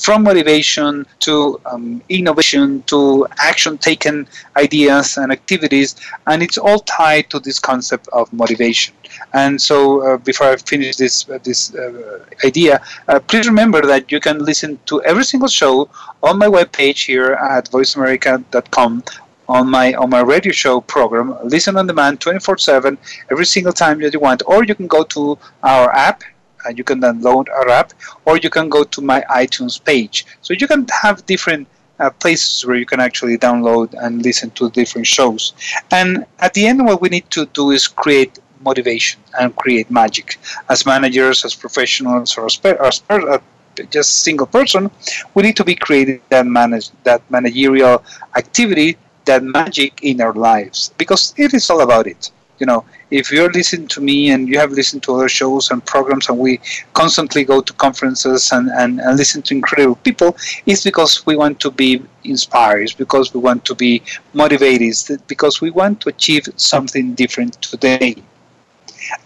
from 0.08 0.24
motivation 0.24 1.05
to 1.20 1.60
um, 1.66 2.01
innovation 2.08 2.82
to 2.84 3.28
action 3.39 3.78
taken 3.78 4.26
ideas 4.55 5.18
and 5.18 5.34
activities 5.34 5.97
and 6.28 6.41
it's 6.41 6.58
all 6.58 6.80
tied 6.99 7.30
to 7.30 7.38
this 7.41 7.60
concept 7.60 8.08
of 8.14 8.32
motivation. 8.32 8.93
And 9.34 9.62
so 9.62 9.78
uh, 10.05 10.16
before 10.30 10.47
i 10.47 10.55
finish 10.55 10.95
this 10.95 11.16
uh, 11.30 11.39
this 11.47 11.60
uh, 11.76 12.20
idea 12.49 12.74
uh, 13.10 13.20
please 13.20 13.45
remember 13.53 13.82
that 13.91 14.10
you 14.14 14.22
can 14.28 14.38
listen 14.49 14.80
to 14.86 15.03
every 15.03 15.26
single 15.32 15.51
show 15.60 15.74
on 16.24 16.39
my 16.43 16.49
webpage 16.58 16.99
here 17.12 17.32
at 17.55 17.70
voiceamerica.com 17.76 19.03
on 19.58 19.64
my 19.78 19.88
on 20.01 20.10
my 20.10 20.22
radio 20.34 20.53
show 20.64 20.76
program 20.95 21.28
listen 21.55 21.76
on 21.76 21.86
demand 21.91 22.22
24/7 22.22 22.97
every 23.34 23.47
single 23.55 23.76
time 23.84 23.99
that 23.99 24.14
you 24.14 24.22
want. 24.28 24.41
Or 24.51 24.64
you 24.64 24.76
can 24.80 24.88
go 24.88 25.03
to 25.16 25.38
our 25.64 25.88
app 26.10 26.24
uh, 26.68 26.74
you 26.76 26.84
can 26.84 27.01
download 27.01 27.49
our 27.49 27.70
app, 27.70 27.93
or 28.26 28.38
you 28.38 28.49
can 28.49 28.70
go 28.70 28.84
to 28.84 29.01
my 29.01 29.22
iTunes 29.30 29.84
page. 29.84 30.26
So 30.41 30.53
you 30.53 30.68
can 30.68 30.86
have 31.01 31.26
different 31.26 31.68
uh, 31.99 32.09
places 32.09 32.65
where 32.65 32.76
you 32.76 32.86
can 32.86 32.99
actually 32.99 33.38
download 33.38 33.93
and 34.03 34.24
listen 34.24 34.51
to 34.51 34.70
different 34.72 35.07
shows. 35.07 35.53
And 35.91 36.26
at 36.39 36.53
the 36.53 36.68
end, 36.68 36.86
what 36.86 37.01
we 37.01 37.09
need 37.09 37.30
to 37.32 37.45
do 37.47 37.72
is 37.72 37.88
create 37.88 38.39
motivation 38.61 39.22
and 39.39 39.55
create 39.55 39.89
magic. 39.89 40.38
As 40.70 40.86
managers, 40.86 41.45
as 41.45 41.55
professionals, 41.55 42.38
or 42.38 42.45
as, 42.45 42.59
as 42.63 43.01
uh, 43.09 43.38
just 43.89 44.24
single 44.24 44.47
person, 44.47 44.89
we 45.34 45.43
need 45.43 45.55
to 45.55 45.63
be 45.63 45.76
creating 45.76 46.22
that 46.30 46.45
manage 46.45 46.89
that 47.03 47.22
managerial 47.30 48.03
activity, 48.36 48.97
that 49.26 49.43
magic 49.43 50.03
in 50.03 50.22
our 50.22 50.34
lives, 50.34 50.93
because 50.97 51.34
it 51.38 51.53
is 51.53 51.70
all 51.70 51.82
about 51.82 52.07
it 52.07 52.32
you 52.59 52.65
know, 52.65 52.86
if 53.10 53.32
you're 53.32 53.51
listening 53.51 53.88
to 53.88 54.01
me 54.01 54.32
and 54.32 54.47
you 54.49 54.60
have 54.60 54.72
listened 54.72 55.03
to 55.03 55.16
other 55.16 55.30
shows 55.30 55.72
and 55.72 55.86
programs 55.86 56.28
and 56.30 56.38
we 56.38 56.60
constantly 56.93 57.43
go 57.43 57.62
to 57.62 57.74
conferences 57.74 58.51
and, 58.51 58.70
and, 58.70 58.99
and 58.99 59.18
listen 59.18 59.41
to 59.43 59.53
incredible 59.53 59.95
people, 59.95 60.36
it's 60.66 60.84
because 60.84 61.26
we 61.26 61.36
want 61.36 61.60
to 61.60 61.72
be 61.72 62.03
inspired, 62.24 62.82
it's 62.82 62.93
because 62.93 63.34
we 63.34 63.39
want 63.39 63.64
to 63.66 63.76
be 63.76 64.01
motivated, 64.34 65.22
because 65.28 65.62
we 65.62 65.70
want 65.72 66.01
to 66.01 66.10
achieve 66.10 66.47
something 66.58 67.14
different 67.14 67.62
today. 67.62 68.16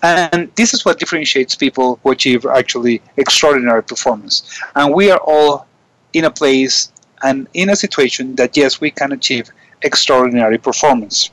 And 0.03 0.51
this 0.55 0.73
is 0.73 0.85
what 0.85 0.99
differentiates 0.99 1.55
people 1.55 1.99
who 2.03 2.11
achieve 2.11 2.45
actually 2.45 3.01
extraordinary 3.17 3.81
performance. 3.81 4.61
And 4.75 4.93
we 4.93 5.09
are 5.09 5.19
all 5.19 5.65
in 6.13 6.25
a 6.25 6.31
place 6.31 6.91
and 7.23 7.47
in 7.53 7.69
a 7.69 7.75
situation 7.75 8.35
that, 8.35 8.55
yes, 8.55 8.79
we 8.79 8.91
can 8.91 9.11
achieve 9.11 9.49
extraordinary 9.81 10.57
performance. 10.57 11.31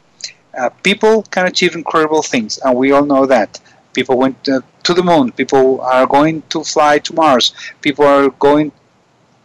Uh, 0.59 0.71
people 0.83 1.23
can 1.25 1.47
achieve 1.47 1.75
incredible 1.75 2.23
things, 2.23 2.59
and 2.59 2.77
we 2.77 2.93
all 2.93 3.05
know 3.05 3.27
that. 3.27 3.61
People 3.93 4.17
went 4.17 4.49
uh, 4.49 4.61
to 4.83 4.95
the 4.95 5.03
moon. 5.03 5.33
People 5.33 5.81
are 5.81 6.07
going 6.07 6.43
to 6.51 6.63
fly 6.65 6.99
to 6.99 7.15
Mars. 7.15 7.53
People 7.81 8.05
are 8.05 8.29
going 8.31 8.71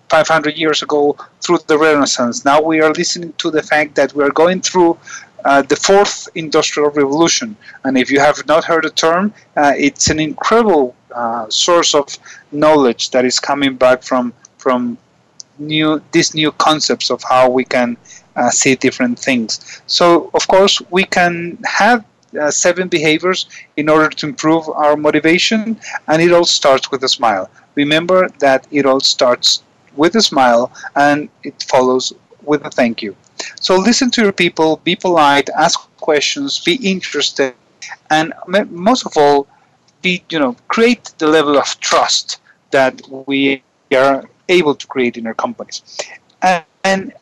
500 0.09 0.57
years 0.57 0.81
ago 0.83 1.17
through 1.41 1.59
the 1.67 1.77
Renaissance. 1.77 2.45
Now 2.45 2.61
we 2.61 2.81
are 2.81 2.93
listening 2.93 3.33
to 3.39 3.49
the 3.49 3.63
fact 3.63 3.95
that 3.95 4.13
we 4.13 4.23
are 4.23 4.31
going 4.31 4.61
through 4.61 4.97
uh, 5.45 5.61
the 5.61 5.75
fourth 5.75 6.29
industrial 6.35 6.89
revolution. 6.91 7.55
And 7.83 7.97
if 7.97 8.09
you 8.11 8.19
have 8.19 8.45
not 8.47 8.63
heard 8.63 8.83
the 8.83 8.91
term, 8.91 9.33
uh, 9.57 9.73
it's 9.77 10.09
an 10.09 10.19
incredible 10.19 10.95
uh, 11.13 11.49
source 11.49 11.93
of 11.95 12.05
knowledge 12.51 13.09
that 13.11 13.25
is 13.25 13.39
coming 13.39 13.75
back 13.75 14.03
from 14.03 14.33
from 14.57 14.97
new 15.57 16.01
these 16.11 16.33
new 16.33 16.51
concepts 16.53 17.09
of 17.09 17.21
how 17.23 17.49
we 17.49 17.63
can 17.63 17.97
uh, 18.35 18.49
see 18.49 18.75
different 18.75 19.19
things. 19.19 19.81
So, 19.87 20.29
of 20.33 20.47
course, 20.47 20.81
we 20.89 21.03
can 21.03 21.57
have 21.65 22.05
uh, 22.39 22.49
seven 22.49 22.87
behaviors 22.87 23.47
in 23.77 23.89
order 23.89 24.09
to 24.09 24.27
improve 24.27 24.67
our 24.69 24.95
motivation, 24.95 25.79
and 26.07 26.21
it 26.21 26.31
all 26.31 26.45
starts 26.45 26.89
with 26.91 27.03
a 27.03 27.09
smile. 27.09 27.49
Remember 27.75 28.29
that 28.39 28.67
it 28.71 28.85
all 28.85 28.99
starts 28.99 29.63
with 29.95 30.15
a 30.15 30.21
smile 30.21 30.71
and 30.95 31.29
it 31.43 31.61
follows 31.63 32.13
with 32.43 32.65
a 32.65 32.71
thank 32.71 33.01
you. 33.01 33.15
So, 33.59 33.75
listen 33.77 34.09
to 34.11 34.21
your 34.21 34.31
people, 34.31 34.77
be 34.83 34.95
polite, 34.95 35.49
ask 35.57 35.79
questions, 35.97 36.59
be 36.59 36.75
interested, 36.75 37.53
and 38.09 38.33
most 38.69 39.05
of 39.05 39.13
all, 39.15 39.47
be 40.01 40.23
you 40.29 40.39
know 40.39 40.55
create 40.67 41.13
the 41.17 41.27
level 41.27 41.57
of 41.57 41.79
trust 41.79 42.41
that 42.71 43.01
we 43.27 43.63
are 43.95 44.23
able 44.49 44.75
to 44.75 44.87
create 44.87 45.17
in 45.17 45.27
our 45.27 45.33
companies. 45.33 45.81
And, 46.41 46.63
and 46.83 47.13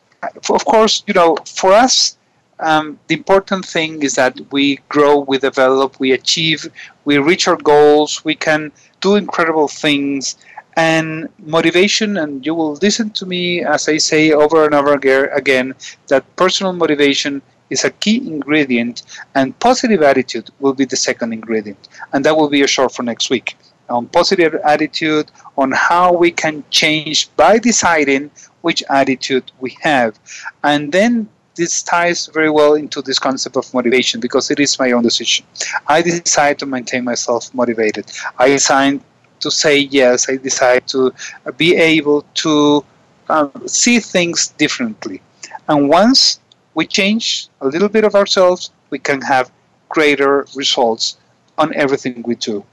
of 0.50 0.64
course, 0.64 1.02
you 1.06 1.14
know, 1.14 1.36
for 1.46 1.72
us, 1.72 2.16
um, 2.60 2.98
the 3.08 3.14
important 3.14 3.64
thing 3.64 4.02
is 4.02 4.14
that 4.14 4.38
we 4.52 4.76
grow, 4.88 5.18
we 5.18 5.38
develop, 5.38 5.98
we 5.98 6.12
achieve, 6.12 6.66
we 7.04 7.18
reach 7.18 7.48
our 7.48 7.56
goals, 7.56 8.24
we 8.24 8.34
can 8.34 8.70
do 9.00 9.16
incredible 9.16 9.68
things. 9.68 10.36
And 10.76 11.28
motivation, 11.40 12.16
and 12.16 12.46
you 12.46 12.54
will 12.54 12.74
listen 12.74 13.10
to 13.10 13.26
me 13.26 13.62
as 13.62 13.88
I 13.88 13.98
say 13.98 14.32
over 14.32 14.64
and 14.64 14.74
over 14.74 14.94
again 14.94 15.74
that 16.08 16.24
personal 16.36 16.72
motivation 16.72 17.42
is 17.68 17.84
a 17.84 17.90
key 17.90 18.18
ingredient, 18.18 19.02
and 19.34 19.58
positive 19.58 20.02
attitude 20.02 20.50
will 20.60 20.72
be 20.74 20.84
the 20.84 20.96
second 20.96 21.32
ingredient. 21.32 21.88
And 22.12 22.24
that 22.24 22.36
will 22.36 22.48
be 22.48 22.62
a 22.62 22.66
short 22.66 22.94
for 22.94 23.02
next 23.02 23.28
week 23.28 23.56
on 23.92 24.06
positive 24.08 24.54
attitude, 24.64 25.30
on 25.56 25.72
how 25.72 26.12
we 26.12 26.30
can 26.30 26.64
change 26.70 27.34
by 27.36 27.58
deciding 27.58 28.30
which 28.62 28.82
attitude 28.90 29.52
we 29.60 29.76
have. 29.82 30.18
And 30.64 30.92
then 30.92 31.28
this 31.54 31.82
ties 31.82 32.26
very 32.26 32.50
well 32.50 32.74
into 32.74 33.02
this 33.02 33.18
concept 33.18 33.56
of 33.56 33.72
motivation 33.74 34.20
because 34.20 34.50
it 34.50 34.58
is 34.58 34.78
my 34.78 34.92
own 34.92 35.02
decision. 35.02 35.44
I 35.86 36.02
decide 36.02 36.58
to 36.60 36.66
maintain 36.66 37.04
myself 37.04 37.54
motivated. 37.54 38.10
I 38.38 38.48
decide 38.48 39.00
to 39.40 39.50
say 39.50 39.78
yes. 39.78 40.28
I 40.28 40.36
decide 40.36 40.88
to 40.88 41.12
be 41.56 41.76
able 41.76 42.22
to 42.34 42.84
um, 43.28 43.52
see 43.66 44.00
things 44.00 44.48
differently. 44.58 45.20
And 45.68 45.88
once 45.88 46.40
we 46.74 46.86
change 46.86 47.48
a 47.60 47.66
little 47.66 47.88
bit 47.88 48.04
of 48.04 48.14
ourselves, 48.14 48.70
we 48.90 48.98
can 48.98 49.20
have 49.20 49.50
greater 49.88 50.46
results 50.56 51.18
on 51.58 51.74
everything 51.74 52.22
we 52.26 52.34
do. 52.36 52.64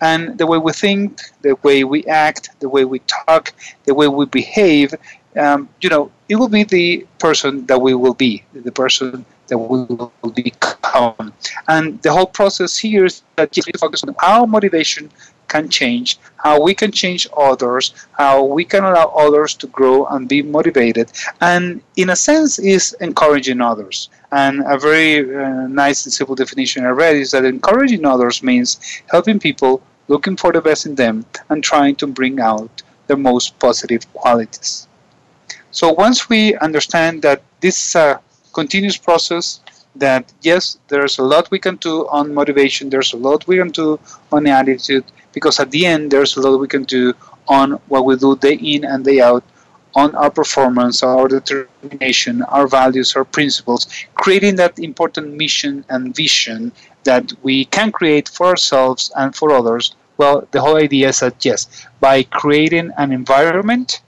And 0.00 0.38
the 0.38 0.46
way 0.46 0.58
we 0.58 0.72
think, 0.72 1.20
the 1.42 1.56
way 1.62 1.84
we 1.84 2.04
act, 2.06 2.50
the 2.60 2.68
way 2.68 2.84
we 2.84 3.00
talk, 3.00 3.52
the 3.84 3.94
way 3.94 4.08
we 4.08 4.26
behave 4.26 4.94
um, 5.36 5.68
you 5.80 5.88
know, 5.88 6.10
it 6.28 6.36
will 6.36 6.48
be 6.48 6.64
the 6.64 7.06
person 7.18 7.66
that 7.66 7.80
we 7.80 7.94
will 7.94 8.14
be, 8.14 8.44
the 8.52 8.72
person 8.72 9.24
that 9.48 9.58
we 9.58 9.84
will 9.84 10.12
become. 10.34 11.32
And 11.68 12.00
the 12.02 12.12
whole 12.12 12.26
process 12.26 12.76
here 12.76 13.04
is 13.06 13.22
that 13.36 13.56
you 13.56 13.62
focus 13.78 14.02
on 14.02 14.14
how 14.20 14.46
motivation 14.46 15.10
can 15.48 15.68
change, 15.68 16.18
how 16.36 16.62
we 16.62 16.74
can 16.74 16.90
change 16.90 17.26
others, 17.36 17.94
how 18.12 18.44
we 18.44 18.64
can 18.64 18.84
allow 18.84 19.08
others 19.16 19.54
to 19.54 19.66
grow 19.66 20.06
and 20.06 20.28
be 20.28 20.42
motivated, 20.42 21.12
and 21.40 21.82
in 21.96 22.10
a 22.10 22.16
sense 22.16 22.58
is 22.58 22.96
encouraging 23.00 23.60
others. 23.60 24.08
And 24.32 24.62
a 24.66 24.78
very 24.78 25.20
uh, 25.20 25.66
nice 25.68 26.06
and 26.06 26.12
simple 26.12 26.34
definition 26.34 26.86
I 26.86 26.88
read 26.88 27.16
is 27.16 27.30
that 27.32 27.44
encouraging 27.44 28.06
others 28.06 28.42
means 28.42 28.80
helping 29.10 29.38
people, 29.38 29.82
looking 30.08 30.36
for 30.36 30.52
the 30.52 30.62
best 30.62 30.86
in 30.86 30.94
them, 30.94 31.26
and 31.50 31.62
trying 31.62 31.96
to 31.96 32.06
bring 32.06 32.40
out 32.40 32.82
their 33.06 33.18
most 33.18 33.58
positive 33.58 34.10
qualities. 34.14 34.88
So 35.70 35.92
once 35.92 36.30
we 36.30 36.56
understand 36.56 37.22
that 37.22 37.42
this 37.60 37.76
is 37.88 37.94
a 37.94 38.20
continuous 38.54 38.96
process, 38.96 39.60
that 39.96 40.32
yes, 40.40 40.78
there's 40.88 41.18
a 41.18 41.22
lot 41.22 41.50
we 41.50 41.58
can 41.58 41.76
do 41.76 42.08
on 42.08 42.32
motivation, 42.32 42.88
there's 42.88 43.12
a 43.12 43.18
lot 43.18 43.46
we 43.46 43.58
can 43.58 43.70
do 43.70 44.00
on 44.32 44.44
the 44.44 44.50
attitude, 44.50 45.04
because 45.34 45.60
at 45.60 45.70
the 45.70 45.84
end, 45.84 46.10
there's 46.10 46.36
a 46.36 46.40
lot 46.40 46.58
we 46.58 46.68
can 46.68 46.84
do 46.84 47.12
on 47.48 47.72
what 47.88 48.06
we 48.06 48.16
do 48.16 48.36
day 48.36 48.54
in 48.54 48.84
and 48.84 49.04
day 49.04 49.20
out 49.20 49.44
on 49.94 50.14
our 50.14 50.30
performance, 50.30 51.02
our 51.02 51.28
determination, 51.28 52.42
our 52.42 52.66
values, 52.66 53.14
our 53.14 53.24
principles, 53.24 53.86
creating 54.14 54.56
that 54.56 54.78
important 54.78 55.34
mission 55.34 55.84
and 55.88 56.14
vision 56.14 56.72
that 57.04 57.32
we 57.42 57.64
can 57.66 57.92
create 57.92 58.28
for 58.28 58.46
ourselves 58.48 59.12
and 59.16 59.34
for 59.34 59.52
others. 59.52 59.94
Well, 60.16 60.46
the 60.50 60.60
whole 60.60 60.76
idea 60.76 61.08
is 61.08 61.20
that 61.20 61.44
yes, 61.44 61.86
by 62.00 62.22
creating 62.22 62.92
an 62.96 63.12
environment 63.12 64.02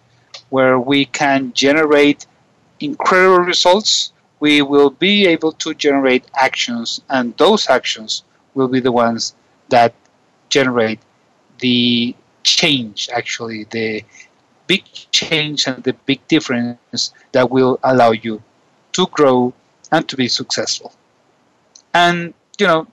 where 0.51 0.79
we 0.79 1.07
can 1.07 1.53
generate 1.53 2.27
incredible 2.81 3.41
results, 3.45 4.13
we 4.41 4.63
will 4.63 4.91
be 4.91 5.27
able 5.27 5.53
to 5.53 5.75
generate 5.75 6.25
actions, 6.35 7.01
and 7.09 7.37
those 7.37 7.69
actions 7.69 8.25
will 8.55 8.69
be 8.69 8.81
the 8.81 8.93
ones 8.93 9.35
that 9.71 9.95
generate 10.49 11.01
the 11.59 12.15
change, 12.43 13.09
actually, 13.13 13.65
the 13.71 14.05
big 14.67 14.85
change 15.11 15.67
and 15.67 15.83
the 15.85 15.93
big 16.07 16.27
difference 16.29 17.13
that 17.33 17.51
will 17.51 17.79
allow 17.83 18.13
you 18.13 18.43
to 18.93 19.07
grow 19.09 19.53
and 19.93 20.09
to 20.09 20.17
be 20.17 20.29
successful. 20.29 20.93
And, 21.93 22.35
you 22.59 22.67
know, 22.67 22.87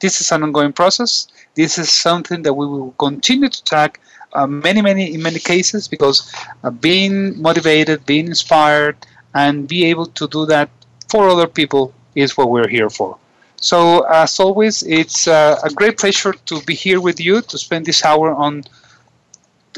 this 0.00 0.20
is 0.20 0.30
an 0.32 0.42
ongoing 0.42 0.72
process. 0.72 1.28
This 1.54 1.78
is 1.78 1.90
something 1.90 2.42
that 2.42 2.54
we 2.54 2.66
will 2.66 2.92
continue 2.98 3.48
to 3.48 3.64
track 3.64 4.00
uh, 4.34 4.46
many, 4.46 4.82
many, 4.82 5.14
in 5.14 5.22
many 5.22 5.38
cases, 5.38 5.88
because 5.88 6.32
uh, 6.62 6.70
being 6.70 7.40
motivated, 7.40 8.04
being 8.06 8.26
inspired, 8.26 8.96
and 9.34 9.66
be 9.66 9.84
able 9.84 10.06
to 10.06 10.28
do 10.28 10.46
that 10.46 10.68
for 11.10 11.28
other 11.28 11.46
people 11.46 11.92
is 12.14 12.36
what 12.36 12.50
we're 12.50 12.68
here 12.68 12.90
for. 12.90 13.18
So, 13.60 14.02
as 14.02 14.38
always, 14.38 14.82
it's 14.82 15.26
uh, 15.26 15.58
a 15.64 15.70
great 15.70 15.98
pleasure 15.98 16.32
to 16.32 16.62
be 16.62 16.74
here 16.74 17.00
with 17.00 17.18
you 17.18 17.40
to 17.42 17.58
spend 17.58 17.86
this 17.86 18.04
hour 18.04 18.32
on 18.32 18.64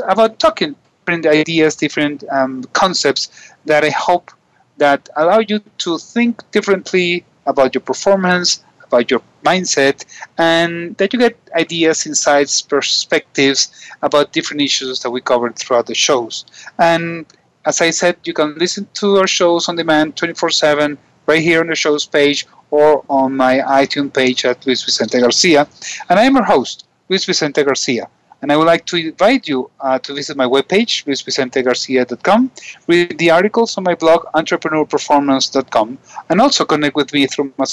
about 0.07 0.39
talking 0.39 0.75
different 1.11 1.41
ideas, 1.41 1.77
different 1.77 2.25
um, 2.31 2.65
concepts 2.73 3.31
that 3.67 3.85
I 3.85 3.91
hope 3.91 4.31
that 4.79 5.09
allow 5.17 5.41
you 5.41 5.61
to 5.79 5.99
think 5.99 6.49
differently 6.53 7.25
about 7.47 7.75
your 7.75 7.83
performance, 7.83 8.65
about 8.87 9.11
your 9.11 9.23
mindset, 9.45 10.05
and 10.39 10.97
that 10.99 11.13
you 11.13 11.19
get 11.19 11.37
ideas, 11.57 12.07
insights, 12.07 12.63
perspectives 12.63 13.69
about 14.03 14.33
different 14.33 14.63
issues 14.63 15.01
that 15.01 15.11
we 15.11 15.21
covered 15.21 15.57
throughout 15.57 15.87
the 15.87 15.95
shows. 15.95 16.45
And 16.79 17.27
as 17.67 17.81
I 17.81 17.91
said, 17.91 18.17
you 18.25 18.33
can 18.33 18.55
listen 18.55 18.87
to 18.95 19.19
our 19.19 19.27
shows 19.27 19.69
on 19.69 19.77
demand 19.77 20.17
24 20.17 20.51
7 20.51 20.99
right 21.27 21.43
here 21.43 21.61
on 21.61 21.67
the 21.67 21.75
show's 21.75 22.07
page 22.07 22.47
or 22.71 23.05
on 23.09 23.37
my 23.37 23.59
iTunes 23.83 24.15
page 24.15 24.45
at 24.45 24.65
Luis 24.65 24.85
Vicente 24.85 25.21
Garcia. 25.21 25.67
And 26.09 26.19
I 26.19 26.25
am 26.25 26.37
your 26.37 26.45
host, 26.45 26.87
Luis 27.09 27.25
Vicente 27.25 27.63
Garcia. 27.65 28.09
And 28.43 28.51
I 28.51 28.57
would 28.57 28.67
like 28.67 28.87
to 28.87 28.97
invite 28.97 29.49
you 29.49 29.71
uh, 29.81 29.99
to 30.01 30.15
visit 30.15 30.37
my 30.37 30.47
webpage, 30.47 31.05
luisvicentegarcia.com, 31.05 32.51
read 32.87 33.19
the 33.19 33.31
articles 33.31 33.77
on 33.77 33.85
my 33.85 33.95
blog, 33.95 34.25
entrepreneurperformance.com, 34.35 35.99
and 36.29 36.41
also 36.41 36.65
connect 36.65 36.97
with 36.97 37.13
me 37.13 37.27
through 37.27 37.53
my 37.59 37.67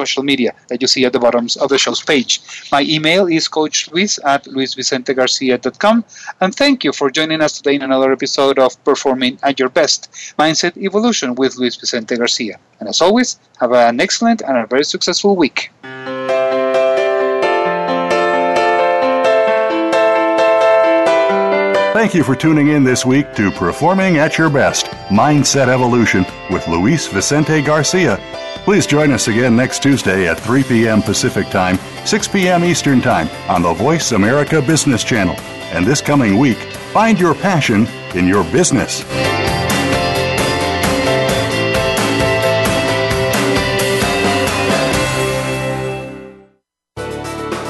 social 0.00 0.22
media 0.22 0.52
that 0.68 0.80
you 0.82 0.88
see 0.94 1.04
at 1.04 1.12
the 1.12 1.18
bottom 1.18 1.46
of 1.62 1.68
the 1.72 1.78
show's 1.78 2.02
page. 2.02 2.32
My 2.76 2.82
email 2.82 3.26
is 3.26 3.48
coachluis 3.48 4.12
at 4.32 4.44
luisvicentegarcia.com. 4.44 6.04
And 6.40 6.54
thank 6.62 6.84
you 6.84 6.92
for 6.92 7.10
joining 7.10 7.40
us 7.46 7.52
today 7.58 7.74
in 7.78 7.82
another 7.82 8.12
episode 8.12 8.58
of 8.58 8.70
Performing 8.84 9.38
at 9.42 9.58
Your 9.60 9.70
Best 9.80 10.02
Mindset 10.38 10.76
Evolution 10.76 11.34
with 11.40 11.56
Luis 11.56 11.76
Vicente 11.76 12.16
Garcia. 12.16 12.56
And 12.78 12.88
as 12.88 13.00
always, 13.00 13.38
have 13.60 13.72
an 13.72 14.00
excellent 14.06 14.42
and 14.42 14.56
a 14.58 14.66
very 14.66 14.84
successful 14.84 15.34
week. 15.44 15.70
Thank 21.96 22.12
you 22.12 22.22
for 22.24 22.36
tuning 22.36 22.68
in 22.68 22.84
this 22.84 23.06
week 23.06 23.32
to 23.36 23.50
Performing 23.50 24.18
at 24.18 24.36
Your 24.36 24.50
Best 24.50 24.84
Mindset 25.08 25.68
Evolution 25.68 26.26
with 26.50 26.68
Luis 26.68 27.06
Vicente 27.06 27.62
Garcia. 27.62 28.18
Please 28.66 28.86
join 28.86 29.12
us 29.12 29.28
again 29.28 29.56
next 29.56 29.82
Tuesday 29.82 30.28
at 30.28 30.38
3 30.38 30.62
p.m. 30.64 31.00
Pacific 31.00 31.48
Time, 31.48 31.78
6 32.04 32.28
p.m. 32.28 32.64
Eastern 32.64 33.00
Time 33.00 33.30
on 33.48 33.62
the 33.62 33.72
Voice 33.72 34.12
America 34.12 34.60
Business 34.60 35.02
Channel. 35.02 35.36
And 35.72 35.86
this 35.86 36.02
coming 36.02 36.36
week, 36.36 36.58
find 36.92 37.18
your 37.18 37.34
passion 37.34 37.86
in 38.14 38.28
your 38.28 38.44
business. 38.52 39.02